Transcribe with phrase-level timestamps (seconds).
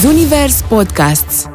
[0.00, 1.46] Zunivers Podcasts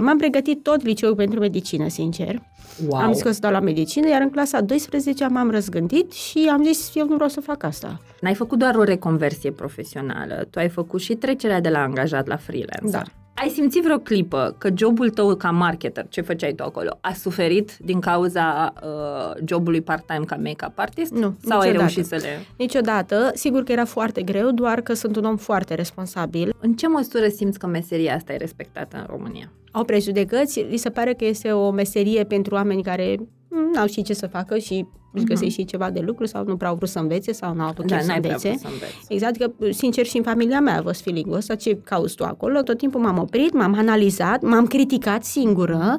[0.00, 2.42] M-am pregătit tot liceul pentru medicină, sincer.
[2.88, 3.00] Wow.
[3.00, 6.48] Am zis că o să dau la medicină, iar în clasa 12 m-am răzgândit și
[6.52, 8.00] am zis, eu nu vreau să fac asta.
[8.20, 12.36] N-ai făcut doar o reconversie profesională, tu ai făcut și trecerea de la angajat la
[12.36, 13.02] freelancer.
[13.02, 13.21] Da.
[13.34, 17.76] Ai simțit vreo clipă că jobul tău ca marketer, ce făceai tu acolo, a suferit
[17.80, 21.12] din cauza uh, jobului part-time ca make-up artist?
[21.12, 21.66] Nu, Sau niciodată.
[21.66, 22.46] ai reușit să le...
[22.56, 26.54] Niciodată, sigur că era foarte greu, doar că sunt un om foarte responsabil.
[26.60, 29.50] În ce măsură simți că meseria asta e respectată în România?
[29.70, 33.28] Au prejudecăți, li se pare că este o meserie pentru oameni care mm,
[33.74, 36.68] n-au ști ce să facă și își găsesc și ceva de lucru sau nu prea
[36.68, 38.48] au vrut să învețe sau nu au avut Da, chef să n-ai prea învețe.
[38.48, 38.96] vrut să înveți.
[39.08, 42.60] Exact, că sincer și în familia mea a fost feeling-ul ăsta, ce cauți tu acolo,
[42.62, 45.98] tot timpul m-am oprit, m-am analizat, m-am criticat singură,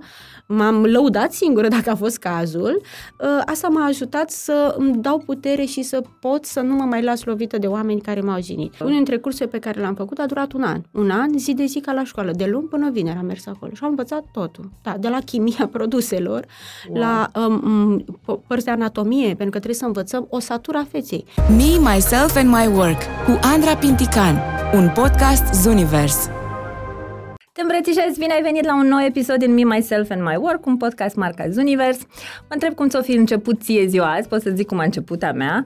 [0.55, 2.81] m-am lăudat singură dacă a fost cazul.
[3.21, 7.03] Ă, Asta m-a ajutat să îmi dau putere și să pot să nu mă mai
[7.03, 8.73] las lovită de oameni care m-au jignit.
[8.80, 10.81] Unul dintre cursurile pe care l-am făcut a durat un an.
[10.91, 13.72] Un an, zi de zi ca la școală, de luni până vineri am mers acolo
[13.75, 14.72] și am învățat totul.
[14.83, 16.45] Da, de la chimia produselor,
[16.89, 16.97] Wow.
[16.99, 21.25] la um, p- părți de anatomie, pentru că trebuie să învățăm osatura feței.
[21.49, 24.36] Me, Myself and My Work cu Andra Pintican,
[24.73, 26.30] un podcast Zunivers.
[27.53, 30.65] Te îmbrățișez, bine ai venit la un nou episod din Me, Myself and My Work,
[30.65, 31.99] un podcast marca Zunivers.
[32.39, 35.23] Mă întreb cum ți-o fi început ție ziua azi, pot să zic cum a început
[35.23, 35.65] a mea.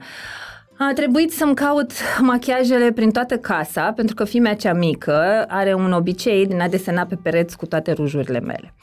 [0.80, 1.90] A trebuit să-mi caut
[2.20, 7.06] machiajele prin toată casa, pentru că fimea cea mică are un obicei din a desena
[7.06, 8.74] pe pereți cu toate rujurile mele.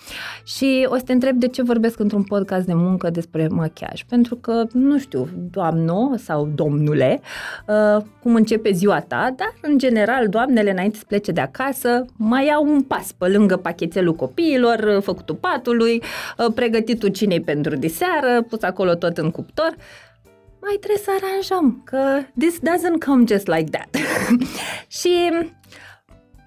[0.44, 4.04] Și o să te întreb de ce vorbesc într-un podcast de muncă despre machiaj.
[4.04, 7.22] Pentru că, nu știu, doamno sau domnule,
[7.68, 12.48] uh, cum începe ziua ta, dar, în general, doamnele, înainte să plece de acasă, mai
[12.48, 16.04] au un pas pe lângă pachetelul copiilor, uh, făcutul patului,
[16.38, 19.76] uh, pregătitul cinei pentru diseară, pus acolo tot în cuptor
[20.66, 23.90] mai trebuie să aranjăm, că this doesn't come just like that.
[25.00, 25.32] și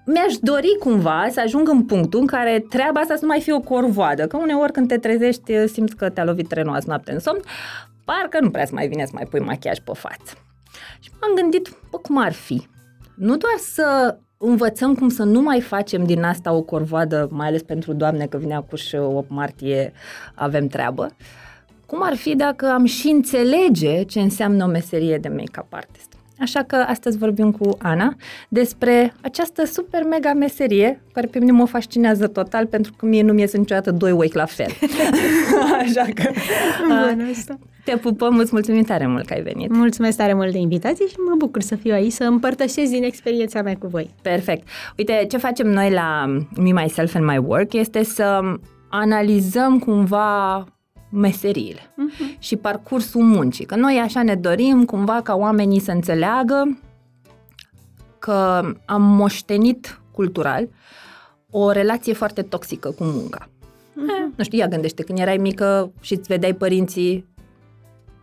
[0.05, 3.53] mi-aș dori cumva să ajung în punctul în care treaba asta să nu mai fie
[3.53, 7.19] o corvoadă, că uneori când te trezești simți că te-a lovit trenul azi noapte în
[7.19, 7.39] somn,
[8.05, 10.33] parcă nu prea să mai vine să mai pui machiaj pe față.
[10.99, 12.67] Și m-am gândit, bă, cum ar fi?
[13.15, 17.63] Nu doar să învățăm cum să nu mai facem din asta o corvoadă, mai ales
[17.63, 19.93] pentru doamne că vine acuși 8 martie,
[20.35, 21.07] avem treabă,
[21.89, 26.13] cum ar fi dacă am și înțelege ce înseamnă o meserie de make-up artist?
[26.39, 28.15] Așa că astăzi vorbim cu Ana
[28.49, 33.33] despre această super mega meserie care pe mine mă fascinează total pentru că mie nu
[33.33, 34.67] mi ies niciodată doi ochi la fel.
[35.83, 36.31] Așa că
[36.87, 37.59] Bună asta.
[37.83, 39.71] te pupăm, îți mulțumim tare mult că ai venit.
[39.71, 43.61] Mulțumesc tare mult de invitație și mă bucur să fiu aici, să împărtășesc din experiența
[43.61, 44.09] mea cu voi.
[44.21, 44.67] Perfect.
[44.97, 48.41] Uite, ce facem noi la Me, Myself and My Work este să
[48.89, 50.65] analizăm cumva
[51.11, 52.35] meseriile Mhm.
[52.39, 53.65] și parcursul muncii.
[53.65, 56.79] Că noi așa ne dorim cumva ca oamenii să înțeleagă
[58.19, 60.67] că am moștenit cultural
[61.51, 63.49] o relație foarte toxică cu munca.
[63.97, 67.25] Eh, nu știu, ia gândește, când erai mică și îți vedeai părinții,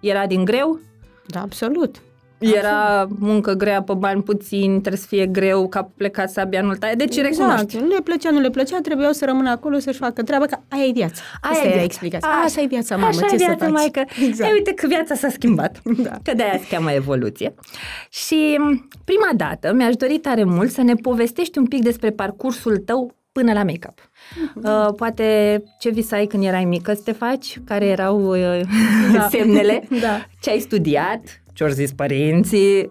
[0.00, 0.80] era din greu?
[1.26, 2.02] Da, absolut.
[2.38, 6.91] Era muncă grea pe bani puțini, trebuie să fie greu ca plecat sabia anul tău.
[6.97, 7.62] Deci recunoști.
[7.62, 7.84] Exact.
[7.84, 10.84] Nu le plăcea, nu le plăcea, trebuiau să rămână acolo să-și facă treaba, că aia
[10.84, 11.22] e viața.
[11.41, 11.84] Aia Asta e e viața.
[11.84, 12.28] explicația.
[12.28, 13.72] Așa- Așa e viața, mamă, Așa ce e să viața, faci?
[13.75, 14.04] maică.
[14.26, 14.50] Exact.
[14.50, 15.80] E, uite că viața s-a schimbat.
[16.02, 16.10] Da.
[16.22, 17.54] Că de-aia se cheamă evoluție.
[18.10, 22.76] Și m, prima dată mi-aș dori tare mult să ne povestești un pic despre parcursul
[22.76, 24.10] tău până la make-up.
[24.54, 28.60] Uh, poate ce visai când erai mică să te faci, care erau uh,
[29.12, 29.28] Da.
[29.32, 30.26] semnele, Da.
[30.41, 31.20] ce ai studiat,
[31.56, 32.91] ce-au zis părinții.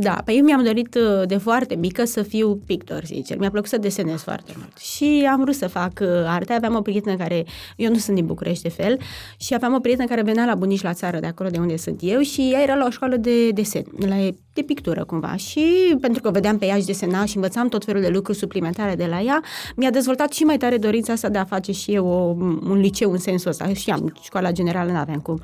[0.00, 3.38] Da, pe eu mi-am dorit uh, de foarte mică să fiu pictor, sincer.
[3.38, 4.76] Mi-a plăcut să desenez foarte mult.
[4.76, 6.52] Și am vrut să fac uh, arte.
[6.52, 7.44] Aveam o prietenă care,
[7.76, 8.98] eu nu sunt din București de fel,
[9.36, 11.98] și aveam o prietenă care venea la bunici la țară, de acolo de unde sunt
[12.02, 14.16] eu, și ea era la o școală de desen, la,
[14.52, 15.36] de pictură cumva.
[15.36, 18.94] Și pentru că vedeam pe ea și desena și învățam tot felul de lucruri suplimentare
[18.94, 19.42] de la ea,
[19.76, 23.10] mi-a dezvoltat și mai tare dorința asta de a face și eu o, un liceu
[23.10, 23.72] în sensul ăsta.
[23.72, 25.40] Și am școala generală, nu aveam cum.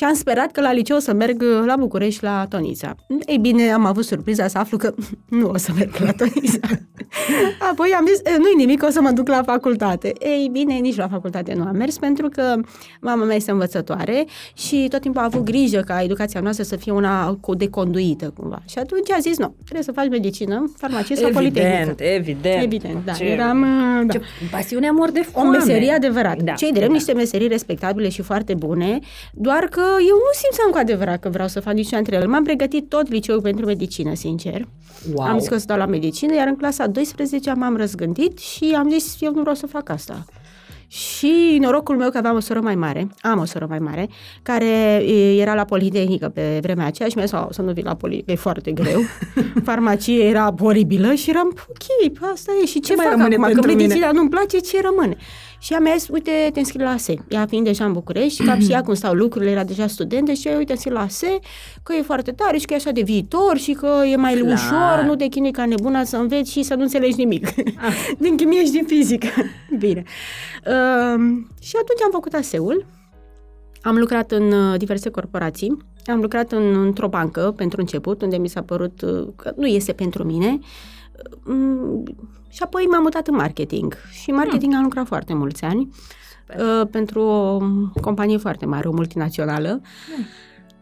[0.00, 2.94] Și am sperat că la liceu o să merg uh, la București, la Tonița.
[3.26, 4.94] Ei bine, am avut surpriza să aflu că
[5.40, 6.58] nu o să merg la Tonița.
[7.70, 10.12] Apoi am zis, "E, nu-i nimic, o să mă duc la facultate.
[10.18, 12.54] Ei bine, nici la facultate nu am mers, pentru că
[13.00, 16.92] mama mea este învățătoare și tot timpul a avut grijă ca educația noastră să fie
[16.92, 18.62] una cu- de conduită, cumva.
[18.68, 21.76] Și atunci a zis, nu, trebuie să faci medicină, farmacie sau politehnică.
[21.76, 22.62] Evident, evident.
[22.62, 23.12] Evident, da.
[23.12, 24.12] Ce, Eram, uh, da.
[24.12, 24.20] ce
[24.50, 25.56] pasiune, amor de O foame.
[25.56, 26.42] meserie adevărată.
[26.44, 26.92] Da, Cei drept, da.
[26.92, 28.98] niște meserii respectabile și foarte bune,
[29.32, 32.26] doar că eu nu simțeam cu adevărat că vreau să fac niciuna dintre ele.
[32.26, 34.66] M-am pregătit tot liceul pentru medicină, sincer.
[35.14, 35.26] Wow.
[35.26, 38.74] Am zis că o să dau la medicină, iar în clasa 12 m-am răzgândit și
[38.78, 40.24] am zis, eu nu vreau să fac asta.
[40.86, 44.08] Și norocul meu că aveam o soră mai mare, am o soră mai mare,
[44.42, 44.66] care
[45.36, 48.36] era la Politehnică pe vremea aceea și mi-a zis, să nu vii la Politehnică, e
[48.36, 49.00] foarte greu.
[49.68, 52.66] Farmacie era oribilă și eram, ok, asta e.
[52.66, 53.52] Și ce, ce fac acum?
[53.52, 55.16] Că medicina nu-mi place, ce rămâne?
[55.62, 57.14] Și ea mi-a zis, uite, te înscrii la ASE.
[57.28, 60.44] Ea fiind deja în București, ca și ea cum stau lucrurile, era deja student, deci
[60.44, 61.38] ea, uite, înscrii la ASE,
[61.82, 64.52] că e foarte tare și că e așa de viitor și că e mai Clar.
[64.52, 67.46] ușor, nu te chinui ca nebuna să înveți și să nu înțelegi nimic.
[67.46, 68.10] Ah.
[68.18, 69.28] din chimie și din fizică.
[69.78, 70.02] Bine.
[70.66, 71.20] Uh,
[71.60, 72.86] și atunci am făcut ASE-ul,
[73.82, 78.48] am lucrat în uh, diverse corporații, am lucrat în, într-o bancă pentru început, unde mi
[78.48, 80.58] s-a părut uh, că nu este pentru mine.
[82.50, 83.96] Uh, și apoi m-am mutat în marketing.
[84.10, 84.76] Și în marketing hmm.
[84.76, 85.88] am lucrat foarte mulți ani
[86.58, 87.58] uh, pentru o
[88.00, 89.68] companie foarte mare, o multinațională.
[90.14, 90.24] Hmm.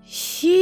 [0.05, 0.57] Și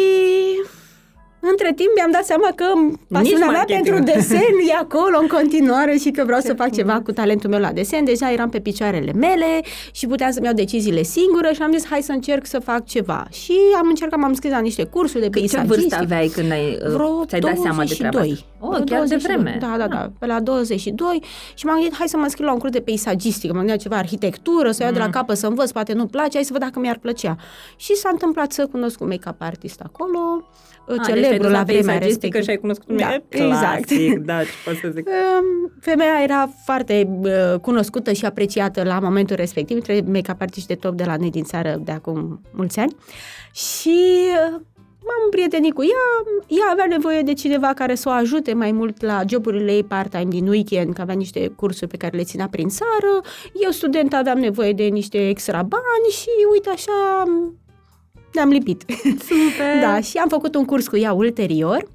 [1.51, 2.65] între timp mi-am dat seama că
[3.09, 7.01] pasiunea mea pentru desen e acolo în continuare și că vreau Ce să fac ceva
[7.01, 8.05] cu talentul meu la desen.
[8.05, 9.61] Deja eram pe picioarele mele
[9.93, 13.27] și puteam să-mi iau deciziile singură și am zis hai să încerc să fac ceva.
[13.31, 15.75] Și am încercat, m-am scris la niște cursuri de peisagistică.
[15.75, 18.45] Ce vârstă aveai când ai, uh, Vreo ți-ai dat seama de treaba asta?
[18.59, 19.09] Oh, chiar 22.
[19.09, 19.57] de vreme.
[19.61, 20.11] Da, da, da, ah.
[20.19, 21.23] pe la 22
[21.55, 23.97] și m-am gândit hai să mă scriu la un curs de peisagistică, m-am gândit ceva
[23.97, 24.97] arhitectură, să iau mm.
[24.97, 25.13] de la mm.
[25.13, 27.37] capă să învăț, poate nu place, hai să văd dacă mi-ar plăcea.
[27.77, 30.76] Și s-a întâmplat să cunosc un make-up artist acolo, a, ah,
[31.07, 32.43] celebru deci la vremea respectivă.
[32.43, 33.93] și ai cunoscut un da, exact.
[34.25, 35.09] da, ce pot să zic.
[35.81, 40.95] Femeia era foarte uh, cunoscută și apreciată la momentul respectiv, între make-up artiști de top
[40.95, 42.97] de la noi din țară de acum mulți ani.
[43.53, 43.97] Și
[44.51, 44.61] uh,
[45.07, 49.03] m-am împrietenit cu ea, ea avea nevoie de cineva care să o ajute mai mult
[49.03, 52.69] la joburile ei part-time din weekend, că avea niște cursuri pe care le ținea prin
[52.69, 53.21] țară,
[53.65, 57.23] eu student aveam nevoie de niște extra bani și uite așa
[58.37, 58.85] ne-am lipit.
[59.03, 59.81] Super!
[59.87, 61.89] da, și am făcut un curs cu ea ulterior,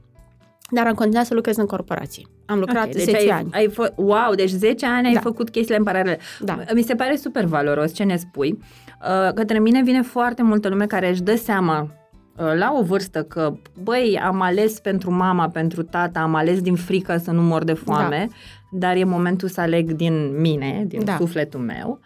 [0.71, 2.27] dar am continuat să lucrez în corporații.
[2.45, 3.49] Am lucrat okay, deci 10 ai, ani.
[3.51, 5.09] Ai fă, wow, deci 10 ani da.
[5.09, 6.17] ai făcut chestiile în paralel.
[6.39, 6.59] Da.
[6.73, 8.57] Mi se pare super valoros ce ne spui.
[8.57, 13.23] Uh, către mine vine foarte multă lume care își dă seama uh, la o vârstă
[13.23, 13.53] că,
[13.83, 17.73] băi, am ales pentru mama, pentru tata, am ales din frică să nu mor de
[17.73, 18.87] foame, da.
[18.87, 21.15] dar e momentul să aleg din mine, din da.
[21.17, 21.99] sufletul meu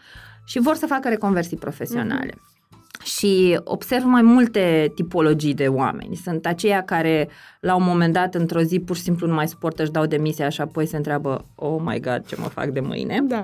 [0.46, 2.32] și vor să facă reconversii profesionale.
[2.32, 2.55] Mm-hmm
[3.06, 6.16] și observ mai multe tipologii de oameni.
[6.16, 7.30] Sunt aceia care
[7.60, 10.50] la un moment dat, într-o zi, pur și simplu nu mai suportă, își dau demisia
[10.50, 13.24] și apoi se întreabă, oh my god, ce mă fac de mâine.
[13.28, 13.44] Da.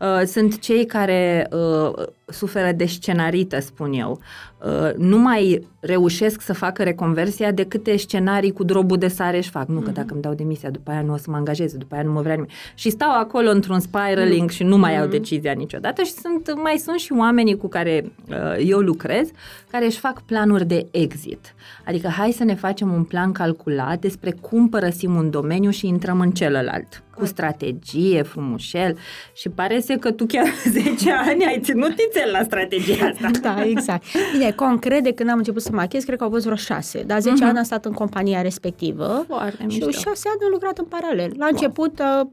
[0.00, 4.20] Uh, sunt cei care uh, suferă de scenarită, spun eu.
[4.64, 9.50] Uh, nu mai reușesc să facă reconversia de câte scenarii cu drobul de sare își
[9.50, 9.68] fac.
[9.68, 9.82] Nu, mm-hmm.
[9.82, 9.94] că mhm.
[9.94, 12.20] dacă îmi dau demisia, după aia nu o să mă angajez, după aia nu mă
[12.20, 12.52] vrea nimeni.
[12.74, 14.54] Și stau acolo într-un spiraling mm-hmm.
[14.54, 14.96] și nu mai mm-hmm.
[14.96, 19.28] iau decizia niciodată și sunt, mai sunt și oamenii cu care uh, eu lucrez,
[19.70, 21.54] care își fac planuri de exit.
[21.84, 26.20] Adică hai să ne facem un plan calculat despre cum părăsim un domeniu și intrăm
[26.20, 28.98] în celălalt cu strategie, frumușel
[29.32, 30.46] și pare să că tu chiar
[30.96, 33.54] 10 ani ai ținut nițel la strategia asta.
[33.54, 34.04] Da, exact.
[34.32, 37.20] Bine, concret, de când am început să machez, cred că au fost vreo 6, dar
[37.20, 37.38] 10 uh-huh.
[37.38, 37.48] Mhm.
[37.48, 39.90] ani am stat în compania respectivă Foarte și mișto.
[39.90, 41.32] 6 ani am lucrat în paralel.
[41.36, 41.48] La wow.
[41.52, 42.26] început uh,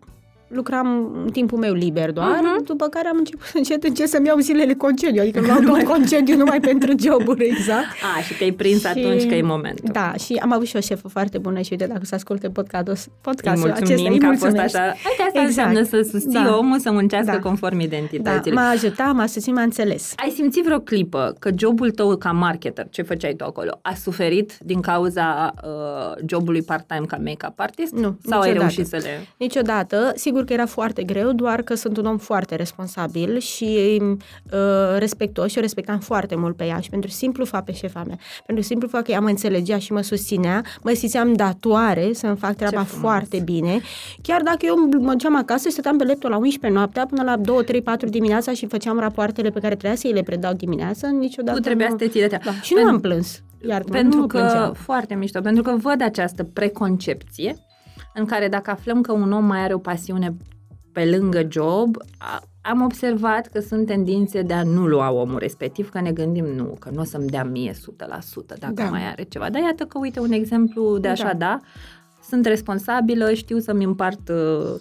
[0.54, 2.66] lucram în timpul meu liber doar, uh-huh.
[2.66, 6.60] după care am început încet încet să-mi iau zilele concediu, adică luam tot concediu numai
[6.72, 7.86] pentru joburi, exact.
[8.18, 9.90] A, și te-ai prins și, atunci că e momentul.
[9.92, 12.96] Da, și am avut și o șefă foarte bună și uite, dacă să asculte podcastul,
[13.22, 14.84] podcastul îi acesta, îi că a fost așa.
[14.84, 15.48] Uite, asta exact.
[15.48, 16.58] înseamnă să susții da.
[16.58, 17.40] omul să muncească da.
[17.40, 18.52] conform identității.
[18.52, 20.14] Da, m-a ajutat, m-a susținut, m-a înțeles.
[20.16, 24.58] Ai simțit vreo clipă că jobul tău ca marketer, ce făceai tu acolo, a suferit
[24.60, 27.94] din cauza uh, jobului part-time ca make-up artist?
[27.94, 28.48] Nu, Sau niciodată.
[28.48, 29.28] ai reușit să le...
[29.38, 30.12] Niciodată.
[30.16, 34.98] Sigur că era foarte foarte greu, doar că sunt un om foarte responsabil și uh,
[34.98, 38.18] respectos și o respectam foarte mult pe ea și pentru simplu fapt pe șefa mea.
[38.46, 42.56] Pentru simplu fapt că ea mă înțelegea și mă susținea, mă simțeam datoare să-mi fac
[42.56, 43.82] treaba foarte bine.
[44.22, 47.38] Chiar dacă eu mă duceam acasă și stăteam pe laptop la 11 noaptea până la
[47.38, 51.10] 2, 3, 4 dimineața și făceam rapoartele pe care trebuia să îi le predau dimineața,
[51.10, 51.98] niciodată Tu trebuia nu...
[51.98, 52.52] să te ții de da.
[52.62, 53.42] Și nu am plâns.
[53.68, 54.74] Iar pentru nu că, plângeam.
[54.74, 57.56] foarte mișto, pentru că văd această preconcepție
[58.14, 60.36] în care dacă aflăm că un om mai are o pasiune
[60.92, 61.98] pe lângă job,
[62.62, 66.76] am observat că sunt tendințe de a nu lua omul respectiv, că ne gândim nu,
[66.80, 67.76] că nu o să-mi dea mie 100%
[68.60, 68.84] dacă da.
[68.84, 69.50] mai are ceva.
[69.50, 71.60] Dar iată că, uite, un exemplu de așa, da, da
[72.28, 74.80] sunt responsabilă, știu să-mi împart uh, uh,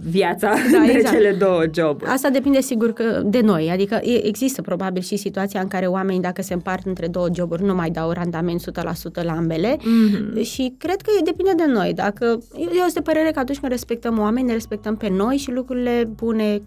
[0.00, 1.14] viața da, de exact.
[1.14, 2.10] cele două joburi.
[2.10, 6.42] Asta depinde sigur că de noi, adică există probabil și situația în care oamenii dacă
[6.42, 10.42] se împart între două joburi nu mai dau randament 100% la ambele mm-hmm.
[10.42, 11.92] și cred că depinde de noi.
[11.94, 12.24] Dacă
[12.56, 16.10] eu sunt de părere că atunci când respectăm oameni, ne respectăm pe noi și lucrurile
[16.14, 16.62] bune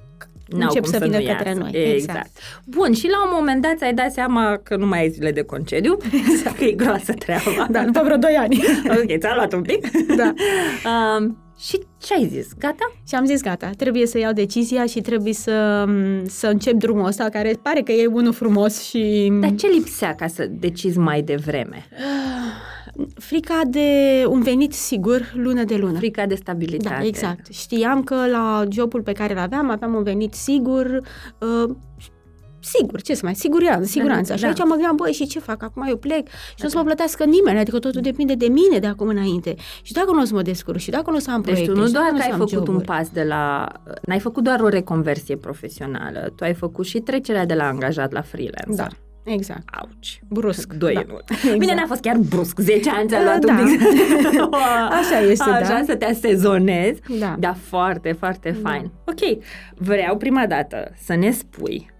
[0.50, 1.70] încep să, să vină către noi.
[1.74, 1.96] Exact.
[1.96, 2.29] exact.
[2.65, 5.41] Bun, și la un moment dat ți-ai dat seama că nu mai ai zile de
[5.41, 5.98] concediu,
[6.32, 6.58] exact.
[6.58, 7.67] că e groasă treaba.
[7.70, 8.63] Da, după vreo 2 ani.
[8.89, 9.88] ok, ți-a luat un pic.
[10.15, 10.34] Da.
[10.36, 12.47] Uh, Și ce ai zis?
[12.59, 12.93] Gata?
[13.07, 15.85] Și am zis gata, trebuie să iau decizia și trebuie să,
[16.25, 19.31] să încep drumul ăsta, care pare că e unul frumos și...
[19.39, 21.85] Dar ce lipsea ca să decizi mai devreme?
[23.15, 23.89] Frica de
[24.27, 25.97] un venit sigur lună de lună.
[25.97, 26.95] Frica de stabilitate.
[27.00, 27.47] Da, exact.
[27.53, 31.01] Știam că la jobul pe care îl aveam, aveam un venit sigur,
[31.39, 31.75] uh,
[32.65, 34.29] sigur, ce să mai, siguranță, siguranță.
[34.29, 34.48] Da, și da.
[34.48, 35.63] aici mă gândeam, băi, și ce fac?
[35.63, 38.77] Acum eu plec și nu o să mă plătească nimeni, adică totul depinde de mine
[38.79, 39.55] de acum înainte.
[39.81, 41.74] Și dacă nu o să mă descurc și dacă nu o să am deci proiecte,
[41.74, 42.77] tu nu doar că ai făcut joburi.
[42.77, 43.67] un pas de la...
[44.01, 48.22] N-ai făcut doar o reconversie profesională, tu ai făcut și trecerea de la angajat la
[48.22, 48.75] freelancer.
[48.75, 48.88] Da.
[49.25, 49.63] Exact.
[49.81, 50.22] Auci.
[50.29, 50.74] Brusc.
[50.74, 51.01] Doi da.
[51.07, 51.15] da.
[51.29, 51.57] Exact.
[51.57, 52.60] Bine, n-a fost chiar brusc.
[52.60, 53.53] 10 ani ți-a luat da.
[53.53, 53.81] un pic.
[55.01, 55.84] Așa este, Așa, da.
[55.86, 57.01] să te asezonezi.
[57.19, 57.36] Da.
[57.39, 58.69] Dar foarte, foarte Da.
[58.69, 58.91] fain.
[59.05, 59.43] Ok,
[59.75, 61.93] vreau prima dată să ne spui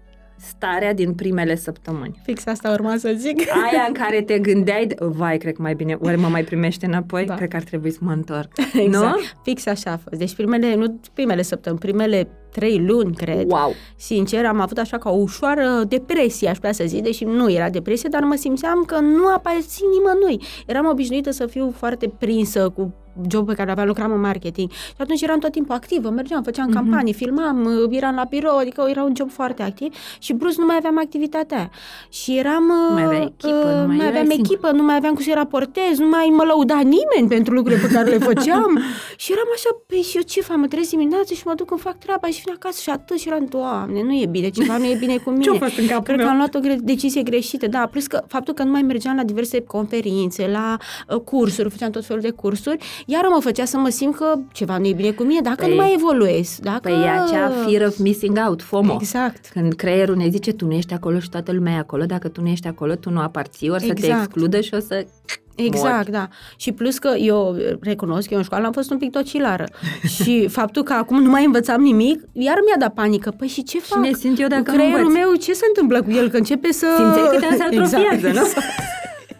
[0.48, 2.20] starea din primele săptămâni.
[2.22, 3.40] Fix asta urma să zic.
[3.70, 7.24] Aia în care te gândeai, vai, cred că mai bine, oare mă mai primește înapoi?
[7.24, 7.34] Da.
[7.34, 8.50] Cred că ar trebui să mă întorc.
[8.84, 9.16] Exact.
[9.16, 9.20] Nu?
[9.42, 10.18] Fix așa a fost.
[10.18, 13.50] Deci primele, nu primele săptămâni, primele trei luni, cred.
[13.50, 13.72] Wow!
[13.96, 17.70] Sincer, am avut așa ca o ușoară depresie, aș putea să zic, deși nu era
[17.70, 20.46] depresie, dar mă simțeam că nu aparțin nimănui.
[20.66, 22.94] Eram obișnuită să fiu foarte prinsă cu
[23.30, 24.70] jobul pe care aveam, lucram în marketing.
[24.70, 26.74] Și atunci eram tot timpul activă, mergeam, făceam mm-hmm.
[26.74, 30.76] campanii, filmam, eram la birou, adică era un job foarte activ și brusc nu mai
[30.76, 31.70] aveam activitatea aia.
[32.08, 32.64] Și eram...
[32.92, 35.34] mai aveai echipă, uh, nu mai mai aveam erai echipă, nu mai aveam cu ce
[35.34, 38.80] raportez, nu mai mă lăuda nimeni pentru lucrurile pe care le făceam.
[39.16, 40.56] și eram așa, păi și eu ce fac?
[40.56, 43.28] Mă trezesc dimineața și mă duc în fac treaba și vin acasă și atât și
[43.28, 45.42] eram, doamne, nu e bine, ceva nu e bine cu mine.
[45.42, 46.26] Ce-a fost în capul Cred meu?
[46.26, 49.16] că am luat o gre- decizie greșită, da, plus că faptul că nu mai mergeam
[49.16, 50.76] la diverse conferințe, la
[51.08, 54.78] uh, cursuri, făceam tot felul de cursuri, iar mă făcea să mă simt că ceva
[54.78, 56.78] nu e bine cu mine, dacă Păi- nu mai evoluez, dacă...
[56.82, 58.96] Păi e acea fear of missing out, FOMO.
[59.00, 59.48] Exact.
[59.52, 62.40] Când creierul ne zice, tu nu ești acolo și toată lumea e acolo, dacă tu
[62.42, 64.22] nu ești acolo, tu nu aparții, ori să te Exact.
[64.24, 65.06] excludă și o să...
[65.54, 66.28] Exact, da.
[66.56, 69.64] Și plus că eu recunosc că eu în școală am fost un pic tocilară.
[70.22, 73.30] și faptul că acum nu mai învățam nimic, iar mi-a dat panică.
[73.38, 73.98] Păi și ce fac?
[74.02, 75.14] ne simt eu dacă nu Creierul învăț?
[75.14, 76.28] meu, ce se întâmplă cu el?
[76.30, 76.86] Că începe să...
[76.96, 78.46] Simțeai că te se atrofiază, nu?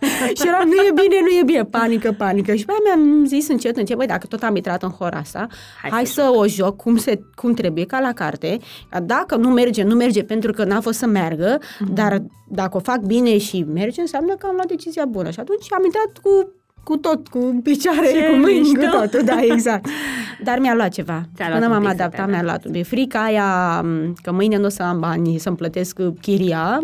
[0.38, 2.54] și eram, nu e bine, nu e bine, panică, panică.
[2.54, 5.38] Și pe aia mi-am zis încet, încet, băi, dacă tot am intrat în hora asta,
[5.38, 5.48] Hai
[5.80, 8.58] hai, hai să să o joc cum, se, cum trebuie, ca la carte.
[8.88, 11.94] Ca Dacă nu merge, nu merge pentru că n-a fost să meargă, Mhm.
[11.94, 15.30] dar dacă o fac bine și merge, înseamnă că am luat decizia bună.
[15.30, 16.50] Și atunci am intrat cu
[16.82, 18.98] cu tot, cu picioare, Ce cu mâini, mișto!
[18.98, 19.86] cu tot, da, exact.
[20.44, 21.22] Dar mi-a luat ceva.
[21.36, 22.86] Ți-a luat Până un m-am pic să te adaptat, mi-a luat un pic.
[22.86, 26.78] Frica aia m, că mâine nu o să am bani să-mi plătesc chiria,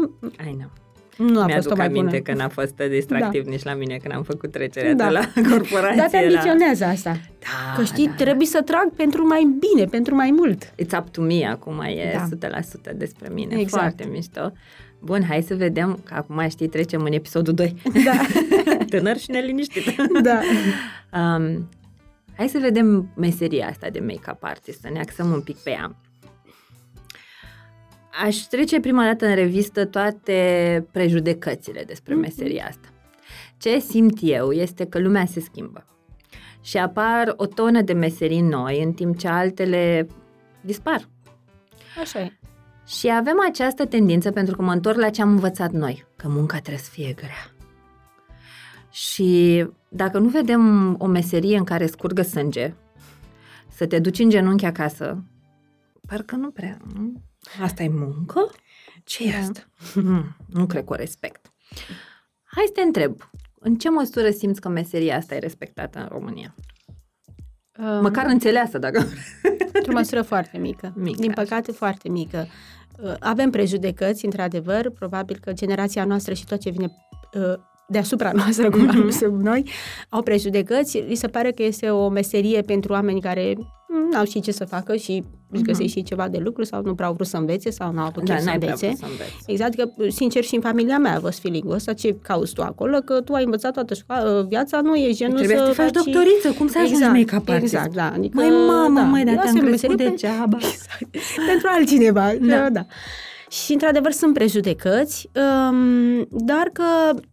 [0.45, 0.65] Ai, nu.
[1.17, 2.19] Nu a fost o Mi-aduc mai aminte bună.
[2.23, 3.51] că n-a fost distractiv da.
[3.51, 5.05] nici la mine când am făcut trecerea Da.
[5.07, 6.39] de la corporație Dar te la...
[6.39, 7.11] ambiționează asta.
[7.39, 10.65] Da, Că știi, da, trebuie să trag pentru mai bine, pentru mai mult.
[10.65, 12.61] It's up to me, acum e Da.
[12.93, 13.55] 100% despre mine.
[13.59, 13.71] Exact.
[13.83, 14.53] Foarte mișto.
[15.01, 17.75] Bun, hai să vedem, că acum știi, trecem în episodul 2.
[18.05, 18.13] Da.
[18.99, 19.97] Tânăr și neliniștit.
[20.23, 20.41] da.
[21.19, 21.69] Um,
[22.37, 25.97] hai să vedem meseria asta de make-up artist, să ne axăm un pic pe ea.
[28.21, 32.89] Aș trece prima dată în revistă toate prejudecățile despre meseria asta.
[33.57, 35.87] Ce simt eu este că lumea se schimbă
[36.61, 40.07] și apar o tonă de meserii noi, în timp ce altele
[40.61, 41.09] dispar.
[42.01, 42.39] Așa e.
[42.87, 46.59] Și avem această tendință, pentru că mă întorc la ce am învățat noi, că munca
[46.59, 47.55] trebuie să fie grea.
[48.91, 52.75] Și dacă nu vedem o meserie în care scurgă sânge,
[53.69, 55.25] să te duci în genunchi acasă,
[56.07, 56.77] parcă nu prea.
[56.95, 57.13] nu?
[57.61, 58.51] Asta e muncă?
[59.05, 59.39] ce e Da.
[59.39, 59.61] asta?
[59.95, 61.53] Mm, nu cred că o respect.
[62.45, 66.55] Hai să te întreb, în ce măsură simți că meseria asta e respectată în România?
[67.79, 69.07] Um, Măcar înțeleasă, dacă...
[69.73, 70.93] Într-o măsură foarte mică.
[70.97, 71.43] Mică, Din așa.
[71.43, 72.47] păcate, foarte mică.
[72.99, 76.93] Uh, Avem prejudecăți, într-adevăr, probabil că generația noastră și tot ce vine
[77.35, 77.55] uh,
[77.89, 79.71] deasupra noastră, cum am sub noi,
[80.09, 81.05] au prejudecăți.
[81.09, 83.55] Li se pare că este o meserie pentru oameni care
[83.89, 86.95] mm, n-au ști ce să facă și își găsesc și ceva de lucru sau nu
[86.95, 88.87] prea au vrut să învețe sau n-au avut da, chef să n-ai prea învețe.
[88.87, 89.45] vrut să înveți.
[89.47, 92.99] Exact, că, sincer, și în familia mea a fost feeling-ul ăsta, ce cauți tu acolo,
[92.99, 95.95] că tu ai învățat toată școala, viața nu e genul Trebuie să, să te faci
[95.95, 96.05] faci...
[96.05, 97.75] doctoriță, cum să ajungi exact, make-up artist?
[97.75, 98.13] Exact, da.
[98.15, 100.59] Adică, Măi, mamă, da, măi, dar asta te-am e o crescut meserie degeaba.
[101.51, 102.33] pentru altcineva.
[102.41, 102.57] Da.
[102.57, 102.71] Da.
[102.71, 102.87] da.
[103.53, 106.85] Și, într-adevăr, sunt prejudecăți, um, dar că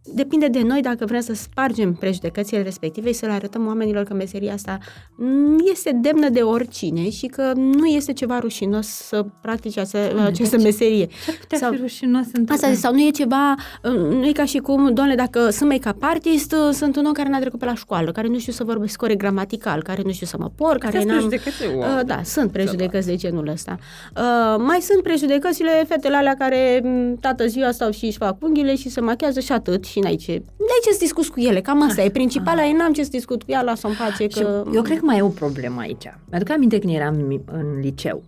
[0.03, 4.13] depinde de noi dacă vrem să spargem prejudecățile respective și să le arătăm oamenilor că
[4.13, 4.77] meseria asta
[5.17, 10.57] mm, este demnă de oricine și că nu este ceva rușinos să practici ace- această
[10.57, 11.07] meserie.
[11.25, 14.31] Ce putea Sau- fi rușinos într Asta zic, sau nu e ceva, uh, nu e
[14.31, 17.59] ca și cum, doamne, dacă sunt make-up artist, uh, sunt un om care n-a trecut
[17.59, 20.51] pe la școală, care nu știu să vorbesc corect gramatical, care nu știu să mă
[20.55, 21.29] por, care Astea n-am...
[21.29, 21.97] sunt prejudecăți, wow.
[21.97, 23.77] Uh, da, sunt prejudecăți de genul ăsta.
[24.15, 28.43] Uh, mai sunt prejudecățile fetelor fetele alea care m, toată ziua stau și își fac
[28.43, 31.61] unghiile și se machează și atât și n-ai ce, n-ai ce să discuți cu ele,
[31.61, 34.39] cam asta e principala, e n-am ce să discut cu ea, lasă în pace Și
[34.39, 34.63] că...
[34.73, 36.13] eu cred că mai e o problemă aici.
[36.29, 38.23] Mi-aduc aminte când eram mi- în liceu.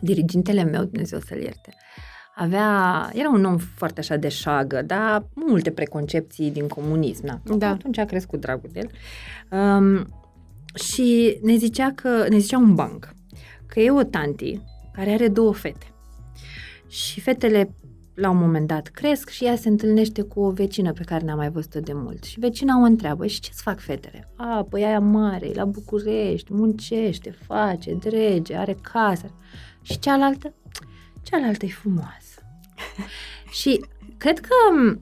[0.00, 1.74] Dirigintele meu, Dumnezeu să-l ierte,
[2.34, 7.26] avea, era un om foarte așa de șagă, dar multe preconcepții din comunism.
[7.26, 7.56] Na.
[7.56, 7.68] Da.
[7.68, 8.90] Atunci a crescut dragul de el.
[9.58, 10.06] Um,
[10.74, 13.14] și ne zicea că, ne zicea un banc,
[13.66, 14.60] că e o tanti
[14.92, 15.91] care are două fete.
[16.92, 17.74] Și fetele
[18.14, 21.34] la un moment dat cresc și ea se întâlnește cu o vecină pe care n-a
[21.34, 22.24] mai văzut de mult.
[22.24, 24.32] Și vecina o întreabă, și ce-ți fac fetele?
[24.36, 29.34] A, păi aia mare, e la București, muncește, face, drege, are casă.
[29.82, 30.54] Și cealaltă?
[31.22, 32.42] Cealaltă e frumoasă.
[33.60, 33.84] și
[34.16, 35.00] cred că m,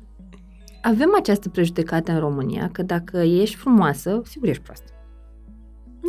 [0.82, 4.92] avem această prejudecată în România, că dacă ești frumoasă, sigur ești proastă.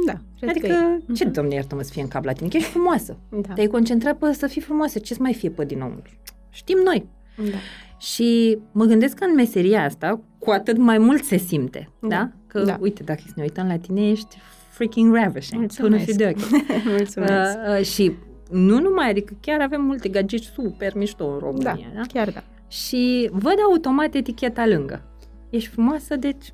[0.06, 0.74] Da, cred adică, că
[1.10, 1.14] e.
[1.14, 2.50] ce domne iartă-mă să fie în cap la tine?
[2.50, 3.18] Că ești frumoasă.
[3.30, 6.02] Da, Te-ai concentrat pe să fii frumoasă, ce-ți mai fie pe din omul?
[6.50, 7.06] Știm noi.
[7.36, 7.58] da.
[7.98, 12.08] Și mă gândesc că în meseria asta, cu atât mai mult se simte, da?
[12.08, 12.16] Da.
[12.18, 12.32] da?
[12.48, 12.78] Că, Da.
[12.82, 14.38] uite, dacă să ne uităm la tine, ești
[14.70, 15.60] freaking ravishing.
[15.60, 16.04] Mulțumesc.
[16.06, 16.50] Până și de ochi.
[16.98, 17.58] Mulțumesc.
[17.68, 18.12] Uh, uh, și
[18.52, 22.02] nu numai, adică chiar avem multe gagici super mișto în da, România, da?
[22.14, 22.44] chiar da.
[22.68, 25.04] Și văd automat eticheta lângă.
[25.50, 26.54] Ești frumoasă, deci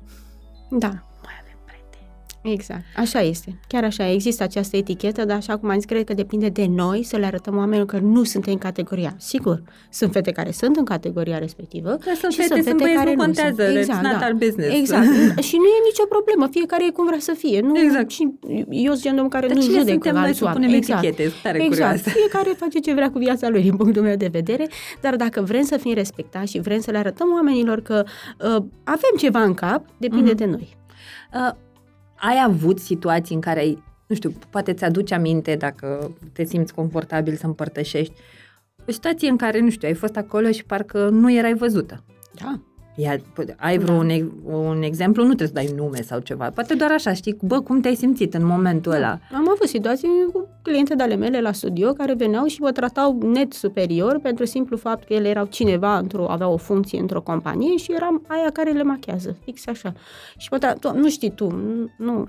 [0.70, 1.07] Da, mai avem prieteni.
[2.42, 3.58] Exact, așa este.
[3.68, 7.02] Chiar așa, există această etichetă, dar așa cum am zis, cred că depinde de noi
[7.02, 9.14] să le arătăm oamenilor că nu suntem în categoria.
[9.18, 11.88] Sigur, sunt fete care sunt în categoria respectivă.
[11.90, 13.84] Că sunt și fete, sunt băieți, nu contează, sunt.
[13.84, 14.26] it's not da.
[14.26, 14.76] our business.
[14.76, 15.06] Exact.
[15.48, 17.60] și nu e nicio problemă, fiecare e cum vrea să fie.
[17.60, 18.10] Nu, Exact.
[18.10, 18.28] Și
[18.70, 20.64] eu sunt genul om care Dar nu cine judecă suntem noi alți să oameni.
[20.64, 21.02] punem exact.
[21.04, 21.28] etichete?
[21.30, 21.72] Sunt tare Exact.
[21.72, 22.08] curioasă.
[22.10, 24.68] Fiecare face ce vrea cu viața lui din punctul meu de vedere,
[25.00, 29.14] dar dacă vrem să fim respectați și vrem să le arătăm oamenilor că uh, avem
[29.18, 30.36] ceva în cap, depinde Mhm.
[30.36, 30.76] de noi.
[31.34, 31.50] Uh,
[32.20, 37.34] ai avut situații în care ai, nu știu, poate ți-aduci aminte dacă te simți confortabil
[37.34, 38.14] să împărtășești,
[38.88, 42.04] o situație în care, nu știu, ai fost acolo și parcă nu erai văzută.
[42.34, 42.60] Da.
[43.00, 46.50] Ia, p- ai vreo un, ex- un exemplu, nu trebuie să dai nume sau ceva,
[46.50, 49.18] poate doar așa, știi, bă, cum te-ai simțit în momentul ăla?
[49.32, 53.18] Am avut situații cu cliente de ale mele la studio care veneau și mă tratau
[53.32, 57.76] net superior pentru simplu fapt că ele erau cineva, într-o, aveau o funcție într-o companie
[57.76, 59.92] și eram aia care le machează, fix așa.
[60.36, 62.26] Și mă tra- nu știi tu, nu, nu,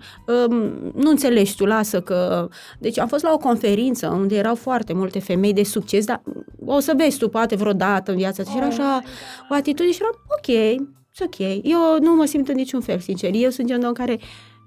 [0.48, 0.56] um,
[0.96, 2.48] nu înțelegi tu, lasă că...
[2.80, 6.22] Deci am fost la o conferință unde erau foarte multe femei de succes, dar
[6.66, 9.02] o să vezi tu poate vreodată în viața ta și era așa
[9.50, 11.40] o atitudine și eram ok, it's ok.
[11.64, 13.30] Eu nu mă simt în niciun fel, sincer.
[13.34, 14.20] Eu sunt genul în care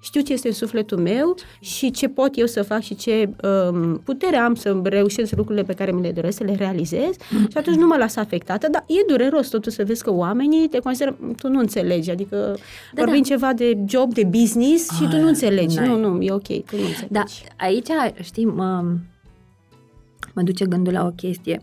[0.05, 3.31] știu ce este în sufletul meu și ce pot eu să fac și ce
[3.71, 7.15] um, putere am să reușesc lucrurile pe care mi le doresc să le realizez
[7.51, 10.79] și atunci nu mă las afectată, dar e dureros totuși să vezi că oamenii te
[10.79, 12.37] consideră, tu nu înțelegi, adică
[12.95, 13.29] da, vorbim da.
[13.29, 15.77] ceva de job, de business și tu Ah, nu înțelegi.
[15.77, 15.89] n-ai.
[15.89, 17.09] Nu, nu, e ok, tu nu înțelegi.
[17.09, 17.23] Da,
[17.57, 17.89] aici,
[18.23, 18.85] știi, mă,
[20.35, 21.63] mă duce gândul la o chestie.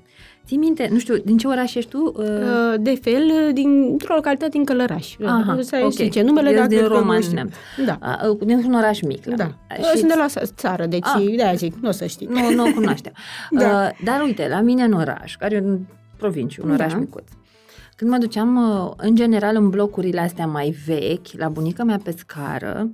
[0.49, 2.13] Ții minte, nu știu, din ce oraș ești tu?
[2.17, 5.15] Uh, Uh, De fel, dintr-o localitate din Călăraș.
[5.25, 5.91] Aha, Asta ok.
[5.91, 7.33] știi ce numele, Eu dar din cred că nu Roman știu.
[7.33, 7.53] Neamț.
[7.85, 7.99] Da.
[8.29, 9.25] uh, dintr-un oraș mic.
[9.25, 9.43] La Da.
[9.43, 9.57] mine.
[9.77, 11.33] Eu sunt de la țară, deci Ah.
[11.35, 12.27] de-aia zic, nu o să știi.
[12.27, 13.11] Nu, nu o cunoaștem.
[13.51, 13.65] Da.
[13.65, 15.79] uh, dar uite, la mine în oraș, care e un
[16.17, 16.73] provinciu, un Da.
[16.73, 17.23] oraș micuț,
[17.95, 22.13] când mă duceam, uh, în general, în blocurile astea mai vechi, la bunica mea pe
[22.17, 22.89] scară,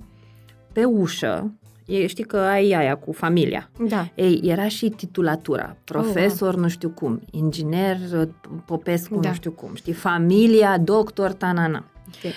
[0.72, 1.52] pe ușă,
[1.86, 3.70] e, știi că ai aia cu familia.
[3.88, 4.08] Da.
[4.14, 8.28] Ei, era și titulatura, profesor nu știu cum, inginer uh,
[8.66, 9.28] Popescu Da.
[9.28, 11.84] nu știu cum, știi, familia, doctor, tanana.
[12.06, 12.32] Ok.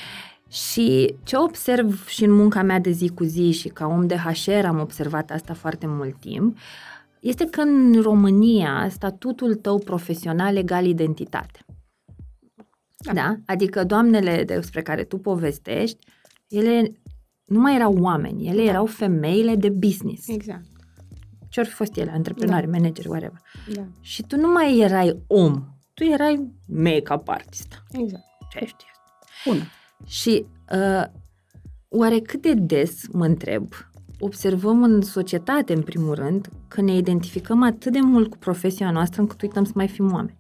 [0.52, 4.16] Și ce observ și în munca mea de zi cu zi și ca om de
[4.16, 6.58] HR am observat asta foarte mult timp,
[7.20, 11.60] este că în România statutul tău profesional egal identitate.
[12.98, 13.14] Da.
[13.14, 13.14] Da.
[13.14, 13.36] da?
[13.46, 16.06] Adică doamnele despre care tu povestești,
[16.48, 16.92] ele
[17.50, 18.70] nu mai erau oameni, ele Da.
[18.70, 20.28] erau femeile de business.
[20.28, 20.66] Exact.
[21.50, 22.78] Ce ori fost ele, antreprenori, Da.
[22.78, 23.42] manageri, whatever.
[23.74, 23.82] Da.
[24.02, 27.84] Și tu nu mai erai om, tu erai make-up artist.
[27.92, 28.24] Exact.
[28.52, 28.88] Ce știi?
[29.46, 29.64] Bună.
[30.06, 31.04] Și uh,
[31.90, 33.68] oare cât de des, mă întreb,
[34.20, 39.22] observăm în societate, în primul rând, că ne identificăm atât de mult cu profesia noastră
[39.22, 40.38] încât uităm să mai fim oameni.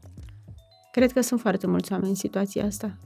[0.91, 2.98] Cred că sunt foarte mulți oameni în situația asta.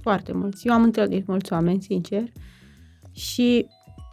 [0.00, 0.66] Foarte mulți.
[0.66, 2.22] Eu am întâlnit mulți oameni, sincer.
[3.12, 3.66] Și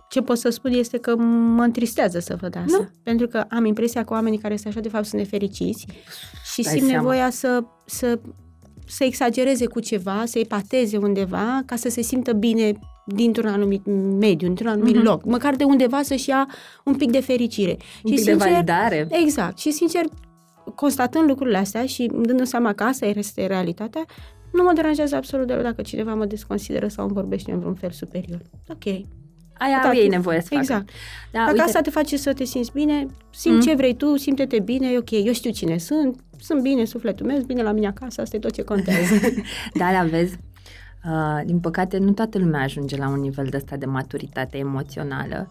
[0.09, 1.15] ce pot să spun este că
[1.55, 2.77] mă întristează să văd asta.
[2.77, 2.87] Nu.
[3.03, 5.85] Pentru că am impresia că oamenii care sunt așa, de fapt, sunt nefericiți
[6.53, 7.01] și Dai simt seama.
[7.01, 8.19] nevoia să, să,
[8.87, 13.85] să exagereze cu ceva, să epateze undeva, ca să se simtă bine dintr-un anumit
[14.19, 15.03] mediu, într-un anumit Mhm.
[15.03, 15.25] loc.
[15.25, 16.47] Măcar de undeva să-și ia
[16.83, 17.77] un pic de fericire.
[18.03, 19.07] Un pic de validare.
[19.11, 19.57] Exact.
[19.57, 20.01] Și sincer,
[20.75, 24.05] constatând lucrurile astea și dându seama că asta este realitatea,
[24.53, 27.91] nu mă deranjează absolut deloc dacă cineva mă desconsideră sau îmi vorbește în vreun fel
[27.91, 28.41] superior.
[28.69, 28.85] Ok.
[29.59, 30.61] Aia Da, au ei tu- nevoie să facă.
[30.61, 30.85] Exact.
[31.31, 33.61] Da, Dacă uite, asta te face să te simți bine, simți Mm.
[33.71, 37.35] ce vrei tu, simte-te bine, e ok, eu știu cine sunt, sunt bine, sufletul meu,
[37.35, 39.13] sunt bine la mine acasă, asta e tot ce contează.
[39.79, 40.37] da, da, vezi,
[41.05, 45.49] uh, din păcate nu toată lumea ajunge la un nivel de ăsta de maturitate emoțională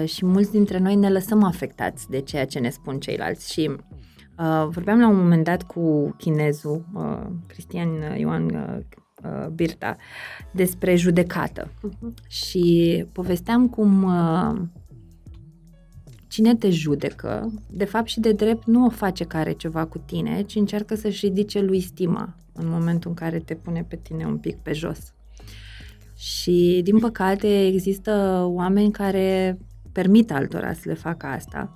[0.00, 3.70] uh, și mulți dintre noi ne lăsăm afectați de ceea ce ne spun ceilalți și
[4.38, 8.78] uh, vorbeam la un moment dat cu chinezul uh, Cristian Ioan uh,
[9.24, 9.96] uh, Birta
[10.50, 12.28] despre judecată uh-huh.
[12.28, 14.60] și povesteam cum uh,
[16.28, 19.98] cine te judecă, de fapt și de drept nu o face care are ceva cu
[19.98, 24.24] tine, ci încearcă să-și ridice lui stima în momentul în care te pune pe tine
[24.24, 25.14] un pic pe jos.
[26.16, 29.58] Și, din păcate, există oameni care
[29.92, 31.74] permit altora să le facă asta.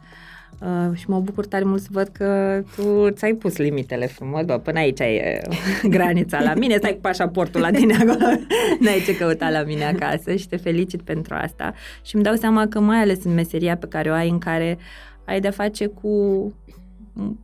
[0.61, 4.59] Uh, și mă bucur tare mult să văd că tu ți-ai pus limitele frumos, bă,
[4.59, 5.41] până aici e
[5.97, 8.27] granița la mine, stai cu pașaportul la tine acolo,
[8.81, 11.75] n-ai ce căuta la mine acasă și te felicit pentru asta.
[12.03, 14.79] Și îmi dau seama că mai ales în meseria pe care o ai, în care
[15.25, 16.53] ai de-a face cu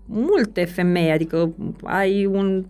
[0.06, 2.64] multe femei, adică ai un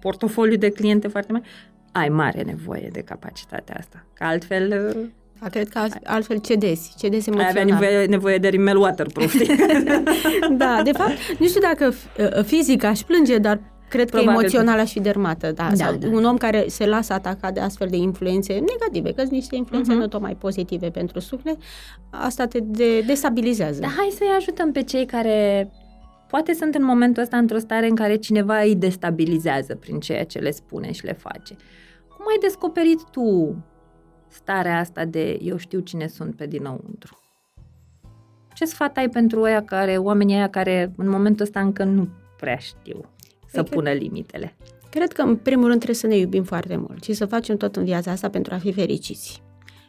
[0.00, 1.44] portofoliu de cliente foarte mare,
[1.92, 4.04] ai mare nevoie de capacitatea asta.
[4.12, 4.96] Că altfel
[5.40, 7.56] da, cred că altfel cedezi, cedezi emoțional.
[7.56, 9.34] Ai avea nevoie, nevoie de rimel waterproof.
[10.62, 14.78] da, de fapt, nu știu dacă uh, fizic aș plânge, dar cred Probabil că emoțional
[14.78, 15.52] aș fi dermată.
[15.52, 16.08] Da, da, sau da.
[16.08, 19.92] Un om care se lasă atacat de astfel de influențe negative, că sunt niște influențe
[19.92, 19.96] uh-huh.
[19.96, 21.56] nu tot mai pozitive pentru suflet,
[22.10, 23.80] asta te de, destabilizează.
[23.80, 25.70] Da, hai să-i ajutăm pe cei care
[26.28, 30.38] poate sunt în momentul ăsta într-o stare în care cineva îi destabilizează prin ceea ce
[30.38, 31.56] le spune și le face.
[32.08, 33.56] Cum ai descoperit tu
[34.28, 37.20] starea asta de eu știu cine sunt pe dinăuntru.
[38.54, 42.56] Ce sfat ai pentru oia care, oamenii aia care în momentul ăsta încă nu prea
[42.56, 43.00] știu
[43.46, 44.56] să păi pună limitele?
[44.90, 47.76] Cred că în primul rând trebuie să ne iubim foarte mult și să facem tot
[47.76, 49.42] în viața asta pentru a fi fericiți.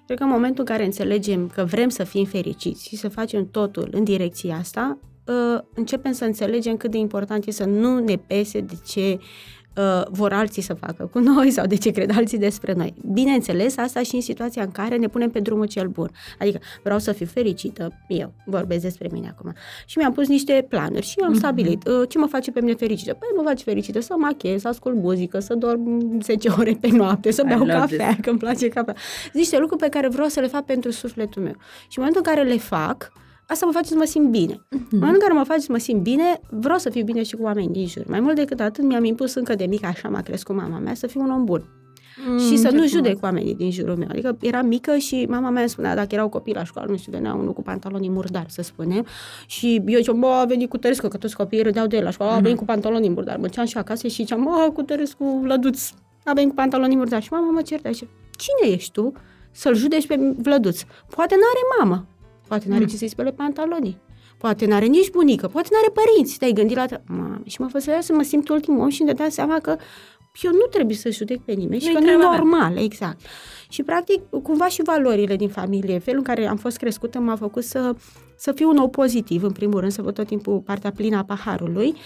[0.06, 3.50] Cred că în momentul în care înțelegem că vrem să fim fericiți și să facem
[3.50, 8.16] totul în direcția asta, ă, începem să înțelegem cât de important e să nu ne
[8.16, 9.20] pese de ce
[9.78, 12.94] uh, vor alții să facă cu noi sau de ce cred alții despre noi.
[13.12, 16.10] Bineînțeles, asta și în situația în care ne punem pe drumul cel bun.
[16.40, 19.54] Adică vreau să fiu fericită, eu vorbesc despre mine acum.
[19.86, 21.38] Și mi-am pus niște planuri și am mm-hmm.
[21.38, 23.14] stabilit uh, ce mă face pe mine fericită.
[23.14, 27.32] Păi mă face fericită să machez, să ascult muzică, să dorm 10 ore pe noapte,
[27.32, 28.96] să beau cafea, că îmi place cafea.
[29.34, 31.56] Niște lucruri pe care vreau să le fac pentru sufletul meu.
[31.88, 33.12] Și în momentul în care le fac,
[33.48, 34.54] asta mă face să mă simt bine.
[34.54, 34.90] Mm-hmm.
[34.92, 37.36] În momentul în care mă face să mă simt bine, vreau să fiu bine și
[37.36, 38.04] cu oamenii din jur.
[38.08, 41.08] Mai mult decât atât, mi-am impus încă de mic, așa m-a crescut mama mea, să
[41.08, 41.64] fiu un om bun.
[42.26, 42.90] Mm, și să nu frumos.
[42.90, 44.08] judec oamenii din jurul meu.
[44.12, 47.12] Adică eram mică și mama mea îmi spunea, dacă erau copii la școală, nu știu,
[47.12, 49.06] venea unul cu pantaloni murdari, să spunem.
[49.46, 52.10] Și eu ziceam, bă, a venit cu Tărescu, că toți copiii râdeau de el la
[52.10, 52.38] școală, mm-hmm.
[52.38, 53.40] a venit cu pantaloni murdari.
[53.40, 55.90] Mă și acasă și ziceam, bă, cu Tărescu, lăduț,
[56.24, 57.24] a venit cu pantaloni murdari.
[57.24, 58.08] Și mama mă certea și
[58.38, 59.14] cine ești tu
[59.52, 60.82] să-l judeci pe Vlăduț?
[61.16, 62.06] Poate n-are mamă.
[62.48, 62.88] Poate n-are mm.
[62.88, 63.98] ce să-i spele pantalonii.
[64.38, 66.38] Poate n-are nici bunică, poate n-are părinți.
[66.38, 66.86] Te-ai gândit la...
[67.06, 69.76] Mă, și mă făcea să mă simt ultimul om și îmi dădea seama că
[70.42, 72.84] eu nu trebuie să judec pe nimeni și că nu e normal, mea.
[72.84, 73.20] exact.
[73.70, 77.64] Și practic, cumva și valorile din familie, felul în care am fost crescută m-a făcut
[77.64, 77.96] să,
[78.36, 81.24] să fiu un om pozitiv, în primul rând, să văd tot timpul partea plină a
[81.24, 81.98] paharului, uh,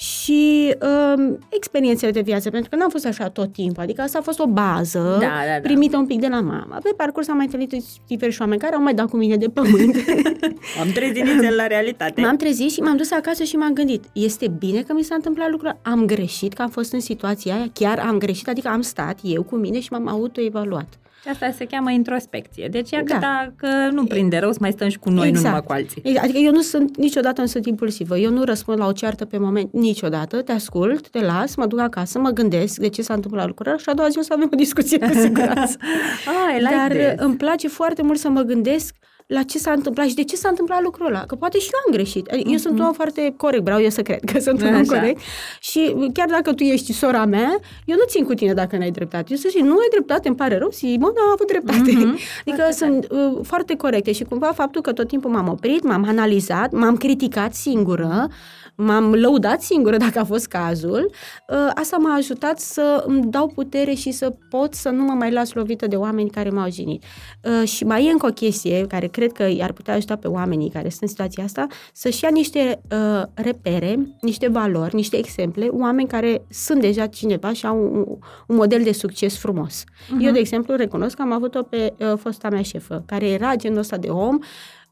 [0.00, 0.74] și
[1.16, 4.38] um, experiențele de viață, pentru că n-am fost așa tot timpul, adică asta a fost
[4.38, 5.60] o bază da, da, da.
[5.62, 6.78] primită un pic de la mama.
[6.82, 9.96] Pe parcurs am mai întâlnit diversi oameni care au mai dat cu mine de pământ.
[10.82, 12.20] am trezit nițel la realitate.
[12.20, 15.50] M-am trezit și m-am dus acasă și m-am gândit, este bine că mi s-a întâmplat
[15.50, 19.18] lucrul, am greșit că am fost în situația aia, chiar am greșit, adică am stat
[19.22, 20.98] eu cu mine și m-am autoevaluat.
[21.22, 22.68] Și asta se cheamă introspecție.
[22.68, 23.18] Deci, iar da.
[23.18, 25.44] dacă nu prinde rău, să mai stăm și cu noi, exact.
[25.44, 26.02] nu numai cu alții.
[26.04, 26.24] Exact.
[26.24, 28.18] Adică eu nu sunt, niciodată nu sunt impulsivă.
[28.18, 30.42] Eu nu răspund la o ceartă pe moment niciodată.
[30.42, 33.88] Te ascult, te las, mă duc acasă, mă gândesc de ce s-a întâmplat lucrurile și
[33.88, 35.76] a doua zi o să avem o discuție cu siguranță.
[36.48, 37.12] ah, like Dar this.
[37.16, 38.94] îmi place foarte mult să mă gândesc
[39.28, 41.24] la ce s-a întâmplat și de ce s-a întâmplat lucrul ăla.
[41.26, 42.26] Că poate și eu am greșit.
[42.26, 42.52] Adică mm-hmm.
[42.52, 45.20] Eu sunt un om foarte corect, vreau eu să cred că sunt un om corect.
[45.60, 49.26] Și chiar dacă tu ești sora mea, eu nu țin cu tine dacă n-ai dreptate.
[49.30, 51.90] Eu să zic, nu ai dreptate, îmi pare rău, Simona a avut dreptate.
[51.90, 52.18] Mm-hmm.
[52.46, 56.04] Adică foarte sunt uh, foarte corecte și cumva faptul că tot timpul m-am oprit, m-am
[56.08, 58.28] analizat, m-am criticat singură,
[58.80, 61.10] m-am lăudat singură dacă a fost cazul,
[61.48, 65.32] ă, asta m-a ajutat să îmi dau putere și să pot să nu mă mai
[65.32, 67.04] las lovită de oameni care m-au jinit.
[67.44, 70.70] Ă, și mai e încă o chestie care cred că i-ar putea ajuta pe oamenii
[70.70, 76.08] care sunt în situația asta, să-și ia niște uh, repere, niște valori, niște exemple, oameni
[76.08, 78.04] care sunt deja cineva și au un,
[78.46, 79.84] un model de succes frumos.
[79.84, 80.20] Uh-huh.
[80.20, 83.78] Eu, de exemplu, recunosc că am avut-o pe uh, fosta mea șefă, care era genul
[83.78, 84.38] ăsta de om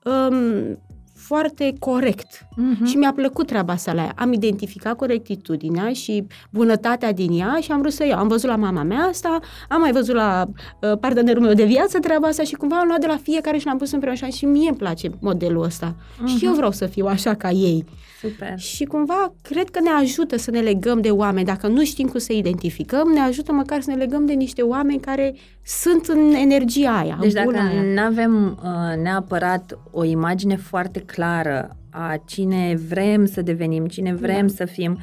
[0.07, 0.79] um,
[1.27, 2.47] foarte corect.
[2.57, 2.85] Mhm.
[2.85, 4.13] Și mi-a plăcut treaba asta la ea.
[4.17, 8.19] Am identificat corectitudinea și bunătatea din ea și am vrut să iau.
[8.19, 10.45] Am văzut la mama mea asta, am mai văzut la
[10.81, 13.67] uh, partenerul meu de viață treaba asta și cumva am luat de la fiecare și
[13.67, 15.95] l-am pus împreună și am zis, și mie îmi place modelul ăsta.
[16.27, 17.85] Și eu vreau să fiu așa ca ei.
[18.21, 18.59] Super.
[18.59, 21.47] Și cumva cred că ne ajută să ne legăm de oameni.
[21.47, 25.01] Dacă nu știm cum să identificăm, ne ajută măcar să ne legăm de niște oameni
[25.01, 27.83] care sunt în energia aia, Deci în dacă bula aia.
[27.83, 34.47] nu avem uh, neapărat o imagine foarte clară a cine vrem să devenim, cine vrem
[34.47, 34.53] Da.
[34.55, 34.99] să fim,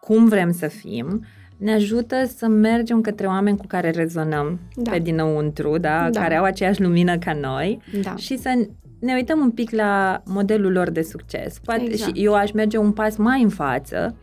[0.00, 1.24] cum vrem să fim,
[1.56, 4.90] ne ajută să mergem către oameni cu care rezonăm Da.
[4.90, 6.08] pe dinăuntru, da?
[6.10, 6.20] Da.
[6.20, 8.16] care au aceeași lumină ca noi Da.
[8.16, 8.66] și să
[9.00, 11.58] ne uităm un pic la modelul lor de succes.
[11.58, 12.16] Poate, Exact.
[12.16, 14.16] Și eu aș merge un pas mai în față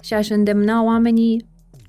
[0.00, 1.46] și aș îndemna oamenii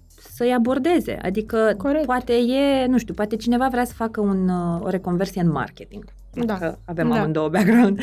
[0.07, 1.17] să-i abordeze.
[1.21, 2.05] Adică Corect.
[2.05, 6.03] poate e, nu știu, poate cineva vrea să facă un, uh, o reconversie în marketing.
[6.33, 6.45] Da.
[6.45, 7.15] Dacă avem Da.
[7.15, 7.99] amândouă background.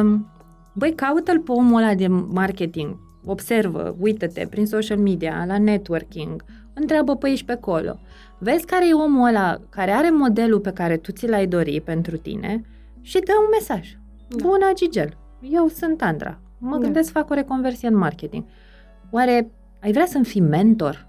[0.00, 0.26] Um,
[0.72, 2.96] băi, caută-l pe omul ăla de marketing.
[3.24, 7.98] Observă, uită-te prin social media, la networking, întreabă pe aici pe acolo.
[8.38, 12.16] Vezi care e omul ăla care are modelul pe care tu ți l-ai dori pentru
[12.16, 12.64] tine
[13.06, 13.88] și dă un mesaj.
[14.28, 14.46] Da.
[14.48, 15.16] Bună, Gigel!
[15.40, 16.38] Eu sunt Andra.
[16.58, 16.82] Mă Da.
[16.82, 18.44] gândesc să fac o reconversie în marketing.
[19.10, 21.06] Oare ai vrea să-mi fii mentor?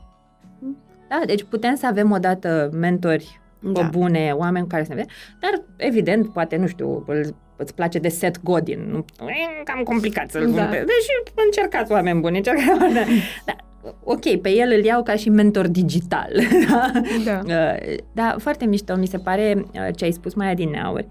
[1.10, 3.72] Da, deci putem să avem odată mentori da.
[3.82, 3.88] Da.
[3.92, 8.08] bune, oameni care să ne vedem, dar evident, poate, nu știu, îl, îți place de
[8.10, 10.56] Seth Godin, nu, e cam complicat să-l Da.
[10.62, 10.70] da.
[10.70, 11.12] Deși
[11.46, 13.02] încercați oameni buni, încercați, da.
[13.46, 13.56] da.
[14.04, 16.32] Ok, pe el îl iau ca și mentor digital.
[16.70, 16.92] Da?
[17.26, 17.42] Da.
[17.46, 21.08] Uh, Da, foarte mișto, mi se pare uh, ce ai spus mai adineauri,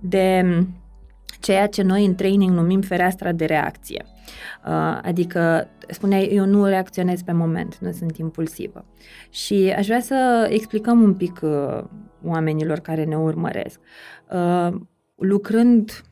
[0.00, 0.68] de um,
[1.40, 4.04] ceea ce noi în training numim fereastra de reacție.
[4.66, 8.84] Uh, Adică, spuneai, eu nu reacționez pe moment, nu sunt impulsivă.
[9.30, 11.84] Și aș vrea să explicăm un pic uh,
[12.24, 13.80] oamenilor care ne urmăresc.
[14.30, 14.74] Uh,
[15.16, 16.02] Lucrând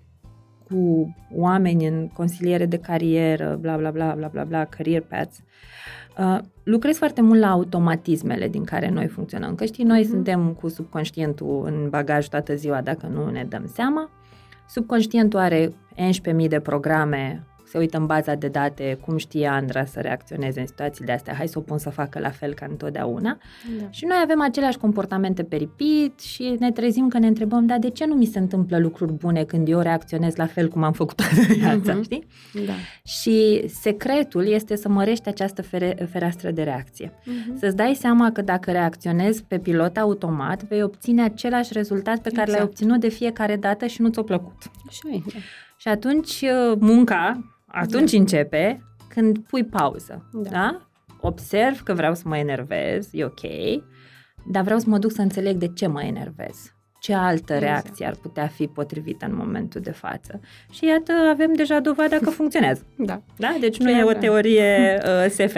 [0.69, 5.45] cu oameni în consiliere de carieră, bla bla bla bla bla bla, career paths, uh,
[6.63, 9.55] lucrez foarte mult la automatismele din care noi funcționăm.
[9.55, 10.09] Că știi, noi Mhm.
[10.11, 14.11] suntem cu subconștientul în bagaj toată ziua dacă nu ne dăm seama.
[14.69, 20.01] Subconștientul are 11.000 de programe, se uită în baza de date cum știe Andra să
[20.01, 23.39] reacționeze în situații de astea, hai să o pun să facă la fel ca întotdeauna.
[23.81, 23.87] Da.
[23.91, 27.91] Și noi avem aceleași comportamente pe repeat și ne trezim că ne întrebăm, da, de
[27.91, 31.17] ce nu mi se întâmplă lucruri bune când eu reacționez la fel cum am făcut
[31.17, 32.03] toată viața, Mhm.
[32.03, 32.27] știi?
[32.67, 32.73] Da.
[33.05, 37.13] Și secretul este să mărești această fere- fereastră de reacție.
[37.25, 37.59] Mhm.
[37.59, 42.47] Să-ți dai seama că dacă reacționezi pe pilot automat, vei obține același rezultat pe care
[42.51, 42.65] l-ai Exact.
[42.71, 44.57] obținut de fiecare dată și nu ți-a plăcut.
[44.89, 45.21] Așa e.
[45.33, 45.39] Da.
[45.77, 48.19] Și atunci uh, munca, atunci Da.
[48.19, 50.29] începe când pui pauză.
[50.33, 50.51] Da.
[50.51, 50.89] Da.
[51.21, 53.41] Observ că vreau să mă enervez, e ok,
[54.47, 56.73] dar vreau să mă duc să înțeleg de ce mă enervez.
[57.01, 57.61] Ce altă Exact.
[57.63, 60.41] reacție ar putea fi potrivită în momentul de față.
[60.71, 62.87] Și iată, avem deja dovada că funcționează.
[62.99, 63.23] da.
[63.37, 63.57] Da?
[63.61, 64.19] Deci nu Chiar e o da.
[64.19, 65.57] teorie uh, SF.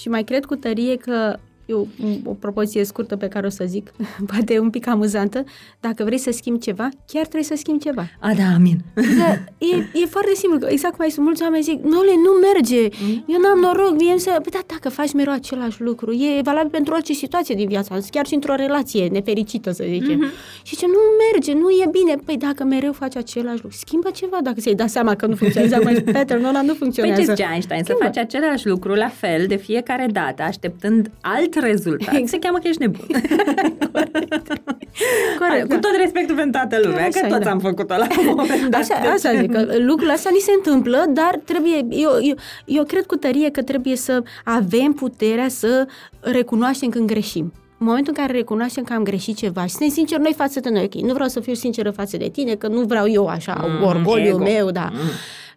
[0.00, 1.36] Și mai cred cu tărie că
[1.70, 1.88] eu,
[2.24, 3.92] o propoziție scurtă pe care o să zic,
[4.30, 5.44] poate un pic amuzantă,
[5.80, 8.04] dacă vrei să schimbi ceva, chiar trebuie să schimbi ceva.
[8.20, 8.78] A, da, amin.
[8.94, 12.82] Da, e, e foarte simplu, exact cum ai spus, mulți oameni zic, nu, nu merge,
[13.26, 14.30] eu n-am noroc, mie să...
[14.30, 18.26] Păi da, dacă faci mereu același lucru, e valabil pentru orice situație din viața, chiar
[18.26, 20.24] și într-o relație nefericită, să zicem.
[20.24, 20.62] Mm-hmm.
[20.62, 20.98] Și ce nu
[21.32, 22.14] merge, nu e bine.
[22.24, 25.74] Păi dacă mereu faci același lucru, schimbă ceva dacă ți-ai dat seama că nu funcționează,
[25.74, 27.20] exact cum ai zis, pattern-ul ăla nu Păi funcționează.
[27.20, 27.84] ce zicea Einstein?
[27.84, 28.04] Să Schimbă.
[28.04, 32.08] faci același lucru la fel de fiecare dată, așteptând alt rezultat.
[32.14, 32.28] Exact.
[32.28, 33.06] Se cheamă că ești nebun.
[35.38, 35.78] Corect, Cu da.
[35.78, 37.50] tot respectul pentru toată lumea, Așa că e, toți da.
[37.50, 38.80] am făcut-o la un moment dat.
[38.80, 42.34] Așa, așa zic, că lucrul ăsta ni se întâmplă, dar trebuie, eu, eu,
[42.66, 45.86] eu cred cu tărie că trebuie să avem puterea să
[46.20, 47.52] recunoaștem când greșim.
[47.78, 50.70] În momentul în care recunoaștem că am greșit ceva și suntem sinceri noi față de
[50.70, 53.64] noi, ok, nu vreau să fiu sinceră față de tine, că nu vreau eu așa,
[53.68, 54.38] Mm, mm, orgoliul ego.
[54.42, 54.88] meu, da.
[54.92, 54.98] Mm.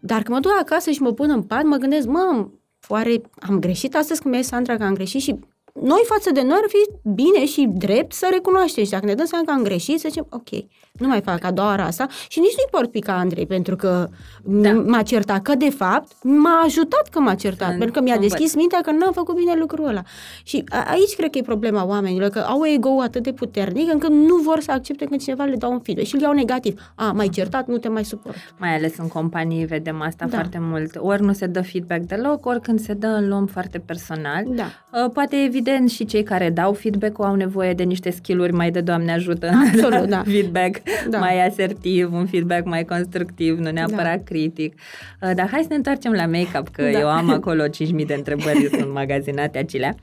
[0.02, 2.48] Dar când mă duc acasă și mă pun în pat, mă gândesc, mă,
[2.88, 5.40] oare am greșit astăzi când mi-a zis Sandra că am greșit și
[5.82, 9.26] noi față de noi ar fi bine și drept să recunoaștem și dacă ne dăm
[9.26, 10.50] seama că am greșit, să zicem, ok,
[10.92, 14.08] nu mai fac a doua oară asta și nici nu-i pot pica Andrei pentru că
[14.44, 14.72] Da.
[14.72, 14.80] da.
[14.86, 18.30] m-a certat, că de fapt m-a ajutat că m-a certat, În- pentru că mi-a învăț.
[18.32, 20.02] deschis mintea că n-am făcut bine lucrul ăla.
[20.44, 24.10] Și a, aici cred că e problema oamenilor, că au ego atât de puternic încât
[24.10, 26.82] nu vor să accepte când cineva le dau un feedback și îl iau negativ.
[26.96, 28.36] A, m-ai certat, nu te mai suport.
[28.60, 30.36] Mai ales în companii vedem asta Da.
[30.38, 30.96] foarte mult.
[30.98, 34.44] Ori nu se dă feedback deloc, ori când se dă îl luăm foarte personal.
[34.48, 34.64] Da.
[34.64, 38.82] Uh, Poate evident și cei care dau feedback-ul au nevoie de niște skill-uri mai de
[38.82, 39.50] Doamne ajută.
[39.72, 40.24] Absolut, da.
[40.34, 41.18] feedback Da.
[41.20, 44.74] mai asertiv, un feedback mai constructiv, nu neapărat critic.
[45.22, 47.00] Uh, Dar hai să ne întoarcem la make-up, că Da.
[47.00, 49.96] eu am acolo 5.000 de întrebări, sunt magazinate acelea.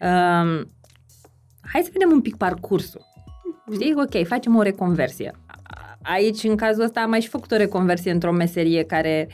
[0.00, 0.70] Um,
[1.72, 3.06] hai să vedem un pic parcursul.
[3.72, 3.94] Știi?
[3.96, 5.32] Ok, facem o reconversie.
[6.02, 9.28] aici, în cazul ăsta, am mai și făcut o reconversie într-o meserie care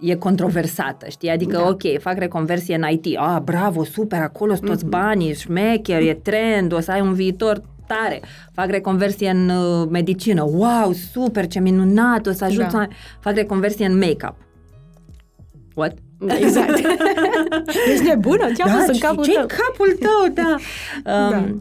[0.00, 1.30] e controversată, știi?
[1.30, 1.68] Adică, da.
[1.68, 3.18] ok, fac reconversie în IT.
[3.18, 4.88] Ah, bravo, super, acolo sunt toți mm-hmm.
[4.88, 8.20] banii, șmecher, e trend, o să ai un viitor tare.
[8.52, 10.42] Fac reconversie în uh, medicină.
[10.42, 12.68] Wow, super, ce minunat, o să ajut da.
[12.68, 12.88] să...
[13.20, 14.34] Fac reconversie în make-up.
[15.74, 15.94] What?
[16.26, 16.78] Exact.
[17.92, 18.52] Ești nebună?
[18.56, 19.46] Ce-a da, fost în capul ce tău?
[19.46, 20.56] capul tău, da.
[21.12, 21.58] Um, Da.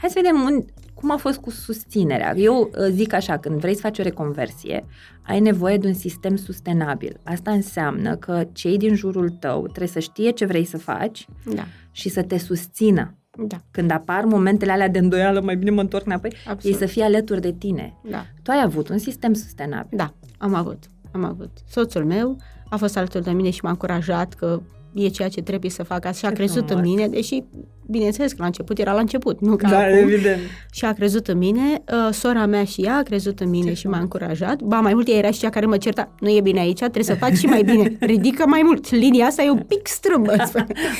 [0.00, 2.34] Hai să vedem un, cum a fost cu susținerea.
[2.36, 4.84] Eu uh, zic așa, când vrei să faci o reconversie,
[5.28, 7.20] ai nevoie de un sistem sustenabil.
[7.24, 11.64] Asta înseamnă că cei din jurul tău trebuie să știe ce vrei să faci Da,
[11.90, 13.14] și să te susțină.
[13.46, 16.62] da, Când apar momentele alea de îndoială, mai bine mă întorc înapoi, Absolut.
[16.64, 17.94] ei să fie alături de tine.
[18.10, 19.98] da, Tu ai avut un sistem sustenabil.
[19.98, 21.50] da, am avut, am avut.
[21.68, 22.36] Soțul meu
[22.68, 24.60] a fost alături de mine și m-a încurajat că
[25.04, 26.84] e ceea ce trebuie să fac și a Ce crezut frumos.
[26.84, 27.42] în mine, deși,
[27.86, 29.96] bineînțeles că la început era la început, nu ca Da, acum.
[29.96, 30.38] evident.
[30.72, 31.60] Și a crezut în mine,
[31.92, 34.60] uh, sora mea și ea a crezut în mine Ce și m-a încurajat.
[34.62, 37.04] Ba, mai mult ea era și cea care mă certa, nu e bine aici, trebuie
[37.04, 37.96] să faci și mai bine.
[38.12, 38.90] Ridică mai mult.
[38.90, 40.32] Linia asta e un pic strâmbă.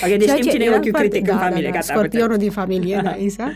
[0.03, 1.63] Ok, deci Ceea știm ce cine e era ochiul foarte- critic în da, familie.
[1.71, 3.55] Da, da, Gata, scorpionul din familie, da, exact.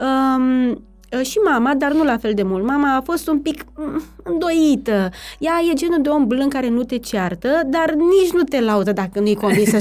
[0.00, 0.84] Um,
[1.22, 2.64] și mama, dar nu la fel de mult.
[2.66, 5.10] Mama a fost un pic mm, îndoită.
[5.38, 8.92] Ea e genul de om blând care nu te ceartă, dar nici nu te laudă
[8.92, 9.80] dacă nu-i convinsă 100%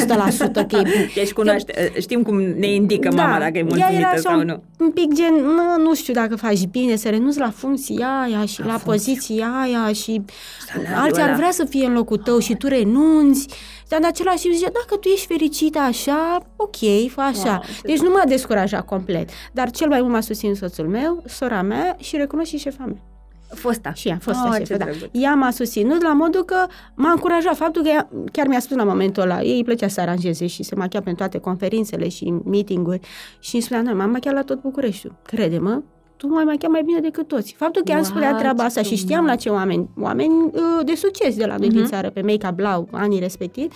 [0.54, 1.10] că e bine.
[1.16, 3.78] Deci cunoaște, știm cum ne indică mama dacă e Da.
[3.78, 4.64] ea era mulțumită așa sau un, nu.
[4.86, 8.62] un pic gen, nu, nu știu dacă faci bine, să renunți la funcția aia și
[8.66, 10.22] la, poziția aia și
[10.74, 11.38] Salariul alții ar ăla.
[11.38, 13.48] vrea să fie în locul tău și tu renunți.
[13.92, 16.76] Dar în același timp zicea, dacă tu ești fericită așa, ok,
[17.10, 17.50] fă așa.
[17.52, 19.30] Wow, ce deci nu m-a descurajat complet.
[19.54, 23.02] Dar cel mai mult m-a susținut soțul meu, sora mea și recunosc și șefa mea.
[23.54, 23.94] Fosta.
[23.94, 24.86] Și ea, fosta Oh, șefă, ce da.
[24.86, 25.10] drăguț.
[25.12, 28.84] Ea m-a susținut la modul că m-a încurajat faptul că ea chiar mi-a spus la
[28.84, 33.00] momentul ăla, ei îi plăcea să aranjeze și se machia pentru toate conferințele și meeting-uri
[33.40, 35.16] și îmi spunea, noi m-am machiat la tot Bucureștiul.
[35.26, 35.82] Crede-mă,
[36.28, 37.54] tu mai machia mai bine decât toți.
[37.58, 39.04] Faptul că ea îmi spunea Wow, treaba ce asta și frumos.
[39.04, 41.90] știam la ce oameni, oameni uh, de succes de la noi din Mhm.
[41.90, 43.76] țară, pe Make-up Blau, anii respectivi,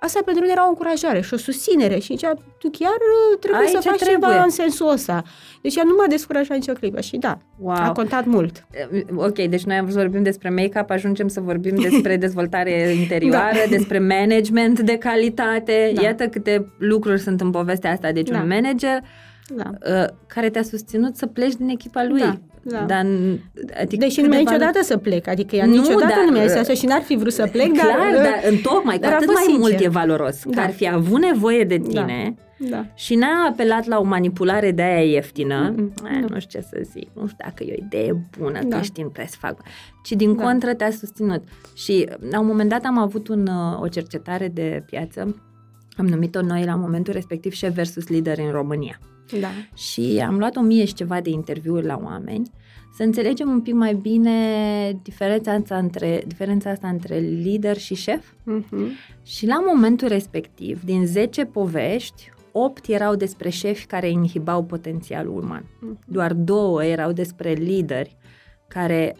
[0.00, 3.60] Asta pentru mine era o încurajare și o susținere și zicea, tu chiar uh, trebuie
[3.60, 4.30] Ai să ce faci trebuie.
[4.30, 5.22] ceva în sensul ăsta.
[5.62, 7.74] Deci ea nu m-a descurajat nicio clipă și da, Wow.
[7.76, 8.66] a contat mult.
[9.14, 13.58] Ok, deci noi am vrut să vorbim despre make-up, ajungem să vorbim despre dezvoltare interioară,
[13.70, 15.92] despre management de calitate.
[15.94, 16.02] Da.
[16.02, 18.12] Iată câte lucruri sunt în povestea asta.
[18.12, 18.38] Deci Da.
[18.40, 18.98] un manager
[19.54, 19.70] Da.
[20.02, 22.20] uh, care te-a susținut să pleci din echipa lui.
[22.20, 22.80] Da, da.
[22.86, 23.38] Dar, n-
[23.80, 26.24] adică Deși cât nu de mi-a valo- niciodată să plec, adică ea Nu, niciodată dar,
[26.26, 27.84] nu mi-a zis uh, asta și n-ar fi vrut să plec, dar...
[27.86, 29.70] Clar, uh, dar în tocmai, cu dar a atât fost mai sincer.
[29.70, 30.42] mult e valoros.
[30.42, 30.62] Că Da.
[30.62, 31.88] ar fi avut nevoie de Da.
[31.88, 32.86] tine Da.
[32.94, 35.74] și n-a apelat la o manipulare de aia ieftină.
[35.76, 36.26] Mm-mm, Eh, nu.
[36.30, 38.76] nu știu ce să zic, nu știu dacă e o idee bună Da.
[38.76, 39.56] că știm prea să fac.
[40.04, 40.42] Ci din Da.
[40.42, 41.42] contră te-a susținut.
[41.74, 45.42] Și la un moment dat am avut un, uh, o cercetare de piață,
[45.96, 48.98] am numit-o noi la momentul respectiv șef versus lider în România.
[49.40, 49.48] Da.
[49.74, 52.50] Și am luat o mie și ceva de interviuri la oameni
[52.96, 58.32] să înțelegem un pic mai bine diferența asta între, diferența asta între lider și șef.
[58.42, 58.90] Mhm.
[59.22, 65.64] Și la momentul respectiv, din 10 povești, 8 erau despre șefi care inhibau potențialul uman.
[65.80, 65.98] Mhm.
[66.06, 68.16] Doar două erau despre lideri
[68.68, 69.16] care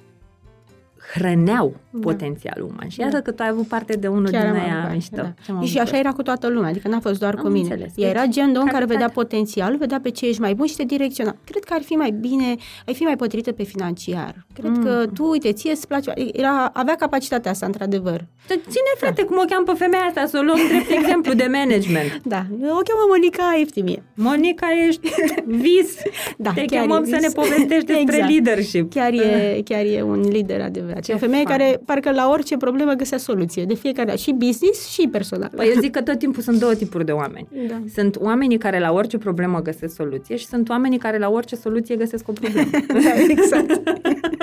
[1.15, 1.99] hrăneau Da.
[2.01, 2.89] potențialul uman.
[2.89, 3.05] Și Da.
[3.05, 5.17] iată că tu ai avut parte de unul Chiar din am aia avut mișto.
[5.17, 5.67] parte, Ce m-am da.
[5.67, 6.05] Și așa bucurat.
[6.05, 7.69] era cu toată lumea, adică n-a fost doar Am cu mine.
[7.71, 7.93] înțeles.
[7.97, 8.93] Ea era Deci, gen de om care calitate.
[8.93, 11.37] vedea potențial, vedea pe ce ești mai bun și te direcționa.
[11.45, 12.55] Cred că ar fi mai bine,
[12.87, 14.47] ai fi mai potrivită pe financiar.
[14.55, 14.85] Cred Mm.
[14.85, 16.13] că tu, uite, ție îți place.
[16.33, 18.25] Era, avea capacitatea asta, într-adevăr.
[18.47, 21.49] Te Ține, frate, cum o cheamă pe femeia asta, să o luăm drept exemplu de
[21.53, 22.21] management.
[22.25, 24.03] Da, o cheamă Monica Eftimie.
[24.15, 25.09] Monica, ești
[25.47, 25.95] vis.
[26.39, 27.27] Da, Te chiar chemăm e să vis.
[27.27, 28.29] ne povestești despre Exact.
[28.31, 28.93] leadership.
[28.93, 30.86] Chiar e, chiar e un lider adevărat.
[30.95, 31.59] Ce Ce o femeie fain.
[31.59, 33.65] care parcă la orice problemă găsea soluție.
[33.65, 34.19] De fiecare dată.
[34.19, 35.51] Și business și personal.
[35.57, 37.49] Păi eu zic că tot timpul sunt două tipuri de oameni.
[37.69, 37.81] Da.
[37.95, 41.97] Sunt oamenii care la orice problemă găsesc soluție și sunt oamenii care la orice soluție
[41.97, 42.69] găsesc o problemă.
[43.05, 43.81] da, exact.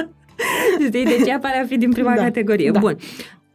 [0.87, 1.05] Știi?
[1.05, 2.71] Deci ea pare a fi din prima Da, categorie.
[2.71, 2.79] da.
[2.79, 2.97] Bun.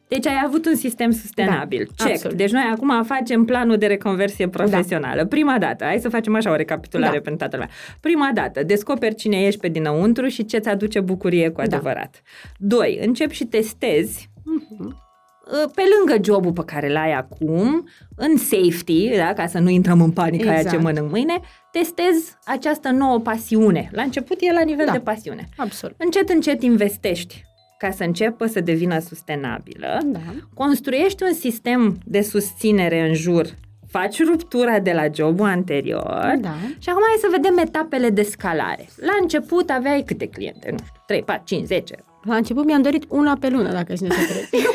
[0.08, 1.88] Deci ai avut un sistem sustenabil.
[1.96, 2.14] Da, Check.
[2.16, 2.36] absolut.
[2.36, 5.24] Deci noi acum facem planul de reconversie profesională.
[5.26, 7.20] Prima dată, hai să facem așa o recapitulare Da.
[7.22, 7.70] pentru toată lumea.
[8.00, 11.62] Prima dată, descoperi cine ești pe dinăuntru și ce ți aduce bucurie cu Da.
[11.62, 12.22] adevărat.
[12.56, 14.86] Doi, începi și testezi Mhm.
[14.86, 20.00] uh, pe lângă jobul pe care l-ai acum, în safety, da, ca să nu intrăm
[20.00, 20.82] în panică aia ce Exact.
[20.82, 21.40] mănânc mâine,
[21.72, 23.88] testezi această nouă pasiune.
[23.92, 24.92] La început e la nivel Da.
[24.92, 25.48] de pasiune.
[25.56, 25.94] Absolut.
[25.98, 27.44] Încet, încet investești
[27.78, 30.18] ca să înceapă să devină sustenabilă, Da.
[30.54, 33.46] construiești un sistem de susținere în jur,
[33.90, 36.54] faci ruptura de la jobul anterior Da.
[36.78, 38.88] și acum hai să vedem etapele de scalare.
[38.96, 40.68] La început aveai câte cliente?
[40.70, 44.08] Nu știu, 3, 4, 5, 10, La început mi-am dorit una pe lună, dacă cine
[44.08, 44.66] să crezi.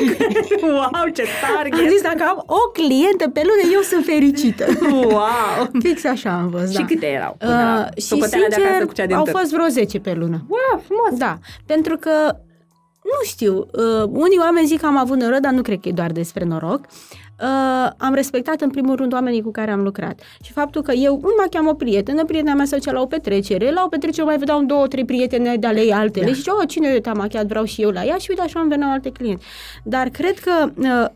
[0.62, 1.22] wow, ce
[1.54, 1.78] target!
[1.80, 4.64] Am zis, dacă am o clientă pe lună, eu sunt fericită.
[4.90, 5.70] Wow!
[5.82, 6.78] Fix așa am fost, da.
[6.78, 7.34] Și câte erau?
[7.38, 9.36] Până la Uh, și socoteala de acasă sincer, cu cea din au târg?
[9.36, 10.44] fost vreo 10 pe lună.
[10.48, 11.18] Wow, frumos!
[11.18, 12.36] Da, pentru că,
[13.04, 15.92] nu știu, uh, unii oameni zic că am avut noroc, dar nu cred că e
[15.92, 16.80] doar despre noroc.
[17.42, 20.20] Uh, am respectat în primul rând oamenii cu care am lucrat.
[20.42, 23.06] Și faptul că eu nu mai cheam o prietenă, prietena mea se ducea la o
[23.06, 26.30] petrecere, la o petrecere mai vedeam două, trei prietene de ale ei altele Da.
[26.32, 28.68] și zicea, oh, cine te-a machiat, vreau și eu la ea și uite așa îmi
[28.68, 29.44] veneau alte clienți.
[29.84, 31.12] Dar cred că uh, uh, c-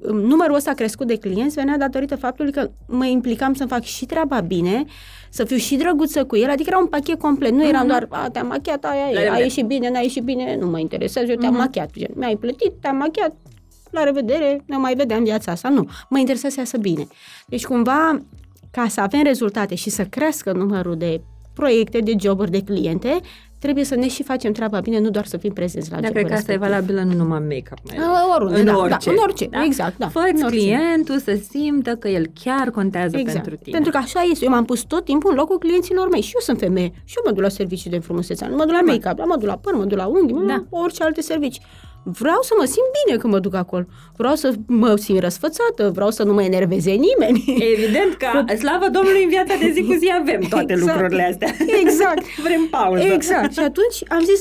[0.00, 4.40] numărul ăsta crescut de clienți venea datorită faptului că mă implicam să fac și treaba
[4.40, 4.84] bine,
[5.30, 8.28] să fiu și drăguță cu el, adică era un pachet complet, nu eram doar, a,
[8.30, 9.42] te-am machiat, aia La e, a revedere.
[9.42, 12.96] ieșit bine, n-a ieșit bine, nu mă interesează, eu te-am machiat, gen, mi-ai plătit, te-am
[12.96, 13.34] machiat,
[13.90, 15.68] la revedere, ne mai vedem viața asta.
[15.68, 17.06] Nu, mă interesează să iasă bine.
[17.46, 18.22] Deci cumva,
[18.70, 21.20] ca să avem rezultate și să crească numărul de
[21.54, 23.20] proiecte, de joburi, de cliente,
[23.58, 26.20] trebuie să ne și facem treaba bine, nu doar să fim prezenți la Dar jobul
[26.20, 26.76] cred că asta e respectiv.
[26.86, 27.78] valabilă nu numai în make-up.
[27.88, 28.08] Mai ales.
[28.08, 29.06] A, oriunde, în da, orice.
[29.08, 30.58] da, în orice, exact, da, Fă-ți în orice.
[30.58, 33.32] clientul să simtă că el chiar contează Exact.
[33.44, 33.74] pentru tine.
[33.74, 34.44] Pentru că așa este.
[34.44, 36.20] Eu m-am pus tot timpul în locul clienților mei.
[36.20, 36.90] Și eu sunt femeie.
[37.04, 38.46] Și eu mă duc la servicii de frumusețe.
[38.46, 40.48] Nu mă duc la make-up, mă duc la păr, mă duc la unghi, mă duc
[40.48, 40.54] Da.
[40.70, 41.62] la orice alte servicii.
[42.08, 43.84] Vreau să mă simt bine când mă duc acolo.
[44.16, 47.44] Vreau să mă simt răsfățată, vreau să nu mă enerveze nimeni.
[47.74, 48.28] Evident că,
[48.62, 50.92] slavă Domnului, în viața de zi cu zi avem toate Exact.
[50.92, 51.48] lucrurile astea.
[51.82, 52.22] Exact.
[52.46, 53.02] Vrem pauză.
[53.02, 53.52] Exact.
[53.52, 54.40] Și atunci am zis,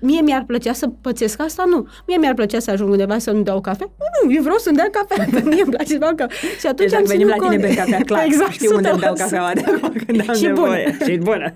[0.00, 1.64] mie mi-ar plăcea să pățesc asta?
[1.66, 1.86] Nu.
[2.06, 3.90] Mie mi-ar plăcea să ajung undeva să nu dau cafea?
[4.24, 5.26] Nu, eu vreau să-mi dea cafea.
[5.52, 6.36] Mie îmi place să beau cafea.
[6.60, 8.76] Și atunci Deci am dacă venim ținut la tine cont- pe cafea, clar, exact, știu
[8.76, 9.18] unde îmi dau 100%.
[9.18, 10.54] cafeaua de acum când am Și bună.
[10.60, 10.96] nevoie.
[11.04, 11.52] Și bună.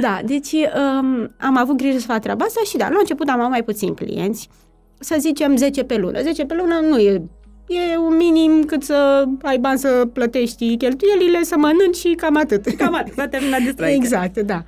[0.00, 3.38] Da, deci um, am avut grijă să fac treaba asta și da, la început am
[3.38, 4.48] avut mai puțini clienți,
[4.98, 6.22] să zicem 10 pe lună.
[6.22, 7.22] 10 pe lună nu e
[7.68, 12.66] E un minim cât să ai bani să plătești cheltuielile, să mănânci și cam atât.
[12.76, 13.96] Cam atât, s-a terminat distracția.
[13.96, 14.64] Exact, da.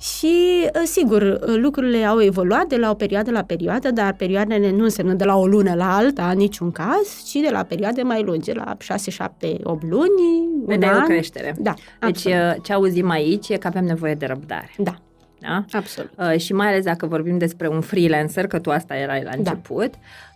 [0.00, 4.70] Și, uh, sigur, uh, lucrurile au evoluat de la o perioadă la perioadă, dar perioadele
[4.70, 8.02] nu înseamnă de la o lună la alta, în niciun caz, ci de la perioade
[8.02, 11.02] mai lungi, la 6, 7, 8 luni, un Vedeai an.
[11.02, 11.54] o creștere.
[11.58, 12.64] Da, Deci absolut.
[12.64, 14.70] ce auzim aici e că avem nevoie de răbdare.
[14.76, 14.94] Da,
[15.40, 15.64] Da?
[15.72, 16.10] absolut.
[16.16, 19.94] Uh, și mai ales dacă vorbim despre un freelancer, că tu asta erai la început,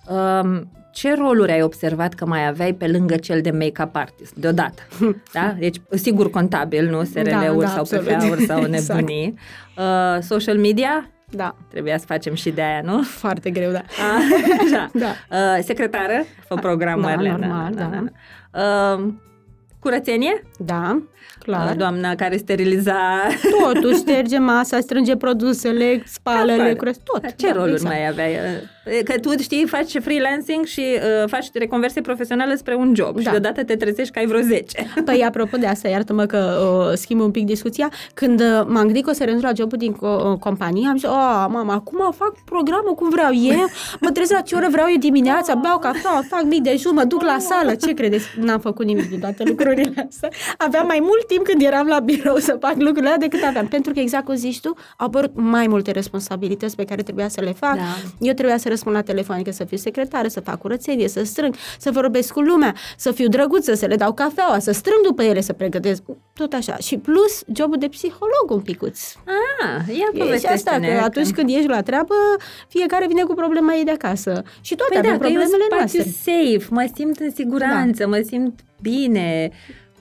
[0.09, 4.83] um, ce roluri ai observat că mai aveai pe lângă cel de make-up artist, deodată?
[5.35, 5.55] da?
[5.59, 7.05] Deci, sigur, contabil, nu?
[7.05, 8.05] SRL-uri da, sau absolut.
[8.05, 8.89] PFA-uri sau Exact.
[8.89, 9.35] nebunii.
[9.77, 11.11] Uh, social media?
[11.31, 13.03] Da, Trebuia să facem și de aia, nu?
[13.03, 13.83] foarte greu, da.
[14.65, 14.91] Așa.
[14.93, 15.37] Da.
[15.37, 16.25] Uh, secretară?
[16.47, 17.37] Fă programările.
[17.41, 18.05] Da, normal, da.
[18.97, 19.13] Uh,
[19.83, 20.43] curățenie?
[20.59, 21.03] Da,
[21.39, 21.71] clar.
[21.71, 22.97] Uh, doamna care steriliza...
[23.63, 26.69] Totul, șterge masa, strânge produsele, spală, Afară.
[26.69, 27.35] le curăț, tot.
[27.37, 27.95] Ce da, roluri exact.
[27.95, 28.33] mai aveai?
[28.33, 33.25] Uh, Că tu știi, faci freelancing și uh, faci reconversie profesională spre un job și
[33.25, 33.31] Da.
[33.31, 34.87] deodată te trezești că ai vreo 10.
[35.05, 36.39] Păi, apropo de asta, iartă-mă că
[36.89, 39.79] uh, schimb un pic discuția, când uh, m-am gândit că o să renunț la jobul
[39.79, 43.67] din co- uh, companie, am zis, oh, mama, acum fac programul cum vreau eu,
[44.01, 47.23] mă trezesc la ce oră vreau eu dimineața, beau cafea, fac mic dejun, mă duc
[47.23, 48.27] la sală, ce credeți?
[48.41, 49.72] N-am făcut nimic din toate lucrurile
[50.09, 50.29] astea.
[50.57, 53.93] Aveam mai mult timp când eram la birou să fac lucrurile alea decât aveam, pentru
[53.93, 57.53] că exact cum zici tu, au apărut mai multe responsabilități pe care trebuia să le
[57.53, 57.75] fac.
[57.75, 57.83] Da.
[58.21, 61.55] Eu trebuia să răspund la telefon, adică să fiu secretară, să fac curățenie, să strâng,
[61.79, 65.41] să vorbesc cu lumea, să fiu drăguță, să le dau cafeaua, să strâng după ele,
[65.41, 66.03] să pregătesc,
[66.33, 66.77] tot așa.
[66.77, 69.01] Și plus jobul de psiholog un picuț.
[69.27, 72.15] Ah, ia E și povestește asta, că atunci când ești la treabă,
[72.69, 74.43] fiecare vine cu problema ei de acasă.
[74.61, 76.33] Și toate Păi avem da, că e un problemele spațiu noastre.
[76.33, 78.09] safe, mă simt în siguranță, Da.
[78.09, 79.51] mă simt bine,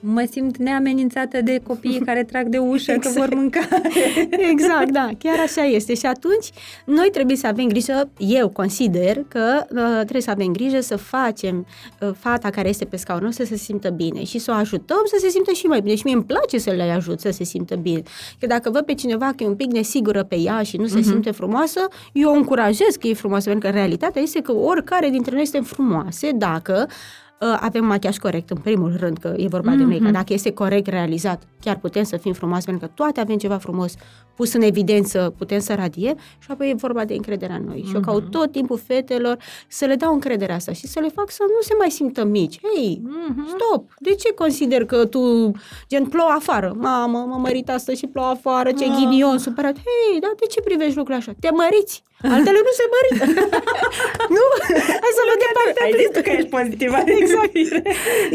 [0.02, 3.14] mă simt neamenințată de copiii care trag de ușă Exact.
[3.14, 3.60] că vor mânca.
[4.52, 5.94] Exact, da, chiar așa este.
[5.94, 6.50] Și atunci
[6.84, 11.66] noi trebuie să avem grijă, eu consider că uh, trebuie să avem grijă să facem
[12.00, 15.02] uh, fata care este pe scaunul nostru să se simtă bine și să o ajutăm
[15.04, 15.94] să se simtă și mai bine.
[15.94, 18.02] Și mie îmi place să le ajut să se simtă bine.
[18.38, 21.02] Că dacă văd pe cineva că e un pic nesigură pe ea și nu se
[21.02, 21.80] simte frumoasă,
[22.12, 25.62] eu o încurajez că e frumoasă, pentru că realitatea este că oricare dintre noi suntem
[25.62, 27.21] frumoase dacă uh,
[27.60, 31.42] avem machiaj corect, în primul rând, că e vorba de make Dacă este corect realizat,
[31.60, 33.94] chiar putem să fim frumoase, pentru că toate avem ceva frumos
[34.36, 37.84] pus în evidență, putem să radiem și apoi e vorba de încrederea în noi.
[37.88, 39.36] Și eu caut tot timpul fetelor
[39.68, 42.60] să le dau încrederea asta și să le fac să nu se mai simtă mici.
[42.74, 43.02] Hei,
[43.46, 43.94] stop!
[43.98, 45.50] De ce consider că tu,
[45.88, 46.74] gen, plouă afară?
[46.76, 49.74] Mamă, mă mărit astăzi și plouă afară, ce ghinion, supărat.
[49.74, 51.36] Hei, dar de ce privești lucrurile așa?
[51.40, 52.02] Te măriți!
[52.36, 53.24] Altele nu se mărită.
[54.36, 54.44] nu?
[55.02, 56.98] Hai să vedem partea Ai zis tu că ești pozitivă.
[57.20, 57.54] Exact.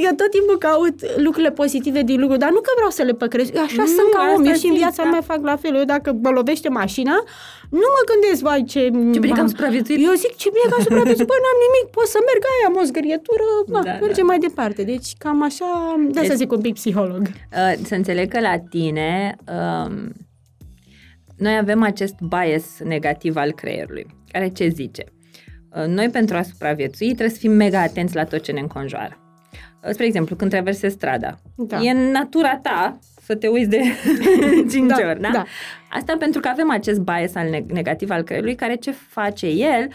[0.05, 3.51] Eu tot timpul caut lucrurile pozitive din lucru, dar nu că vreau să le păcresc.
[3.59, 4.27] Eu așa Nu, sunt ca om.
[4.37, 5.09] asta Eu și în simt, viața da.
[5.13, 5.73] mea fac la fel.
[5.81, 7.15] Eu dacă mă lovește mașina,
[7.81, 8.81] nu mă gândesc, vai, ce...
[9.13, 9.97] Ce bine că am m- supraviețuit.
[10.07, 11.27] Eu zic, ce bine că am supraviețuit.
[11.31, 14.31] Bă, n-am nimic, pot să merg, aia am o zgârietură, da, Da, mergem da.
[14.31, 14.81] mai departe.
[14.93, 15.69] Deci cam așa,
[16.15, 17.21] de să Deci- zic un pic psiholog.
[17.59, 19.93] Uh, să înțeleg că la tine um,
[21.37, 25.03] noi avem acest bias negativ al creierului, care ce zice?
[25.75, 29.17] Uh, noi pentru a supraviețui trebuie să fim mega atenți la tot ce ne înconjoară.
[29.83, 31.79] Uh, spre exemplu, când traversezi strada, Da.
[31.81, 33.81] e în natura ta să te uiți de
[34.71, 35.29] 5 Da, ori, da?
[35.33, 35.43] da.
[35.89, 39.87] Asta pentru că avem acest bias al neg- negativ al creierului, care ce face el?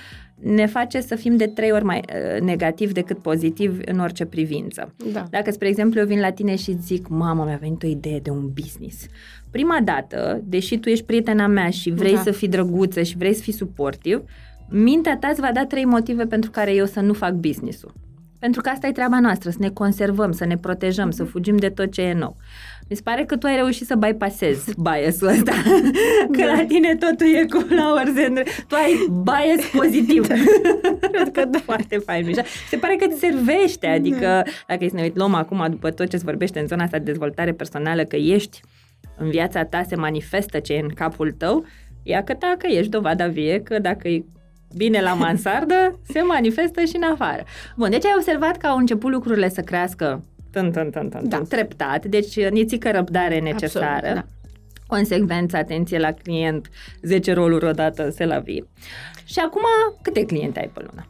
[0.42, 4.94] Ne face să fim de trei ori mai uh, negativ decât pozitiv în orice privință.
[5.12, 5.26] Da.
[5.30, 8.30] Dacă, spre exemplu, eu vin la tine și zic, mamă, mi-a venit o idee de
[8.30, 9.06] un business.
[9.50, 12.20] Prima dată, deși tu ești prietena mea și vrei Da.
[12.20, 14.22] să fii drăguță și vrei să fii suportiv,
[14.68, 17.92] mintea ta îți va da trei motive pentru care eu să nu fac business-ul.
[18.38, 21.68] Pentru că asta e treaba noastră, să ne conservăm, să ne protejăm, să fugim de
[21.68, 22.36] tot ce e nou.
[22.92, 25.52] Mi se pare că tu ai reușit să bypassezi bias-ul ăsta.
[26.36, 28.34] Că la tine totul e cu la orzen.
[28.68, 30.26] Tu ai bias pozitiv.
[31.12, 31.58] Cred că da.
[31.58, 32.42] Foarte fain, Mișa.
[32.68, 36.08] Se pare că îți servește, adică dacă e să ne uit, luăm acum după tot
[36.08, 38.60] ce se vorbește în zona asta de dezvoltare personală, că ești
[39.16, 41.64] în viața ta, se manifestă ce e în capul tău,
[42.02, 44.24] ia că ta că ești dovada vie că dacă e
[44.76, 47.44] bine la mansardă, se manifestă și în afară.
[47.76, 51.36] Bun, deci ai observat că au început lucrurile să crească tân, tân, tân, tân, Da.
[51.36, 54.06] tân, treptat, deci nițică răbdare necesară.
[54.06, 54.24] Absolut, da.
[54.86, 56.68] Consecvență, atenție la client,
[57.02, 58.64] 10 roluri odată, se la vie.
[59.24, 59.62] Și acum,
[60.02, 61.06] câte cliente ai pe lună?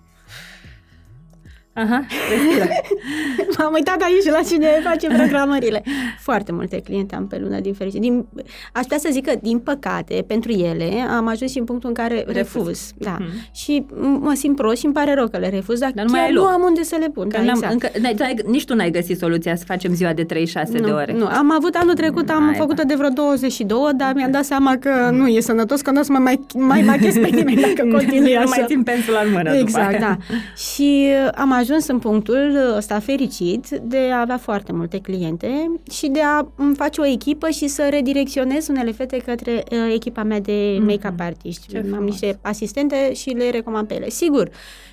[1.75, 2.68] Aha, respiră.
[3.59, 5.83] M-am uitat aici la cine face programările.
[6.20, 8.01] Foarte multe cliente am pe lună, din fericire.
[8.03, 8.27] Din,
[8.73, 11.95] aș putea să zic că, din păcate, pentru ele, am ajuns și în punctul în
[11.95, 12.35] care refuz.
[12.37, 12.93] Refuz.
[12.99, 13.16] Da.
[13.20, 13.29] Mhm.
[13.55, 13.85] Și
[14.20, 16.29] mă simt prost și îmi pare rău că le refuz, dar, Dar nu mai chiar
[16.29, 16.51] ai nu loc.
[16.51, 17.29] am unde să le pun.
[17.29, 17.73] Că Da, n-am, exact.
[17.73, 20.91] încă, n-ai, n-ai, nici tu n-ai găsit soluția să facem ziua de 36 nu, de
[20.91, 21.12] ore.
[21.12, 22.59] Nu, am avut anul trecut, am Naiba.
[22.59, 26.03] făcut-o de vreo 22, dar mi-am dat seama că nu e sănătos, că nu o
[26.03, 28.49] să mă mai, mai machez pe nimeni dacă continui nu așa.
[28.49, 29.99] mai țin pensul în mână după Exact, aia.
[29.99, 30.16] da.
[30.73, 36.09] Și uh, am ajuns în punctul ăsta fericit de a avea foarte multe cliente și
[36.09, 40.41] de a îmi face o echipă și să redirecționez unele fete către uh, echipa mea
[40.41, 41.69] de make-up artiști.
[41.69, 42.05] Ce Am frumos.
[42.05, 44.09] niște asistente și le recomand pe ele.
[44.09, 44.51] Sigur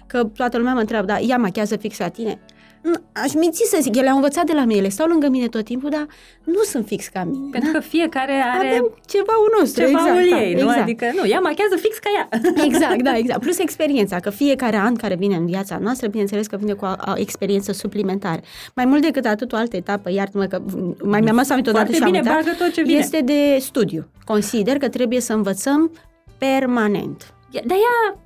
[0.07, 2.39] că toată lumea mă întreabă, da, ea machează fix la tine.
[2.81, 5.47] Nu, Aș minți să zic, ele au învățat de la mine, ele stau lângă mine
[5.47, 6.07] tot timpul, dar
[6.43, 7.47] nu sunt fix ca mine.
[7.51, 10.59] Pentru că fiecare are Avem cevaul nostru, cevaul exact, da, ei, nu?
[10.59, 10.81] exact.
[10.81, 12.29] Adică, nu, ea machează fix ca ea.
[12.67, 13.39] Exact, da, exact.
[13.41, 16.93] Plus experiența, că fiecare an care vine în viața noastră, bineînțeles că vine cu o,
[17.11, 18.41] o experiență suplimentară.
[18.75, 20.61] Mai mult decât atât, o altă etapă, iartă-mă că
[21.03, 22.97] mai mi-am luat aminte odată Foarte și am bine, uitat, bagă tot ce vine.
[22.99, 24.07] este de studiu.
[24.25, 25.91] Consider că trebuie să învățăm
[26.37, 27.33] permanent.
[27.57, 28.19] Ia- Dar ea...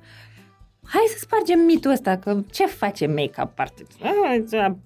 [0.84, 3.90] Hai să spargem mitul ăsta, că ce face make-up artist?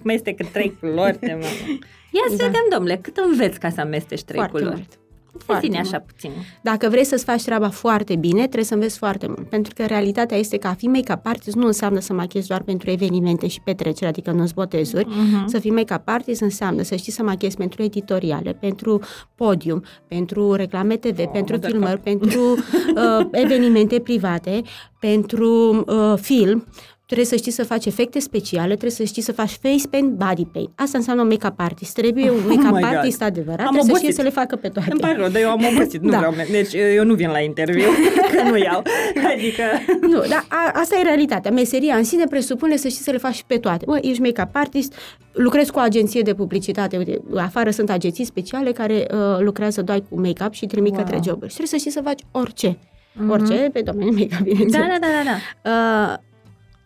[0.02, 1.18] Amestecă trei culori.
[1.18, 1.44] de mă.
[2.16, 2.44] Ia să Da.
[2.44, 4.74] vedem, domnule, cât înveți ca să amesteci trei Foarte culori?
[4.76, 4.98] mult.
[5.44, 5.94] Foarte ține mult.
[5.94, 6.30] așa puțin.
[6.62, 9.48] Dacă vrei să-ți faci treaba foarte bine, trebuie să înveți foarte mult.
[9.48, 12.90] Pentru că realitatea este că a fi make-up artist nu înseamnă să machezi doar pentru
[12.90, 15.06] evenimente și petreceri, adică nu botezuri.
[15.08, 15.46] Mhm.
[15.46, 19.00] Să fii make-up artist înseamnă să știi să machezi pentru editoriale, pentru
[19.34, 24.62] podium, pentru reclame TV, Oh, pentru de filmări, pentru uh, evenimente private,
[25.00, 26.66] pentru uh, film.
[27.08, 30.44] Trebuie să știi să faci efecte speciale, trebuie să știi să faci face paint, body
[30.52, 30.70] paint.
[30.74, 31.94] Asta înseamnă un make-up artist.
[31.94, 32.94] Trebuie un Oh make-up my God.
[32.94, 34.14] artist adevărat, Am trebuie să știe obosit.
[34.14, 34.88] să le facă pe toate.
[34.90, 36.16] Îmi pare rău, dar eu am obosit, nu Da.
[36.18, 36.34] vreau.
[36.50, 37.88] Deci eu nu vin la interviu,
[38.34, 38.82] că nu iau.
[39.34, 39.62] Adică...
[40.00, 41.50] Nu, dar a, asta e realitatea.
[41.50, 43.84] Meseria în sine presupune să știi să le faci pe toate.
[43.86, 44.92] Bă, ești make-up artist,
[45.32, 46.96] lucrezi cu o agenție de publicitate.
[46.96, 51.02] Uite, afară sunt agenții speciale care uh, lucrează doar cu make-up și trimit Wow.
[51.02, 51.50] către joburi.
[51.50, 52.78] Și trebuie să știi să faci orice.
[53.28, 54.86] Orice pe domeniul make-up, Da, bineînțeles.
[54.86, 55.30] da, da, da.
[55.62, 55.70] da.
[56.12, 56.26] Uh,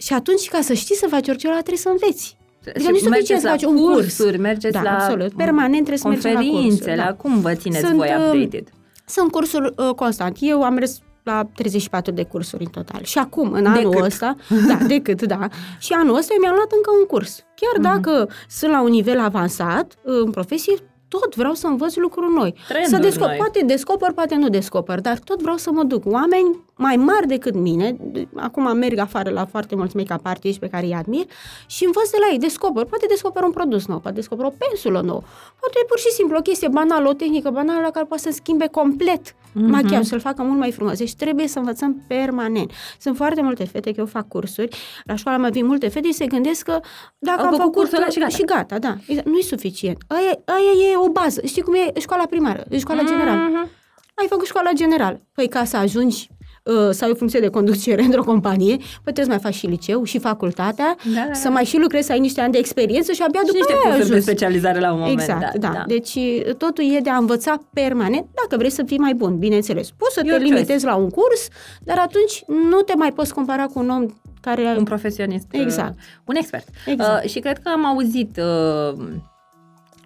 [0.04, 2.36] și atunci, ca să știi să faci orice, ăla trebuie să înveți.
[2.68, 3.94] Adică nu e Și suficient mergeți să la faci un curs.
[3.94, 5.32] cursuri, mergeți Da, la absolut.
[5.34, 7.12] Permanent trebuie să mergem la conferințe, cursuri, la da.
[7.14, 8.68] cum vă țineți Sunt, voi uh, updated?
[9.06, 10.36] Sunt cursuri uh, constant.
[10.40, 13.00] Eu am mers la 34 de cursuri în total.
[13.02, 14.02] Și acum, în De anul cât?
[14.04, 14.36] ăsta,
[14.66, 15.48] da, decât, da.
[15.78, 17.44] Și anul ăsta eu mi-am luat încă un curs.
[17.54, 17.82] Chiar Mhm.
[18.02, 20.74] dacă sunt la un nivel avansat uh, în profesie,
[21.08, 22.54] tot vreau să învăț lucruri noi.
[22.68, 23.36] Trenduri să descoper, noi.
[23.36, 26.02] poate descoper, poate nu descoper, dar tot vreau să mă duc.
[26.06, 30.68] Oameni mai mari decât mine, de- acum merg afară la foarte mulți make-up artiști pe
[30.68, 31.24] care îi admir
[31.66, 32.84] și învăț de la ei, descoper.
[32.84, 35.20] Poate descoper un produs nou, poate descoper o pensulă nouă,
[35.60, 38.66] poate pur și simplu o chestie banală, o tehnică banală la care poate să schimbe
[38.66, 39.70] complet Mhm.
[39.70, 40.98] machiajul, să-l facă mult mai frumos.
[40.98, 42.70] Deci trebuie să învățăm permanent.
[43.00, 46.12] Sunt foarte multe fete, că eu fac cursuri, la școală mai vin multe fete și
[46.14, 46.80] se gândesc că
[47.18, 48.30] dacă Au am făcut făcut cursul ăla și gata.
[48.34, 48.94] și gata, da.
[49.06, 49.26] Exact.
[49.28, 49.96] Nu e suficient.
[50.06, 51.40] Aia, aia e o bază.
[51.46, 53.40] Știi cum e școala primară, e școala generală.
[53.50, 53.68] Mhm.
[54.14, 55.20] Ai făcut școala generală.
[55.34, 56.28] Păi ca să ajungi
[56.64, 59.66] uh, să ai o funcție de conducere într-o companie, păi trebuie să mai faci și
[59.66, 61.50] liceu și facultatea, Da, da, să da.
[61.50, 63.80] mai și lucrezi, să ai niște ani de experiență și abia Și după niște aia
[63.82, 64.24] cursuri de ajungi.
[64.24, 65.72] specializare la un moment Exact, dat.
[65.72, 65.84] da.
[65.86, 66.18] Deci
[66.58, 69.90] totul e de a învăța permanent, dacă vrei să fii mai bun, bineînțeles.
[69.90, 70.54] Poți să Your te choice.
[70.54, 71.48] limitezi la un curs,
[71.84, 74.06] dar atunci nu te mai poți compara cu un om
[74.40, 74.74] care...
[74.78, 75.94] un profesionist, Exact.
[75.98, 76.68] uh, un expert.
[76.86, 77.24] Exact.
[77.24, 79.04] Uh, și cred că am auzit uh,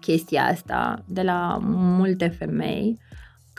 [0.01, 2.97] chestia asta de la multe femei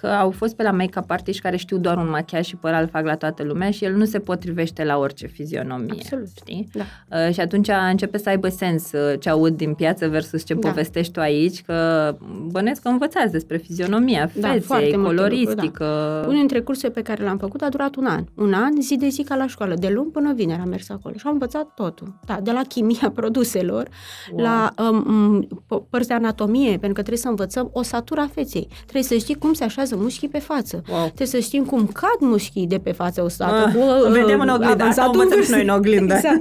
[0.01, 2.89] că au fost pe la make-up artist care știu doar un machiaj și păr îl
[2.89, 5.93] fac la toată lumea și el nu se potrivește la orice fizionomie.
[5.93, 6.27] Absolut.
[6.37, 6.69] Știi?
[6.73, 6.83] Da.
[7.27, 10.69] Uh, și atunci începe să aibă sens uh, ce aud din piață versus ce Da.
[10.69, 15.85] povestești tu aici, că bănesc că învățați despre fizionomia Da, feței, foarte multe coloristică.
[16.27, 18.25] Unul dintre cursurile pe care le-am făcut a durat un an.
[18.35, 21.15] Un an, zi de zi ca la școală, de luni până vineri am mers acolo
[21.19, 22.19] și am învățat totul.
[22.27, 23.89] Da, de la chimia produselor,
[24.33, 24.41] Wow.
[24.45, 28.69] la um, p- părți de anatomie, pentru că trebuie să învățăm osatura feței.
[28.83, 30.83] Trebuie să știi cum se așează mușchii pe față.
[30.91, 31.05] Wow.
[31.05, 33.67] Trebuie să știm cum cad mușchii de pe față odată.
[33.67, 35.45] Ah, cu, uh, vedem în oglindă, avansatul asta am învățat vârf.
[35.45, 36.15] și noi în oglindă.
[36.19, 36.41] Exact.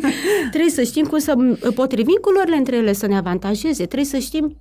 [0.49, 1.35] Trebuie să știm cum să
[1.75, 3.85] potrivim culorile între ele să ne avantajeze.
[3.85, 4.57] Trebuie să știm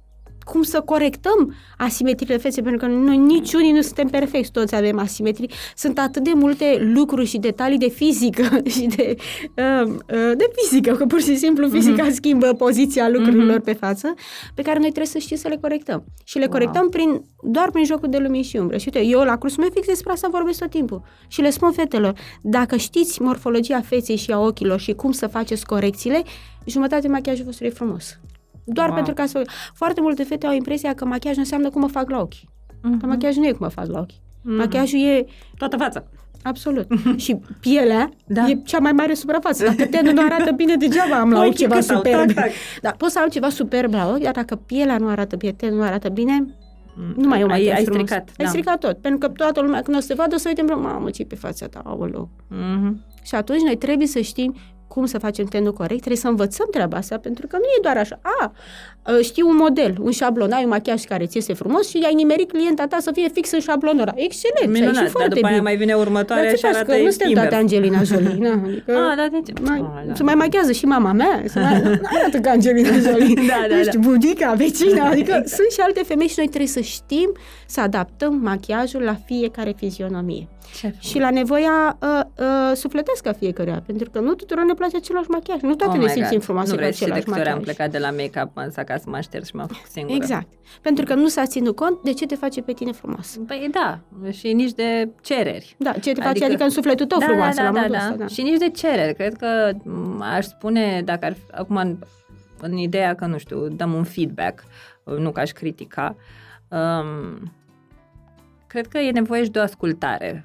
[0.50, 5.50] cum să corectăm asimetriile feței, pentru că noi niciunii nu suntem perfecti, toți avem asimetrii.
[5.76, 8.42] Sunt atât de multe lucruri și detalii de fizică
[8.74, 9.16] și de,
[9.56, 12.12] uh, uh, de fizică, că pur și simplu fizica mm-hmm.
[12.12, 13.64] schimbă poziția lucrurilor mm-hmm.
[13.64, 14.14] pe față,
[14.54, 16.04] pe care noi trebuie să știm să le corectăm.
[16.24, 16.54] Și le Wow.
[16.54, 18.76] corectăm prin, doar prin jocul de lumini și umbră.
[18.76, 21.02] Și uite, eu la cursul meu fix despre asta vorbesc tot timpul.
[21.28, 25.66] Și le spun fetelor, dacă știți morfologia feței și a ochilor și cum să faceți
[25.66, 26.22] corecțiile,
[26.64, 28.18] jumătate machiajul vostru e frumos.
[28.68, 28.94] Doar Wow.
[28.96, 29.42] pentru că să...
[29.74, 32.34] Foarte multe fete au impresia că machiajul înseamnă cum mă fac la ochi.
[32.82, 32.98] Mhm.
[32.98, 34.10] Dar machiajul nu e cum mă fac la ochi.
[34.42, 34.56] Mhm.
[34.56, 35.24] Machiajul e
[35.58, 36.04] Toată fața.
[36.42, 36.86] absolut.
[37.24, 38.46] și pielea Da.
[38.48, 39.64] e cea mai mare suprafață.
[39.64, 42.26] Dacă tenul nu arată bine, degeaba am la ochi Ochii ceva cât au, superb.
[42.26, 42.50] tac, tac.
[42.82, 45.76] Da, pot să am ceva superb la ochi, dar dacă pielea nu arată bine, tenul
[45.76, 46.46] nu arată bine,
[47.16, 48.02] nu mai e un ai, machiaj ai frumos.
[48.02, 48.28] stricat.
[48.28, 48.48] Ai da.
[48.48, 48.98] stricat tot.
[48.98, 51.24] Pentru că toată lumea, când o să te vadă, o să uite, în mamă, ce
[51.24, 52.28] pe fața ta, aoleu.
[52.48, 53.00] Mhm.
[53.22, 54.54] Și atunci noi trebuie să știm
[54.88, 57.96] cum să facem tenul corect, trebuie să învățăm treaba asta, pentru că nu e doar
[57.96, 58.18] așa.
[58.22, 58.52] A,
[59.12, 62.14] ă, știi un model, un șablon, ai un machiaj care ți este frumos și ai
[62.14, 64.12] nimerit clienta ta să fie fix în șablonul ăla.
[64.14, 65.68] Excelent, ai și Minunat, dar foarte după aia bine.
[65.68, 67.46] mai vine următoarea Dar ce și faci, arată că nu suntem invers.
[67.48, 68.36] toate Angelina Jolie.
[68.38, 69.52] Na, adică Ah, da, de ce?
[69.62, 70.14] mai, Ah, da.
[70.14, 73.34] Se mai machează și mama mea, se mai, nu arată ca Angelina Jolie.
[73.52, 74.08] Da, da, nu știu, da.
[74.08, 77.32] budica, vecina, adică sunt și alte femei și noi trebuie să știm
[77.66, 80.48] să adaptăm machiajul la fiecare fizionomie.
[80.74, 84.96] Ce Și la nevoia uh, uh, sufletească a fiecăruia, pentru că nu tuturor ne place
[84.96, 86.42] același machiaj, nu toate Oh ne my simțim God.
[86.42, 87.74] frumoase Nu cu vrei și de același câte ori am machiaj.
[87.74, 90.16] plecat de la make-up însă ca să mă așters și m-am făcut singură.
[90.16, 90.46] Exact.
[90.82, 93.38] Pentru că nu s-a ținut cont de ce te face pe tine frumos.
[93.46, 94.00] Păi da,
[94.30, 95.74] și nici de cereri.
[95.78, 97.98] Da, ce te face, adică în sufletul tău da, frumoasă, da, la da, modul da,
[97.98, 98.16] ăsta, da.
[98.16, 98.26] da.
[98.26, 99.14] Și nici de cereri.
[99.14, 101.98] Cred că m, aș spune, dacă ar fi, acum în,
[102.60, 104.64] în ideea că, nu știu, dăm un feedback,
[105.18, 106.16] nu că aș critica,
[106.68, 107.52] um,
[108.66, 110.44] cred că e nevoie și de o ascultare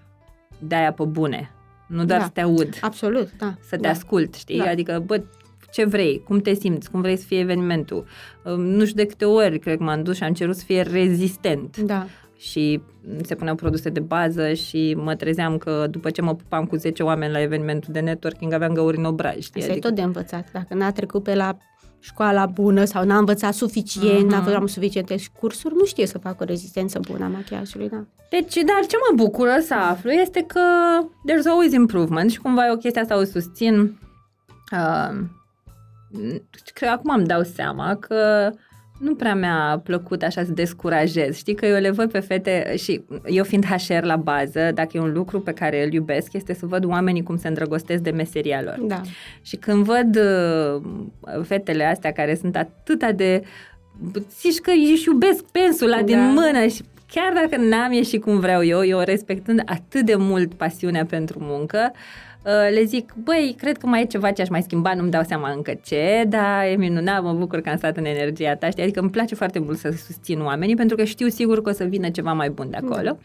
[0.62, 1.52] de aia pe bune.
[1.88, 2.26] Nu doar Da.
[2.26, 3.54] să te aud, Absolut, da.
[3.62, 3.90] să te da.
[3.90, 4.58] ascult, știi?
[4.58, 4.70] Da.
[4.70, 5.22] Adică, bă,
[5.72, 8.06] ce vrei, cum te simți, cum vrei să fie evenimentul.
[8.44, 10.82] Um, Nu știu de câte ori, cred că m-am dus și am cerut să fie
[10.82, 12.06] rezistent Da.
[12.38, 12.82] și
[13.24, 17.04] se puneau produse de bază și mă trezeam că după ce mă pupam cu 10
[17.04, 19.62] oameni la evenimentul de networking aveam găuri în obraj, știi?
[19.62, 20.52] Asta e tot de învățat.
[20.52, 21.58] Dacă n-a trecut pe la
[22.04, 24.50] școala bună sau n-a învățat suficient, n-a Mhm.
[24.52, 28.04] făcut suficiente cursuri, nu știe să facă o rezistență bună a machiajului, da.
[28.30, 30.62] Deci, dar ce mă bucură să aflu este că
[31.04, 34.00] there's always improvement și cumva eu chestia asta o susțin.
[34.72, 35.20] Uh,
[36.12, 38.52] cred că acum îmi dau seama că
[39.02, 41.38] nu prea mi-a plăcut așa să descurajez.
[41.38, 45.00] Știi că eu le văd pe fete și eu fiind HR la bază, dacă e
[45.00, 48.62] un lucru pe care îl iubesc, este să văd oamenii cum se îndrăgostesc de meseria
[48.62, 48.80] lor.
[48.82, 49.02] Da.
[49.42, 50.82] Și când văd uh,
[51.44, 53.44] fetele astea care sunt atâta de...
[54.42, 56.04] Zici că își iubesc pensula Da.
[56.04, 60.54] din mână și chiar dacă n-am ieșit cum vreau eu, eu respectând atât de mult
[60.54, 62.00] pasiunea pentru muncă, uh,
[62.44, 65.52] le zic, băi, cred că mai e ceva ce aș mai schimba, nu-mi dau seama
[65.52, 68.84] încă ce, dar e minunat, mă bucur că am stat în energia ta, știi?
[68.84, 71.84] Adică îmi place foarte mult să susțin oamenii, pentru că știu sigur că o să
[71.84, 73.18] vină ceva mai bun de acolo.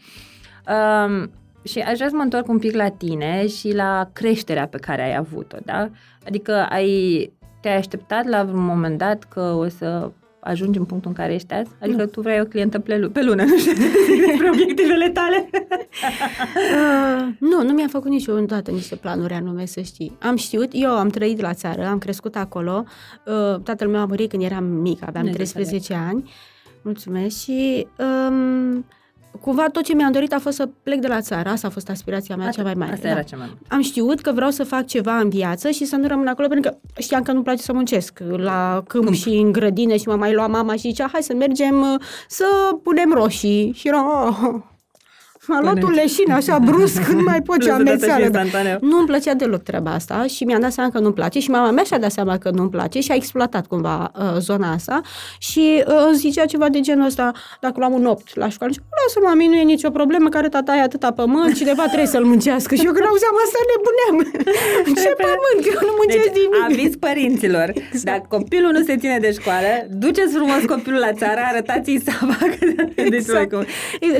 [0.67, 1.31] Um,
[1.63, 5.01] și aș vrea să mă întorc un pic la tine și la creșterea pe care
[5.01, 5.89] ai avut-o, da?
[6.25, 10.11] Adică ai, te-ai așteptat la un moment dat că o să
[10.47, 11.69] ajungi în punctul în care ești azi?
[11.81, 12.05] Adică Nu.
[12.05, 13.73] tu vrei o clientă pe, lu- pe lună, nu știu
[14.27, 15.49] despre obiectivele tale.
[15.53, 20.17] Uh, nu, nu mi-am făcut niciodată niște planuri anume, să știi.
[20.21, 22.83] Am știut, eu am trăit la țară, am crescut acolo.
[23.25, 26.29] Uh, tatăl meu a murit când eram mic, aveam Ne 13 ani.
[26.81, 27.87] Mulțumesc și
[28.29, 28.85] um,
[29.41, 31.49] cumva tot ce mi-am dorit a fost să plec de la țară.
[31.49, 32.91] Asta a fost aspirația mea cea mai mare.
[32.91, 33.13] Asta da.
[33.13, 33.59] era cea mai mare.
[33.67, 36.71] Am știut că vreau să fac ceva în viață și să nu rămân acolo, pentru
[36.71, 39.15] că știam că nu-mi place să muncesc la câmp, câmp.
[39.15, 42.45] și în grădină și mă mai lua mama și zicea, hai să mergem uh, să
[42.83, 43.71] punem roșii.
[43.75, 44.61] Și eram, oh,
[45.47, 48.27] M-a luat un leșin așa brusc, nu mai pot ce amețeală.
[48.27, 48.41] Da.
[48.81, 51.71] Nu îmi plăcea deloc treaba asta și mi-am dat seama că nu-mi place și mama
[51.71, 55.01] mea și-a dat seama că nu-mi place și a exploatat cumva uh, zona asta
[55.37, 57.31] și uh, zicea ceva de genul ăsta,
[57.61, 60.71] dacă luam un opt la școală, și lasă mami, nu e nicio problemă, care tata
[60.71, 62.75] ai atâta pământ, cineva trebuie să-l muncească.
[62.75, 64.15] Și eu când auzeam asta nebuneam.
[65.03, 66.63] Ce pământ, că eu nu muncesc deci, nimic.
[66.65, 68.05] aviz părinților, exact.
[68.05, 72.57] dacă copilul nu se ține de școală, duceți frumos copilul la țară, arătați-i să facă.
[72.95, 73.49] Exact.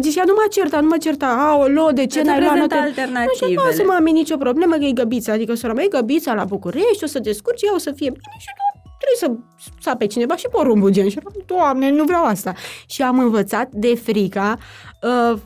[0.05, 2.75] Deci ea nu mă certa, nu mă certa, aolo, de ce Îți n-ai luat note?
[2.75, 3.55] alternativele.
[3.59, 6.43] Nu știu, nu mami nicio problemă că e găbița, adică sora mea e găbița la
[6.43, 10.35] București, o să descurci, ea o să fie bine și nu trebuie să sape cineva
[10.35, 11.09] și porumbul gen.
[11.09, 12.53] Și eram, doamne, nu vreau asta.
[12.87, 14.57] Și am învățat de frica
[15.01, 15.39] uh,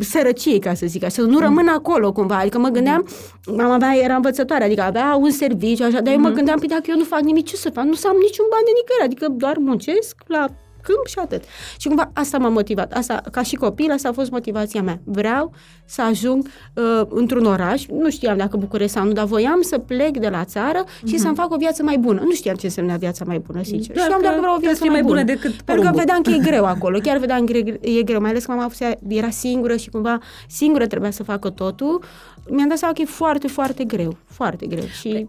[0.00, 2.38] sărăciei, ca să zic așa, să nu rămân acolo cumva.
[2.38, 3.06] Adică mă gândeam,
[3.46, 6.82] mama mea era învățătoare, adică avea un serviciu, așa, dar eu mă gândeam, păi dacă
[6.86, 7.84] eu nu fac nimic, ce să fac?
[7.84, 10.46] Nu să am niciun ban de nicăieri, adică doar muncesc la
[10.86, 11.42] câmp și atât.
[11.78, 12.92] Și cumva asta m-a motivat.
[12.92, 15.00] Asta, ca și copil, asta a fost motivația mea.
[15.04, 15.52] Vreau
[15.84, 20.16] să ajung uh, într-un oraș, nu știam dacă București sau nu, dar voiam să plec
[20.16, 21.18] de la țară și uh-huh.
[21.18, 22.20] să-mi fac o viață mai bună.
[22.20, 23.94] Nu știam ce însemna viața mai bună, sincer.
[23.94, 25.14] Doar știam dacă vreau o viață mai, mai bună.
[25.14, 26.98] bună decât Pentru că vedeam că e greu acolo.
[26.98, 28.70] Chiar vedeam că e greu, mai ales că mama
[29.08, 30.18] era singură și cumva
[30.48, 32.02] singură trebuia să facă totul.
[32.50, 34.16] Mi-am dat seama că e foarte, foarte greu.
[34.26, 34.84] Foarte greu.
[34.84, 35.08] Și...
[35.08, 35.28] Păi,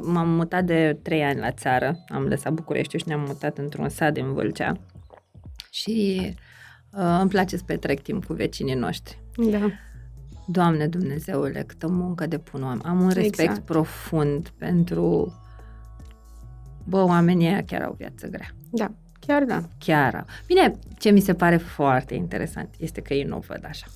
[0.00, 4.12] m-am mutat de trei ani la țară, am lăsat București și ne-am mutat într-un sat
[4.12, 4.76] din Vâlcea
[5.72, 6.20] și
[6.90, 9.18] uh, îmi place să petrec timp cu vecinii noștri.
[9.50, 9.70] Da.
[10.46, 12.82] Doamne Dumnezeule, câtă muncă de pun am.
[12.84, 13.64] Am un respect exact.
[13.64, 15.34] profund pentru
[16.84, 18.54] bă, oamenii ăia chiar au viață grea.
[18.70, 18.92] Da,
[19.26, 19.62] chiar da.
[19.78, 20.24] Chiar.
[20.46, 23.86] Bine, ce mi se pare foarte interesant este că ei nu o văd așa.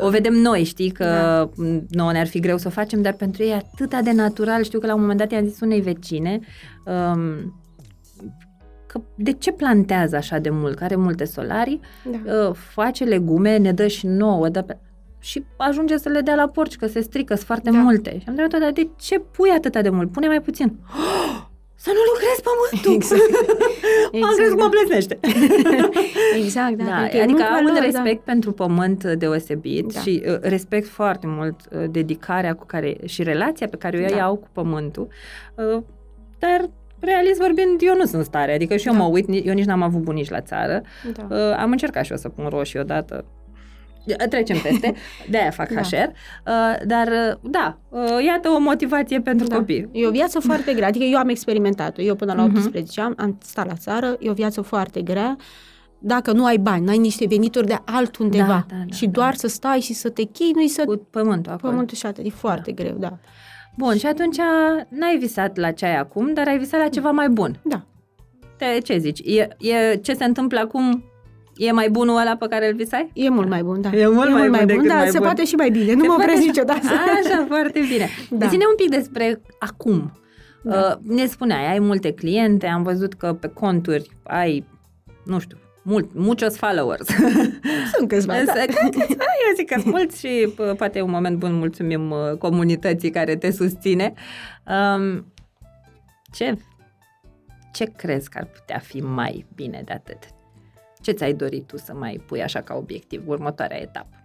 [0.00, 1.64] O vedem noi, știi, că da.
[1.90, 4.62] nouă ne-ar fi greu să o facem, dar pentru ei e atât de natural.
[4.62, 6.40] Știu că la un moment dat i-am zis unei vecine,
[6.84, 7.54] um,
[8.92, 12.48] că de ce plantează așa de mult, care are multe solarii, da.
[12.48, 14.78] uh, face legume, ne dă și nouă, dă pe...
[15.18, 17.78] și ajunge să le dea la porci, că se strică, sunt foarte da.
[17.78, 18.10] multe.
[18.10, 20.12] Și am întrebat dar de ce pui atâta de mult?
[20.12, 20.78] Pune mai puțin.
[20.88, 21.40] Oh,
[21.84, 22.92] să nu lucrezi pământul!
[22.94, 23.22] Exact.
[24.12, 24.24] exact.
[24.30, 25.18] am crezut că mă plesnește.
[26.42, 26.84] exact, da.
[26.84, 27.80] da adică am un da.
[27.80, 28.32] respect da.
[28.32, 30.00] pentru pământ deosebit da.
[30.00, 34.16] și uh, respect foarte mult uh, dedicarea cu care și relația pe care o da.
[34.16, 35.08] iau cu pământul,
[35.54, 35.82] uh,
[36.38, 36.70] dar
[37.00, 38.54] realist vorbind, eu nu sunt stare.
[38.54, 38.98] Adică și eu da.
[38.98, 40.82] mă uit, eu nici n-am avut bunici la țară.
[41.14, 41.26] Da.
[41.30, 43.24] Uh, am încercat și eu să pun roșii odată.
[44.28, 44.94] Trecem peste,
[45.28, 45.80] de-aia fac da.
[45.80, 45.94] HR.
[45.94, 46.12] Uh,
[46.86, 49.56] dar, uh, da, uh, iată o motivație pentru da.
[49.56, 49.88] copii.
[49.92, 52.02] E o viață foarte grea, adică eu am experimentat-o.
[52.02, 53.04] Eu până la 18 uh-huh.
[53.04, 55.36] ani am stat la țară, e o viață foarte grea.
[55.98, 59.10] Dacă nu ai bani, n-ai niște venituri de altundeva da, da, da, și da.
[59.10, 60.84] doar să stai și să te chinui să...
[60.84, 61.72] Cu pământul acolo.
[61.72, 62.82] Pământul și atât, e foarte da.
[62.82, 63.18] greu, da.
[63.80, 64.36] Bun, și atunci
[64.88, 67.60] n-ai visat la ce ai acum, dar ai visat la ceva mai bun.
[67.62, 67.82] Da.
[68.56, 69.20] Te, ce zici?
[69.24, 71.04] E, e, ce se întâmplă acum
[71.56, 73.10] E mai bunul ăla pe care îl visai?
[73.14, 73.88] E mult mai bun, da.
[73.88, 75.26] E mult, e mai, mult mai bun, da, mai se bun.
[75.26, 75.92] poate și mai bine.
[75.92, 76.86] Nu se mă opresc niciodată.
[77.24, 78.08] Așa, foarte bine.
[78.30, 78.48] Da.
[78.48, 80.12] Ține un pic despre acum.
[80.62, 80.98] Da.
[81.02, 84.66] Uh, ne spuneai, ai multe cliente, am văzut că pe conturi ai,
[85.24, 87.06] nu știu, mult, muchos followers.
[87.94, 88.60] Sunt câțiva, da.
[88.60, 93.50] Eu zic că mulți și poate e un moment bun, mulțumim uh, comunității care te
[93.50, 94.12] susține.
[94.66, 95.32] Um,
[96.32, 96.56] ce,
[97.72, 100.18] ce crezi că ar putea fi mai bine de atât?
[101.00, 104.19] Ce ți-ai dorit tu să mai pui așa ca obiectiv, următoarea etapă?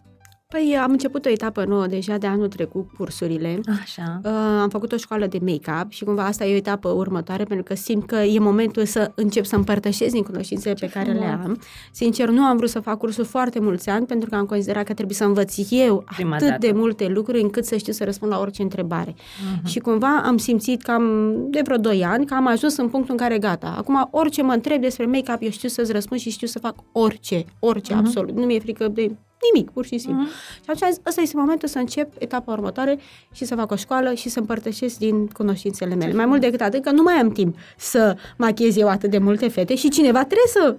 [0.48, 3.60] Păi am început o etapă nouă deja de anul trecut, cursurile.
[3.82, 4.20] Așa.
[4.24, 4.32] Uh,
[4.62, 7.76] am făcut o școală de make-up și cumva asta e o etapă următoare pentru că
[7.76, 11.24] simt că e momentul să încep să împărtășesc din cunoștințele Ce pe care frumos.
[11.24, 11.60] le am.
[11.92, 14.94] Sincer, nu am vrut să fac cursul foarte mulți ani pentru că am considerat că
[14.94, 16.68] trebuie să învăț eu Prima atât dată.
[16.68, 19.12] de multe lucruri încât să știu să răspund la orice întrebare.
[19.14, 19.66] Uh-huh.
[19.66, 23.18] Și cumva am simțit cam de vreo 2 ani că am ajuns în punctul în
[23.18, 23.76] care gata.
[23.78, 27.46] Acum orice mă întreb despre make-up, eu știu să-ți răspund și știu să fac orice,
[27.60, 27.98] orice, uh-huh.
[27.98, 28.36] absolut.
[28.36, 29.12] Nu mi-e frică de
[29.54, 30.24] nimic, pur și simplu.
[30.24, 30.64] Uh-huh.
[30.64, 33.00] Și atunci ăsta este momentul să încep etapa următoare
[33.34, 36.14] și să fac o școală și să împărtășesc din cunoștințele mele.
[36.14, 39.48] Mai mult decât atât, că nu mai am timp să machez eu atât de multe
[39.48, 40.76] fete și cineva trebuie să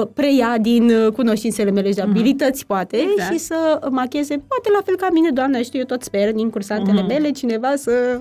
[0.00, 2.10] uh, preia din uh, cunoștințele mele și de mhm.
[2.10, 2.66] abilități, uh-huh.
[2.66, 3.32] poate, exact.
[3.32, 7.02] și să macheze, poate la fel ca mine, doamna, știu eu tot sper, din cursantele
[7.02, 7.08] uh-huh.
[7.08, 8.20] mele, cineva să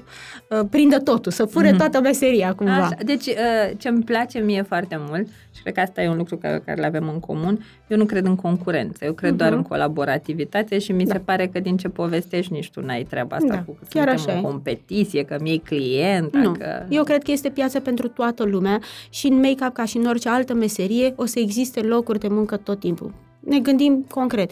[0.49, 1.77] uh, prindă totul, să fure uh-huh.
[1.77, 2.73] toată meseria, cumva.
[2.73, 2.97] Așa.
[3.05, 3.35] Deci, uh,
[3.77, 5.27] ce îmi place mie foarte mult,
[5.59, 8.05] și cred că asta e un lucru care, care le avem în comun, eu nu
[8.05, 9.37] cred în concurență, eu cred uh-huh.
[9.37, 11.13] doar în colaborativitate și mi da.
[11.13, 13.63] se pare că din ce povestești nici tu n-ai treaba asta da.
[13.63, 16.35] cu că Chiar suntem așa în competiție, că mi-e client.
[16.35, 16.51] Nu.
[16.51, 16.85] Că...
[16.89, 18.79] Eu cred că este piață pentru toată lumea
[19.09, 22.57] și în make-up ca și în orice altă meserie o să existe locuri de muncă
[22.57, 23.13] tot timpul.
[23.39, 24.51] Ne gândim concret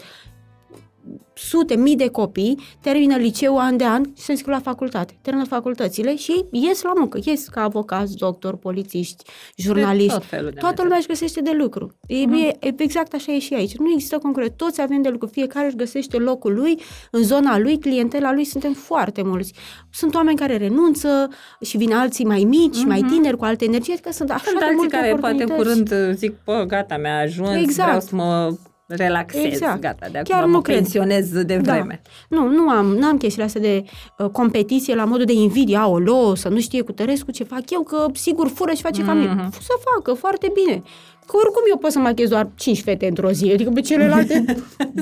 [1.38, 5.18] sute, mii de copii, termină liceu an de an și se înscriu la facultate.
[5.22, 7.18] Termină facultățile și ies la muncă.
[7.24, 9.24] Ies ca avocați, doctor, polițiști,
[9.56, 10.12] jurnaliști.
[10.12, 10.82] tot felul de Toată meserii.
[10.82, 11.96] lumea își găsește de lucru.
[12.06, 12.34] E, Mhm.
[12.34, 13.76] e, e exact așa e și aici.
[13.76, 14.54] Nu există concurență.
[14.56, 15.26] Toți avem de lucru.
[15.26, 16.78] Fiecare își găsește locul lui,
[17.10, 18.44] în zona lui, clientela lui.
[18.44, 19.52] Suntem foarte mulți.
[19.92, 21.28] Sunt oameni care renunță
[21.60, 23.92] și vin alții mai mici, mai tineri, cu alte energii.
[23.92, 24.48] Adică sunt așa Mhm.
[24.48, 25.88] Sunt de alții multe care poate oportunități.
[25.88, 27.86] curând zic, bă, gata, mi-a ajuns, Exact.
[27.86, 28.56] vreau să mă
[28.88, 29.80] relaxez, Exact.
[29.80, 30.76] gata, de Chiar acum nu mă cred.
[30.76, 31.72] pensionez de Da.
[31.72, 32.00] vreme.
[32.28, 33.84] Nu, nu am, n-am chestiile astea de
[34.18, 37.82] uh, competiție la modul de invidie, aolo, să nu știe cu Tărescu ce fac eu,
[37.82, 39.32] că sigur fură și face ca mine.
[39.32, 39.52] Mhm.
[39.52, 40.82] Să facă, foarte bine.
[41.28, 44.54] Că oricum eu pot să machez doar 5 fete într-o zi, adică pe celelalte 200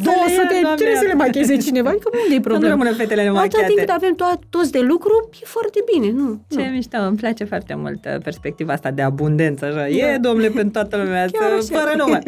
[0.03, 2.69] Doamne, trebuie să le macheze cineva, adică unde e Să nu problema?
[2.73, 3.93] rămână fetele Atâta timp cât nemachiate.
[3.93, 6.41] avem to- toți de lucru, e foarte bine, nu.
[6.51, 6.71] Ce nu.
[6.71, 9.89] mișto, îmi place foarte mult uh, perspectiva asta de abundență, așa.
[9.89, 11.81] E, domnule, pentru toată lumea, Chiar să, așa.
[11.83, 12.19] fără număr.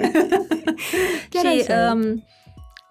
[1.33, 1.91] Chiar și așa e.
[1.93, 2.25] um,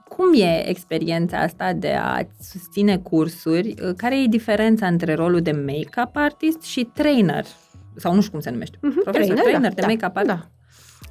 [0.07, 2.19] cum e experiența asta de a
[2.51, 3.73] susține cursuri?
[3.83, 7.45] Uh, Care e diferența între rolul de make-up artist și trainer?
[7.95, 8.77] Sau nu știu cum se numește.
[8.81, 10.35] Mhm, Profesor, trainer, de make-up artist?
[10.35, 10.47] Da.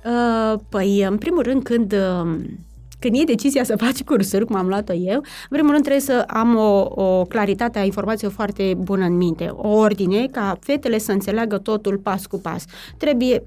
[0.05, 2.41] Uh, păi, în primul rând, când, uh,
[3.07, 6.25] când iei decizia să faci cursuri, cum am luat-o eu, în primul rând trebuie să
[6.27, 11.13] am o, o claritate a informației foarte bună în minte, o ordine, ca fetele să
[11.13, 12.65] înțeleagă totul pas cu pas.
[12.97, 13.45] Trebuie,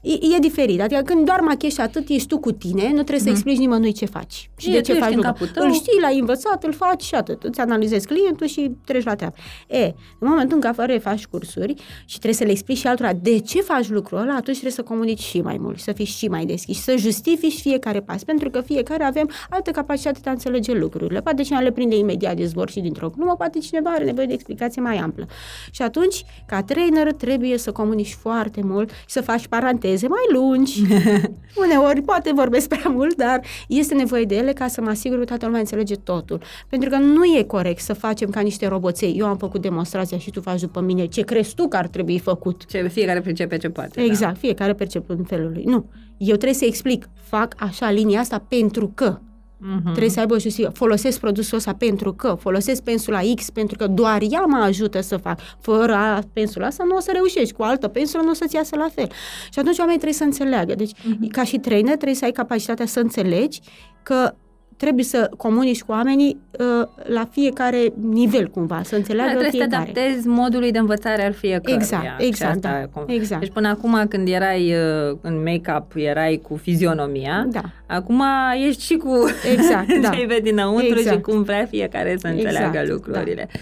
[0.00, 3.18] e, e diferit, adică când doar machiezi și atât ești tu cu tine, nu trebuie
[3.18, 4.50] să explici nimănui ce faci.
[4.56, 5.32] Și E, de tu ce ești faci în lucrul.
[5.32, 5.66] capul tău.
[5.66, 7.42] Îl știi, l-ai învățat, îl faci și atât.
[7.42, 9.34] Îți analizezi clientul și treci la treabă.
[9.68, 9.84] E,
[10.18, 13.60] în momentul în care faci cursuri și trebuie să le explici și altora de ce
[13.60, 16.82] faci lucrul ăla, atunci trebuie să comunici și mai mult, să fii și mai deschis,
[16.82, 21.20] să justifici fiecare pas, pentru că fiecare avem altă capacitate de a înțelege lucrurile.
[21.20, 24.32] Poate cineva le prinde imediat de zbor și dintr-o glumă, poate cineva are nevoie de
[24.32, 25.26] explicație mai amplă.
[25.70, 30.82] Și atunci, ca trainer, trebuie să comunici foarte mult și să faci paranteze mai lungi.
[31.64, 35.24] Uneori poate vorbesc prea mult, dar este nevoie de ele ca să mă asigur că
[35.24, 36.40] toată lumea înțelege totul.
[36.68, 39.14] Pentru că nu e corect să facem ca niște roboței.
[39.18, 42.18] Eu am făcut demonstrația și tu faci după mine ce crezi tu că ar trebui
[42.18, 42.64] făcut.
[42.66, 44.00] Ce, fiecare pricepe ce poate.
[44.02, 45.64] Exact, fiecare percepe în felul lui.
[45.64, 45.84] Nu.
[46.22, 49.04] Eu trebuie să explic, fac așa linia asta pentru că.
[49.04, 49.66] Da.
[49.74, 49.82] Mhm.
[49.82, 50.78] Trebuie să aibă o justificație.
[50.78, 55.16] Folosesc produsul ăsta pentru că, folosesc pensula X pentru că doar ea mă ajută să
[55.16, 55.40] fac.
[55.60, 58.76] Fără a- pensula asta nu o să reușești, cu altă pensulă nu o să-ți iasă
[58.76, 59.06] la fel.
[59.52, 60.74] Și atunci oamenii trebuie să înțeleagă.
[60.74, 61.28] Deci, Mhm.
[61.28, 63.60] ca și trainer, trebuie să ai capacitatea să înțelegi
[64.02, 64.34] că
[64.80, 69.70] trebuie să comunici cu oamenii uh, la fiecare nivel cumva, să Da, înțeleagă trebuie fiecare.
[69.86, 71.74] să te adaptezi modului de învățare al fiecăruia.
[71.76, 73.40] Exact, Și exact, asta da, e cum- exact.
[73.40, 77.62] Deci până acum când erai uh, în make-up, erai cu fizionomia, Da.
[77.86, 78.22] acum
[78.66, 79.14] ești și cu
[79.52, 80.08] Exact, da.
[80.08, 81.22] ce vezi dinăuntru și Exact.
[81.22, 83.48] cum vrea fiecare să înțeleagă Exact, lucrurile.
[83.54, 83.60] Uh,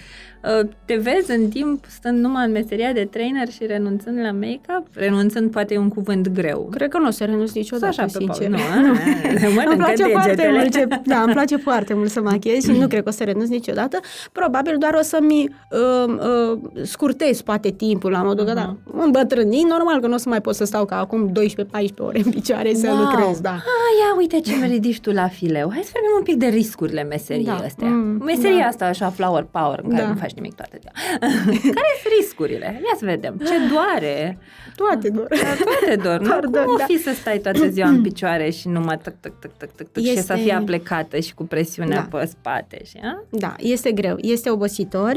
[0.84, 4.86] Te vezi în timp stând numai în meseria de trainer și renunțând la make-up?
[4.92, 6.68] Renunțând poate e un cuvânt greu.
[6.70, 8.48] Cred că nu o să renunț niciodată, Așa pe sincer.
[8.50, 8.92] Paul, nu,
[9.46, 9.48] a?
[9.54, 10.58] Mănâncă îmi place foarte degetele.
[10.58, 13.24] mult, ce, da, îmi place foarte mult să machez și nu cred că o să
[13.24, 13.98] renunț niciodată.
[14.32, 16.14] Probabil doar o să-mi uh,
[16.52, 19.00] uh, scurtez poate timpul la modul că da, Mhm.
[19.04, 21.32] îmbătrâni, normal că nu o să mai pot să stau ca acum 12-14
[21.98, 22.96] ore în picioare să Wow.
[22.98, 23.50] lucrez, da.
[23.50, 25.70] Ah, ia uite ce mi ridici tu la fileu.
[25.72, 27.54] Hai să vorbim un pic de riscurile meseriei Da.
[27.64, 27.88] astea.
[27.88, 28.66] Mm, Meseria da.
[28.66, 30.08] asta așa, flower power, în care Da.
[30.28, 30.92] Nu faci nimic toată ziua.
[31.78, 32.66] care sunt riscurile?
[32.66, 33.36] Ia să vedem.
[33.46, 34.38] Ce doare?
[34.76, 35.26] Toate doar.
[35.28, 36.18] Toate dor.
[36.20, 36.28] Nu?
[36.28, 36.84] Pardon, Cum o da.
[36.84, 40.02] fi să stai toată ziua în picioare și numai tăc, tăc, tăc, tăc, tăc, tăc
[40.02, 42.18] și să Este- fii aplecată și cu presiunea Da.
[42.18, 42.80] pe spate?
[42.84, 43.22] Și, a?
[43.30, 45.12] Da, este greu, este obositor.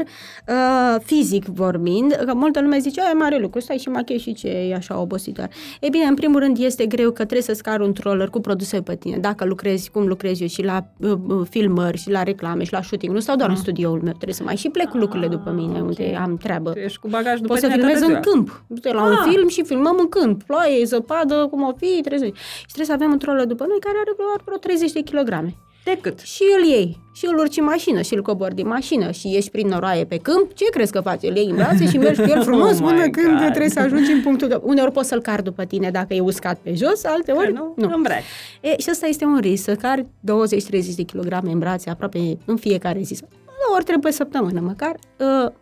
[0.48, 4.48] Uh, fizic vorbind, că multă lume zice, e mare lucru, stai și machezi și ce
[4.48, 5.48] e așa obositor.
[5.80, 8.80] E bine, în primul rând este greu că trebuie să scar un troller cu produse
[8.82, 9.16] pe tine.
[9.16, 12.82] Dacă lucrezi cum lucrez eu și la uh, uh, filmări și la reclame și la
[12.82, 15.80] shooting, nu stau doar în studioul meu, trebuie să mai și plec lucrurile după mine,
[15.80, 16.70] unde am treabă.
[16.70, 18.34] Tu ești cu bagaj după Poți să tine filmezi toată în ziua.
[18.34, 18.62] câmp.
[18.66, 19.26] Du-te la un Ah.
[19.30, 20.42] film și filmăm în câmp.
[20.42, 22.26] Ploaie, zăpadă, cum o fi, trebuie să...
[22.68, 25.54] Și trebuie să avem un troller după noi care are doar vreo 30 de kilograme.
[25.84, 26.18] Decât.
[26.20, 29.50] Și îl iei, și îl urci în mașină, și îl cobori din mașină, și ieși
[29.50, 31.22] prin noroaie pe câmp, ce crezi că faci?
[31.22, 33.46] Îl iei în brațe și mergi cu el frumos Oh până my când God.
[33.48, 34.58] trebuie să ajungi în punctul de...
[34.62, 37.72] Uneori poți să-l car după tine dacă e uscat pe jos, alte ori nu?
[37.76, 37.90] nu.
[37.94, 38.22] Îmi braci.
[38.60, 40.06] E, și asta este un risc, să cari 20-30
[40.96, 43.18] de kilograme în brațe aproape în fiecare zi.
[43.74, 44.96] Ori trebuie săptămână măcar.
[45.18, 45.52] Uh,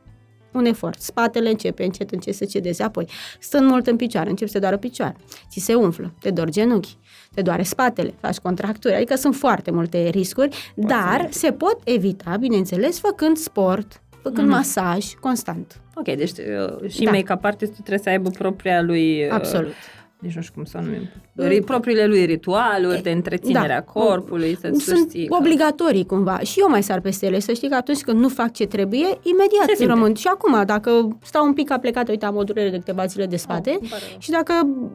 [0.53, 1.01] un efort.
[1.01, 2.83] Spatele începe încet, încet să cedeze.
[2.83, 5.17] Apoi, stând mult în picioare, începi să te doară picioare.
[5.51, 6.97] Ți se umflă, te dor genunchi,
[7.35, 8.95] te doare spatele, faci contracturi.
[8.95, 15.81] Adică sunt foarte multe riscuri, dar se pot evita, bineînțeles, făcând sport, făcând masaj constant.
[15.95, 17.11] Ok, deci uh, și Da.
[17.11, 19.73] make-up artistul trebuie să aibă propria lui uh, Absolut.
[20.21, 21.09] Nici nu știu cum să o numim,
[21.49, 26.39] ri- propriile lui ritualuri de întreținere a corpului, să Sunt susții că- obligatorii cumva.
[26.39, 27.39] Și eu mai sar peste ele.
[27.39, 29.93] Să știi că atunci când nu fac ce trebuie, imediat Se simte.
[29.93, 30.15] rămân.
[30.15, 33.37] Și acum, dacă stau un pic aplecat, uite, am o durere de câteva zile de
[33.37, 34.19] spate Oh, îmi pare rău.
[34.21, 34.53] și dacă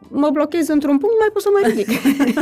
[0.08, 1.88] mă blochez într-un punct, nu mai pot să mă ridic.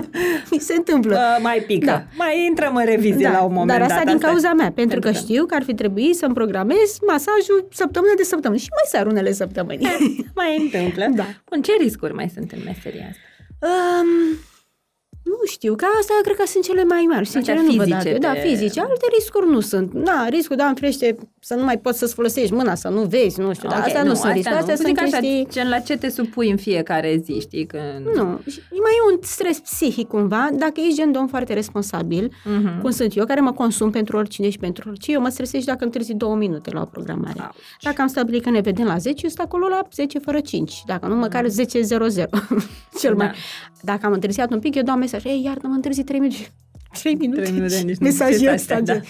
[0.53, 1.15] Mi se întâmplă.
[1.15, 1.87] Uh, mai pică.
[1.87, 2.03] Da.
[2.17, 3.91] Mai intrăm în revizie la un moment dar dat.
[3.91, 7.69] asta din cauza mea, pentru că că- știu că ar fi trebuit să-mi programez masajul
[7.71, 9.87] săptămână de săptămână și mai sar unele săptămâni.
[10.35, 11.07] mai întâmplă.
[11.21, 11.25] Da.
[11.51, 13.23] Bun, ce riscuri mai sunt în meseria asta?
[13.67, 14.39] Um,
[15.45, 17.27] nu știu, că astea cred că sunt cele mai mari.
[17.27, 18.19] Sincer, Astea nu văd fizice alte.
[18.27, 18.81] Da, de- fizice.
[18.81, 19.93] Alte riscuri nu sunt.
[19.93, 23.41] Da, riscul, da, în frește să nu mai poți să-ți folosești mâna, să nu vezi,
[23.41, 23.69] nu știu.
[23.69, 24.59] dar Ok, astea nu, sunt riscuri.
[24.59, 25.47] Astea sunt Zic așa, chestii...
[25.51, 27.67] gen la ce te supui în fiecare zi, știi?
[27.67, 28.07] Când...
[28.15, 32.33] Nu, și mai e un stres psihic cumva, dacă ești gen de om foarte responsabil,
[32.45, 32.81] Mhm.
[32.81, 35.67] cum sunt eu, care mă consum pentru oricine și pentru orice, eu mă stresez și
[35.67, 37.41] dacă întârzi două minute la o programare.
[37.41, 37.55] Auci.
[37.83, 40.83] Dacă am stabilit că ne vedem la 10, eu sunt acolo la 10 fără 5.
[40.87, 42.29] Dacă nu, măcar 10 0 0.
[43.01, 43.27] Cel mai...
[43.27, 43.33] Da.
[43.93, 45.25] Dacă am întârziat un pic, eu dau mesaj.
[45.35, 46.05] Ei, iartă, mă întârzi
[46.99, 47.41] 3 minute.
[47.41, 47.69] 3 minute.
[47.75, 48.75] Trei minute, nici nu Mesajul știu ăsta.
[48.75, 49.05] astea, gen.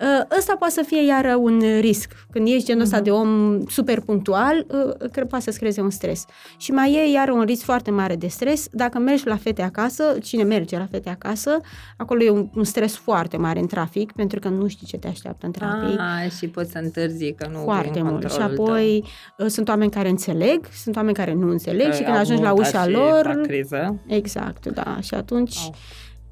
[0.00, 2.12] Uh, Ăsta poate să fie iară un risc.
[2.30, 5.90] Când ești genul ăsta de om super punctual, uh, cred că poate să-ți creeze un
[5.90, 6.24] stres.
[6.56, 8.66] Și mai e iară un risc foarte mare de stres.
[8.72, 11.60] Dacă mergi la fete acasă, cine merge la fete acasă,
[11.96, 15.08] acolo e un, un stres foarte mare în trafic, pentru că nu știi ce te
[15.08, 15.98] așteaptă în trafic.
[15.98, 18.22] Ah, și poți să întârzi că nu Foarte e în mult.
[18.22, 18.64] Și controlul tău.
[18.64, 19.04] apoi
[19.38, 22.42] uh, sunt oameni care înțeleg, sunt oameni care nu înțeleg Că și când au ajungi
[22.42, 23.20] la mutat ușa și lor...
[23.24, 24.00] fac criză.
[24.06, 24.98] Exact, da.
[25.02, 25.74] Și atunci, Au.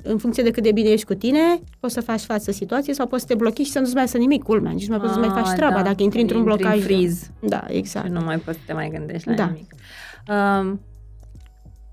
[0.03, 1.41] În funcție de cât de bine ești cu tine,
[1.81, 4.17] poți să faci față situației sau poți să te blochezi și să nu-ți mai să
[4.19, 4.73] nimic, culmea.
[4.73, 5.83] Nici nu mai poți să mai faci Ah, treaba da.
[5.83, 6.77] dacă intri într-un Intri blocaj.
[6.77, 7.27] în freeze.
[7.41, 8.07] Da, exact.
[8.07, 9.45] Și nu mai poți să te mai gândești la Da.
[9.47, 9.73] nimic.
[10.29, 10.81] Um,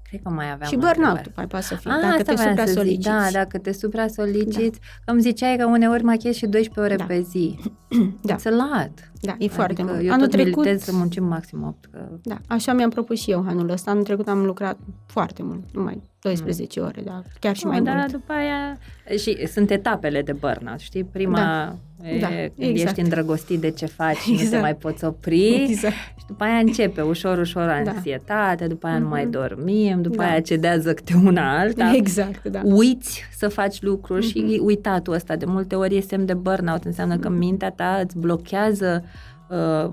[0.10, 1.32] cred că mai aveam Și o burnout întrebare.
[1.36, 2.70] mai poate să fie, Ah, dacă asta te voiam să zic.
[2.70, 3.08] supra-soliciți.
[3.08, 4.80] Da, dacă te supra-soliciți.
[5.06, 7.04] Că îmi ziceai că uneori machezi și 12 ore Da.
[7.04, 7.60] pe zi.
[8.22, 8.36] Da.
[8.36, 8.94] It's a lot.
[9.22, 10.06] Da, e foarte adică mult.
[10.06, 11.86] Eu Anul tot trecut, militez să muncim maxim 8.
[11.92, 12.00] Că...
[12.24, 13.92] da, așa mi-am propus și eu anul ăsta.
[13.92, 17.96] Anul trecut am lucrat foarte mult, numai 12 ore, da, chiar și Nu, mai dar
[17.96, 18.12] mult.
[18.12, 18.78] după aia...
[19.18, 21.04] Și sunt etapele de burnout, știi?
[21.04, 21.76] Prima Da.
[22.10, 22.88] e Da, când exact.
[22.90, 24.62] ești îndrăgostit de ce faci și nu te Exact.
[24.62, 25.64] mai poți opri.
[25.70, 25.94] Exact.
[25.94, 27.92] Și după aia începe ușor, ușor Da.
[27.92, 29.32] anxietate, după aia nu mai Mhm.
[29.32, 30.30] dormim, după Da.
[30.30, 31.92] aia cedează câte una alta.
[31.96, 32.62] Exact, da.
[32.64, 34.66] Uiți să faci lucruri și Mhm.
[34.66, 39.04] uitatul ăsta de multe ori e semn de burnout, înseamnă că mintea ta îți blochează
[39.50, 39.92] uh,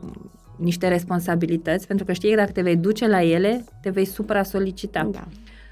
[0.57, 5.09] niște responsabilități, pentru că știi că dacă te vei duce la ele, te vei supra-solicita.
[5.13, 5.25] Da.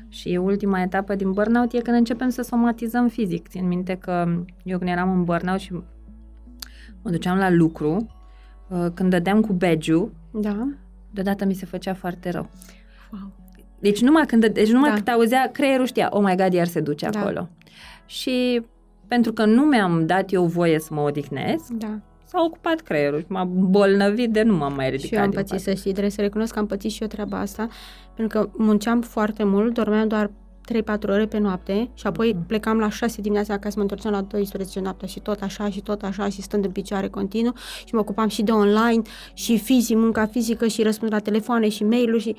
[0.09, 3.49] Și ultima etapă din burnout e când începem să somatizăm fizic.
[3.49, 5.73] Țin minte că eu când eram în burnout și
[7.03, 8.11] mă duceam la lucru,
[8.69, 9.95] uh, când dădeam cu badge
[10.33, 10.69] Da.
[11.11, 12.51] deodată mi se făcea foarte rău.
[13.13, 13.31] Wow.
[13.81, 14.95] Deci numai când, deci numai Da.
[14.95, 17.21] când auzea, creierul știa, oh my god, iar se duce Da.
[17.21, 17.49] acolo.
[18.07, 18.63] Și
[19.09, 22.01] pentru că nu mi-am dat eu voie să mă odihnesc, Da.
[22.33, 25.39] S-a ocupat creierul și m-a bolnăvit de nu m-am mai ridicat Și eu am din
[25.39, 25.61] pățit, pat.
[25.61, 27.69] să știi, trebuie să recunosc că am pățit și eu treaba asta,
[28.17, 30.31] pentru că munceam foarte mult, dormeam doar
[30.73, 32.47] 3-4 ore pe noapte și apoi Mhm.
[32.47, 35.81] plecam la 6 dimineața ca să mă întorceam la 12 noaptea și tot așa și
[35.81, 37.53] tot așa și stând în picioare continuu
[37.85, 39.03] și mă ocupam și de online
[39.35, 42.37] și fizic, munca fizică și răspund la telefoane și mail-uri și,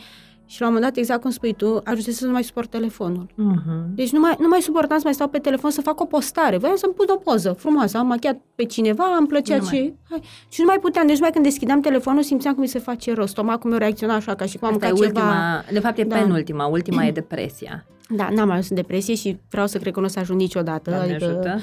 [0.54, 3.26] și la un moment dat, exact cum spui tu, ajunsese să nu mai suport telefonul.
[3.36, 3.96] Mhm.
[3.96, 6.58] Deci nu mai, nu mai suportam să mai stau pe telefon să fac o postare.
[6.58, 7.98] Voiam să-mi pun o poză frumoasă.
[7.98, 9.72] Am machiat pe cineva, am plăcea Nu mai.
[9.72, 9.94] ce...
[10.10, 10.22] Hai.
[10.50, 11.08] Și nu mai puteam.
[11.08, 13.26] Deci mai când deschideam telefonul simțeam cum mi se face rău.
[13.26, 15.72] Stomacul meu reacționa așa ca și cum am Asta e mâncat ultima, ceva...
[15.72, 16.16] de fapt e Da.
[16.16, 17.86] penultima, ultima e depresia.
[18.16, 20.90] Da, n-am ajuns în depresie și vreau să cred că nu o să ajung niciodată.
[20.90, 21.60] Doamne adică ajută.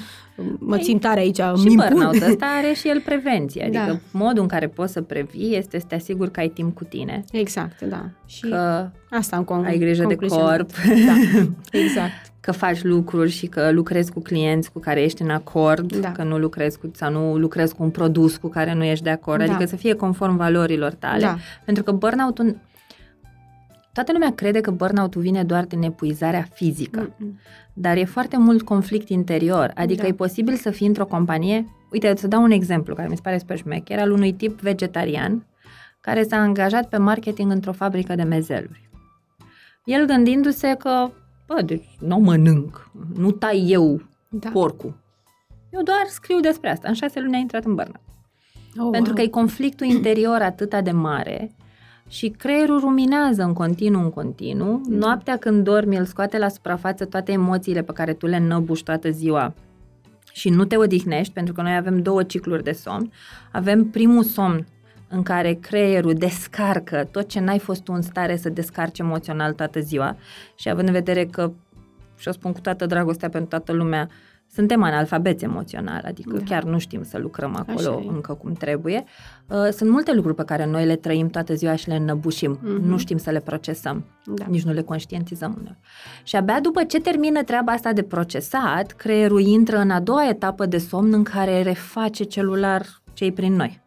[0.59, 1.35] mă simt tare aici.
[1.35, 1.87] Și îmi impun.
[1.91, 4.19] burnout ăsta are și el prevenție, adică Da.
[4.19, 7.23] modul în care poți să previi este să te asiguri că ai timp cu tine,
[7.31, 8.05] Exact, da.
[8.25, 10.49] Și că asta am con- ai grijă de concluzionat.
[10.55, 10.69] corp,
[11.07, 11.13] Da,
[11.79, 12.11] exact.
[12.39, 16.11] că faci lucruri și că lucrezi cu clienți cu care ești în acord, Da.
[16.11, 19.09] că nu lucrezi cu, sau nu lucrezi cu un produs cu care nu ești de
[19.09, 19.51] acord, Da.
[19.53, 21.21] adică să fie conform valorilor tale.
[21.21, 21.37] Da.
[21.65, 22.57] Pentru că burnout-ul,
[23.93, 27.15] toată lumea crede că burnout-ul vine doar din epuizarea fizică.
[27.17, 27.39] Mm-mm.
[27.73, 29.71] Dar e foarte mult conflict interior.
[29.75, 30.07] Adică Da.
[30.07, 31.65] e posibil să fii într-o companie...
[31.91, 35.45] Uite, să dau un exemplu care mi se pare super șmecher, al unui tip vegetarian
[36.01, 38.89] care s-a angajat pe marketing într-o fabrică de mezeluri.
[39.85, 41.09] El gândindu-se că,
[41.47, 44.49] bă, deci nu mănânc, nu tai eu Da.
[44.49, 44.99] porcul.
[45.69, 46.87] Eu doar scriu despre asta.
[46.87, 48.01] În șase luni a intrat în burnout.
[48.77, 49.13] Oh, Pentru wow.
[49.13, 51.51] că e conflictul interior atât de mare
[52.11, 54.81] și creierul ruminează în continuu, în continuu.
[54.85, 54.95] Da.
[54.97, 59.09] Noaptea când dormi, el scoate la suprafață toate emoțiile pe care tu le înnăbuși toată
[59.09, 59.53] ziua
[60.31, 63.11] și nu te odihnești, pentru că noi avem două cicluri de somn.
[63.51, 64.65] Avem primul somn
[65.09, 69.79] în care creierul descarcă tot ce n-ai fost tu în stare să descarci emoțional toată
[69.79, 70.17] ziua
[70.55, 71.51] și având în vedere că,
[72.17, 74.09] și o spun cu toată dragostea pentru toată lumea,
[74.53, 76.43] suntem analfabeți emoțional, adică Da.
[76.43, 78.07] chiar nu știm să lucrăm Așa acolo e.
[78.09, 79.03] încă cum trebuie.
[79.47, 82.59] Uh, Sunt multe lucruri pe care noi le trăim toată ziua și le înnăbușim.
[82.63, 82.87] Mhm.
[82.87, 84.45] Nu știm să le procesăm, Da.
[84.49, 85.77] nici nu le conștientizăm uneori.
[86.23, 90.65] Și abia după ce termină treaba asta de procesat, creierul intră în a doua etapă
[90.65, 93.81] de somn în care reface celular ce prin noi.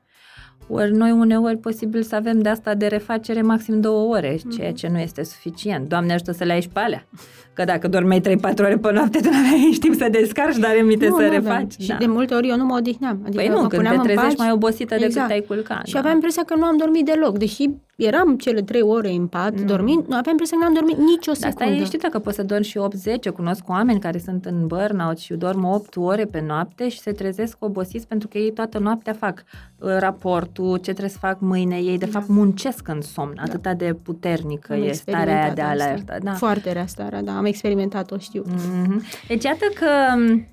[0.68, 4.88] Ori noi uneori posibil să avem de asta de refacere maxim două ore, ceea ce
[4.88, 5.88] nu este suficient.
[5.88, 7.06] Doamne ajută să le ai și pe alea.
[7.52, 8.22] Că dacă dormeai 3-4
[8.58, 11.44] ore pe noapte, tu n-aveai nici timp să descarci, dar emite Nu, să nu refaci.
[11.50, 11.68] aveam.
[11.78, 13.18] Și de multe ori eu nu mă odihneam.
[13.22, 15.26] Adică Păi nu, mă când puneam te în trezești pat mai obosită decât Exact.
[15.26, 15.86] te-ai culcat.
[15.86, 15.98] Și da.
[15.98, 19.66] aveam impresia că nu am dormit deloc, deși eram cele trei ore în pat Mm.
[19.66, 21.72] dormind, nu aveam impresia că n-am dormit nici o Dar asta e secundă.
[21.72, 23.30] liniștită că poți să dormi și 8-10.
[23.30, 27.56] Cunosc oameni care sunt în burnout și dorm 8 ore pe noapte și se trezesc
[27.58, 29.44] obosiți pentru că ei toată noaptea fac
[29.78, 29.96] uh,
[30.56, 31.76] raportul, ce trebuie să fac mâine.
[31.76, 32.10] Ei, de Da.
[32.10, 33.38] fapt, muncesc în somn.
[33.42, 35.84] Atâta de puternică Am e starea aia de experimentat asta.
[35.84, 36.18] alertă.
[36.22, 36.32] Da.
[36.32, 38.42] Foarte rea starea, da, am experimentat-o, știu.
[38.46, 39.02] Mhm.
[39.28, 39.86] Deci iată că
[40.16, 40.46] m,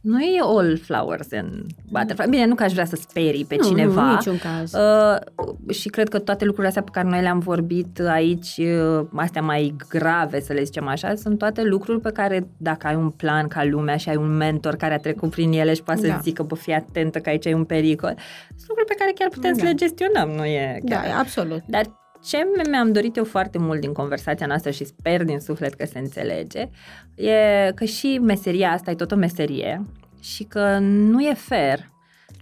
[0.00, 2.28] nu e all flowers and butterfly.
[2.28, 4.02] Bine, nu că aș vrea să sperii pe nu, cineva.
[4.02, 4.72] Nu, în niciun caz.
[4.72, 9.42] Uh, și cred că toate lucrurile astea pe care noi le-am vorbit aici, uh, astea
[9.42, 13.48] mai grave, să le zicem așa, sunt toate lucruri pe care dacă ai un plan
[13.48, 16.14] ca lumea și ai un mentor care a trecut prin ele și poate Da.
[16.14, 18.14] să zică, bă, fii atentă că aici ai un pericol,
[18.48, 19.68] sunt lucruri pe care chiar putem să Da.
[19.68, 21.18] le gestionăm, nu e da, chiar...
[21.18, 21.62] absolut.
[21.66, 21.84] Dar
[22.22, 22.38] ce
[22.70, 26.68] mi-am dorit eu foarte mult din conversația noastră și sper din suflet că se înțelege,
[27.14, 29.86] e că și meseria asta e tot o meserie
[30.20, 31.88] și că nu e fair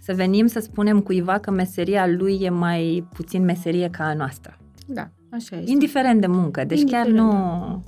[0.01, 4.57] să venim să spunem cuiva că meseria lui e mai puțin meserie ca a noastră.
[4.85, 5.71] Da, așa este.
[5.71, 7.83] Indiferent de muncă, deci chiar Indiferent, nu...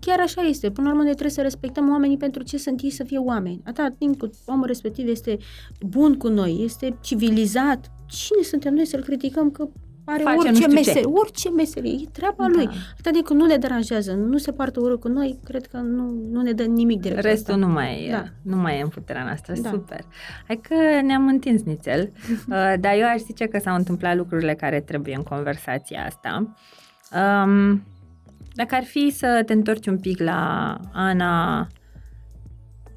[0.00, 0.70] Chiar așa este.
[0.70, 3.60] Până la urmă, noi trebuie să respectăm oamenii pentru ce sunt ei să fie oameni.
[3.64, 5.36] Atâta timp cât omul respectiv este
[5.80, 9.68] bun cu noi, este civilizat, cine suntem noi să-l criticăm că
[10.12, 10.74] are Face nu orice știu ce.
[10.74, 12.46] meserie, orice meserie, e treaba Da.
[12.54, 12.68] lui.
[12.92, 16.10] Atâta timp cât nu ne deranjează, nu se poartă urât cu noi, cred că nu,
[16.30, 18.24] nu ne dă nimic de Restul nu mai, e, Da.
[18.42, 19.54] nu mai e în puterea noastră.
[19.62, 19.68] Da.
[19.70, 20.00] Super.
[20.46, 24.80] Hai că ne-am întins nițel, uh, dar eu aș zice că s-au întâmplat lucrurile care
[24.80, 26.54] trebuie în conversația asta.
[27.44, 27.82] Um,
[28.54, 31.66] dacă ar fi să te întorci un pic la Ana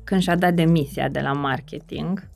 [0.03, 2.27] când și-a dat demisia de la marketing,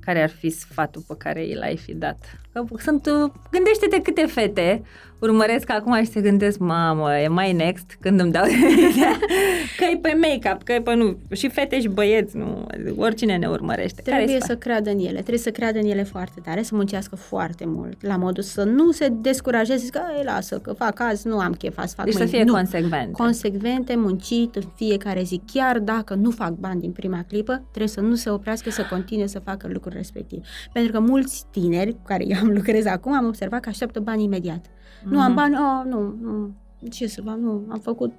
[0.00, 2.40] care ar fi sfatul pe care i l-ai fi dat?
[2.52, 4.82] Că sunt, uh, gândește-te câte fete
[5.18, 9.06] urmăresc acum și se gândesc, mamă, e mai next când îmi dau demisia.
[9.78, 13.46] că e pe make-up, că e pe nu, și fete și băieți, nu, oricine ne
[13.46, 14.02] urmărește.
[14.02, 14.54] Care-i Trebuie sfatul?
[14.56, 18.06] să creadă în ele, trebuie să creadă în ele foarte tare, să muncească foarte mult,
[18.06, 21.78] la modul să nu se descurajeze, zică, "Ei, lasă, că fac azi, nu am chef,
[21.78, 22.36] azi fac Deci să mâine.
[22.36, 22.52] fie nu.
[22.52, 23.12] consecvent.
[23.12, 28.00] consecvente, muncit în fiecare zi, chiar dacă nu fac bani din prima clipă, trebuie să
[28.00, 30.44] nu se oprească, să continue să facă lucrul respectiv.
[30.72, 34.22] Pentru că mulți tineri, cu care eu am lucrez acum, am observat că așteaptă bani
[34.22, 34.66] imediat.
[35.04, 35.34] Nu am Mhm.
[35.34, 36.50] bani, oh, nu, nu,
[36.90, 38.12] ce să fac, nu, am făcut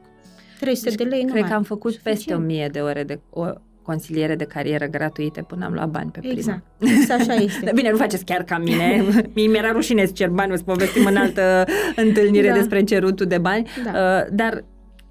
[0.59, 2.39] 300 de lei, nu Cred mai că am făcut peste Suficient.
[2.41, 3.45] 1000 de ore de o
[3.81, 6.33] consiliere de carieră gratuite până am luat bani pe prima.
[6.35, 7.65] Exact, exact așa este.
[7.65, 9.03] Dar bine, nu faceți chiar ca mine.
[9.35, 11.65] Mie mi-era rușine să cer bani, o să povestim în altă
[12.05, 12.53] întâlnire Da.
[12.53, 13.67] despre cerutul de bani.
[13.83, 13.89] Da.
[13.91, 14.63] Uh, dar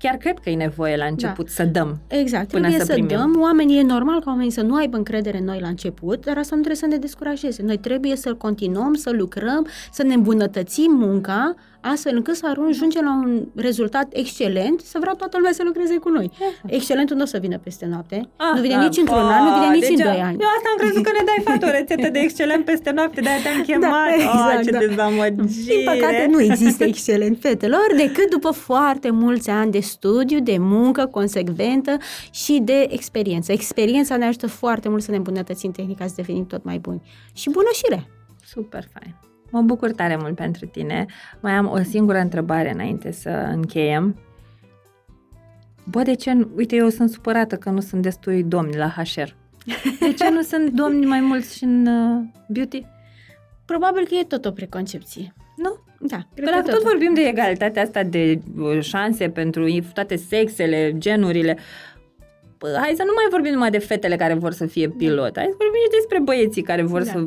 [0.02, 1.98] chiar cred că e nevoie la început să dăm.
[2.06, 3.16] Exact, până trebuie să să, primim.
[3.16, 3.40] dăm.
[3.40, 6.54] Oamenii, e normal ca oamenii să nu aibă încredere în noi la început, dar asta
[6.56, 7.62] nu trebuie să ne descurajeze.
[7.62, 13.12] Noi trebuie să continuăm, să lucrăm, să ne îmbunătățim munca, astfel încât să ajungem la
[13.24, 16.30] un rezultat excelent, să vrea toată lumea să lucreze cu noi.
[16.66, 19.52] Excelentul nu o să vină peste noapte, nu vine Ah, nici într-un pa, an, nu
[19.60, 20.36] vine nici deci în doi ani.
[20.40, 23.42] Eu asta am crezut că ne dai fată o rețetă de excelent peste noapte, de-aia
[23.42, 23.90] te-am chemat.
[23.90, 24.78] Da, oh, exact, ce da.
[24.78, 25.74] dezamăgire.
[25.74, 31.06] Din păcate nu există excelent fetelor decât după foarte mulți ani de studiu, de muncă
[31.06, 31.96] consecventă
[32.30, 33.52] și de experiență.
[33.52, 37.02] Experiența ne ajută foarte mult să ne îmbunătățim tehnica, să devenim tot mai buni.
[37.34, 38.06] Și bună și re.
[38.44, 39.31] Super fain.
[39.52, 41.06] Mă bucur tare mult pentru tine.
[41.40, 44.16] Mai am o singură întrebare înainte să încheiem.
[45.84, 46.32] Bă, de ce...
[46.32, 49.28] nu- Uite, eu sunt supărată că nu sunt destui domni la HR.
[50.00, 52.86] De ce nu sunt domni mai mulți și în uh, beauty?
[53.64, 55.34] Probabil că e tot o preconcepție.
[55.56, 55.76] Nu?
[56.00, 60.16] Da, Că cred dacă că tot vorbim de egalitatea asta de uh, șanse pentru toate
[60.16, 61.91] sexele, genurile, bă,
[62.80, 65.56] hai să nu mai vorbim numai de fetele care vor să fie pilot, hai să
[65.58, 67.10] vorbim și despre băieții care vor Da.
[67.10, 67.26] să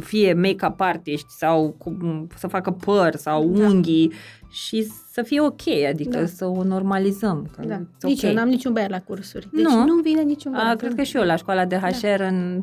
[0.00, 3.66] fie make-up artiști sau cu- să facă păr sau Da.
[3.66, 4.12] unghii
[4.50, 6.26] și să fie ok, adică Da.
[6.26, 7.50] să o normalizăm.
[7.56, 7.76] Că Da.
[7.80, 8.28] it's Nici ok.
[8.28, 9.48] eu n-am niciun băiat la cursuri.
[9.52, 9.84] Deci Nu?
[9.84, 10.76] nu, vine niciun A, băiat.
[10.78, 12.62] cred că și eu la școala de HR în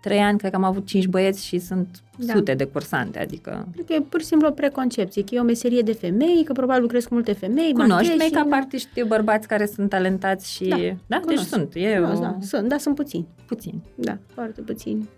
[0.00, 1.88] trei ani, cred că am avut cinci băieți și sunt
[2.18, 2.32] Da.
[2.32, 5.42] sute de cursante, adică Cred că e pur și simplu o preconcepție, că e o
[5.42, 7.72] meserie de femei, că probabil lucrez cu multe femei.
[7.72, 10.64] Cunoști machiaj și- make-up artiști bărbați care sunt talentați și...
[10.64, 10.76] Da,
[11.06, 11.16] da?
[11.16, 11.48] Deci cunosc.
[11.48, 12.24] sunt, e Cunosc, o...
[12.24, 13.26] da, sunt, da, sunt puțini.
[13.46, 13.82] puțin.
[13.94, 15.08] Da, foarte puțini.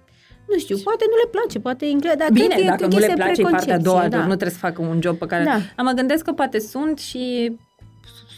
[0.49, 2.77] Nu știu, poate nu le place, poate e incre- dar Bine, cred că, e- dacă
[2.87, 4.17] cred nu că le este place e partea a doua, preconcepție, da.
[4.25, 4.27] da.
[4.27, 5.45] nu trebuie să facă un job pe care...
[5.45, 5.51] Da.
[5.77, 7.53] Dar mă gândesc că poate sunt și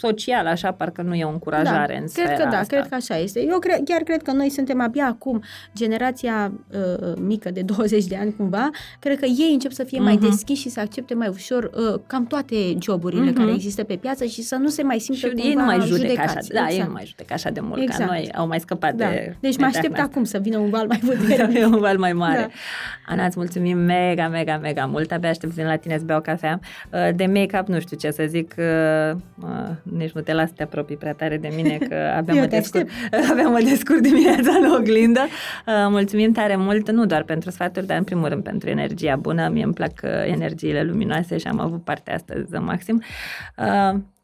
[0.01, 2.77] social, așa, parcă nu e o încurajare da, în cred că da, asta.
[2.77, 3.45] cred că așa este.
[3.51, 5.43] Eu cre- chiar cred că noi suntem abia acum,
[5.75, 10.03] generația uh, mică de 20 de ani cumva, cred că ei încep să fie uh-huh.
[10.03, 10.25] mai Mhm.
[10.31, 13.33] deschiși și să accepte mai ușor uh, cam toate joburile uh-huh.
[13.35, 13.39] Mhm.
[13.41, 15.81] care există pe piață și să nu se mai simtă Și cumva ei nu mai
[15.81, 16.37] judecă judecați.
[16.37, 16.87] așa, da, ei exact.
[16.87, 18.01] nu mai judecă așa de mult Exact.
[18.01, 19.09] ca noi, au mai scăpat da.
[19.09, 21.59] de Deci de mă aștept treaba acum să vină un val mai puternic.
[21.59, 22.35] E un val mai mare.
[22.41, 22.41] Da.
[22.41, 23.13] Da.
[23.13, 25.13] Ana, îți mulțumim mega, mega, mega mult.
[25.13, 26.61] Abia aștept să vin la tine să beau cafea.
[26.93, 28.55] Uh, De make-up nu știu ce să zic.
[29.91, 32.35] Uh, uh, Nici nu te las să te apropii prea tare de mine, că abia
[32.35, 32.89] Eu mă te descurc,
[33.31, 35.21] abia mă descurc dimineața în oglindă.
[35.67, 39.49] Uh, Mulțumim tare mult, nu doar pentru sfaturi, dar în primul rând pentru energia bună.
[39.49, 43.03] Mie îmi plac uh, energiile luminoase și am avut parte astăzi maxim.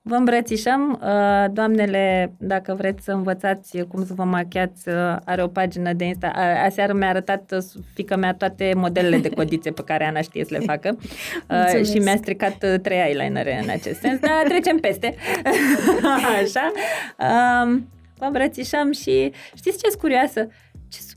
[0.06, 1.00] Uh, Vă îmbrățișăm.
[1.02, 6.04] Uh, Doamnele, dacă vreți să învățați cum să vă machiați, uh, are o pagină de
[6.04, 6.26] Insta.
[6.34, 7.62] A- Aseară mi-a arătat uh,
[7.94, 11.02] fica mea toate modelele de codițe pe care Ana știe să le facă uh,
[11.48, 11.92] Mulțumesc.
[11.92, 15.14] și mi-a stricat uh, trei eyelinere în acest sens, dar trecem peste.
[16.42, 16.72] Așa.
[17.62, 17.88] Um,
[18.18, 20.48] Vă îmbrățișăm și știți ce-s curioasă?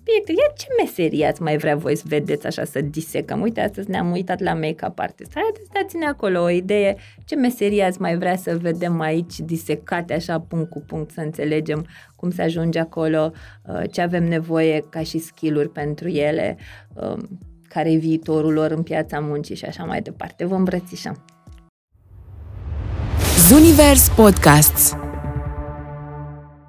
[0.10, 3.42] Ce subiecte, ia ce meserie ați mai vrea voi să vedeți așa, să disecăm?
[3.42, 5.32] Uite, astăzi ne-am uitat la make-up artist.
[5.34, 6.96] Haideți, dați-ne acolo o idee.
[7.26, 11.86] Ce meserie ați mai vrea să vedem aici disecate așa punct cu punct, să înțelegem
[12.16, 13.32] cum se ajunge acolo,
[13.66, 16.58] uh, ce avem nevoie ca și skill-uri pentru ele,
[16.94, 20.46] um, care e viitorul lor în piața muncii și așa mai departe.
[20.46, 21.26] Vă îmbrățișăm!
[23.48, 24.96] Zunivers Podcasts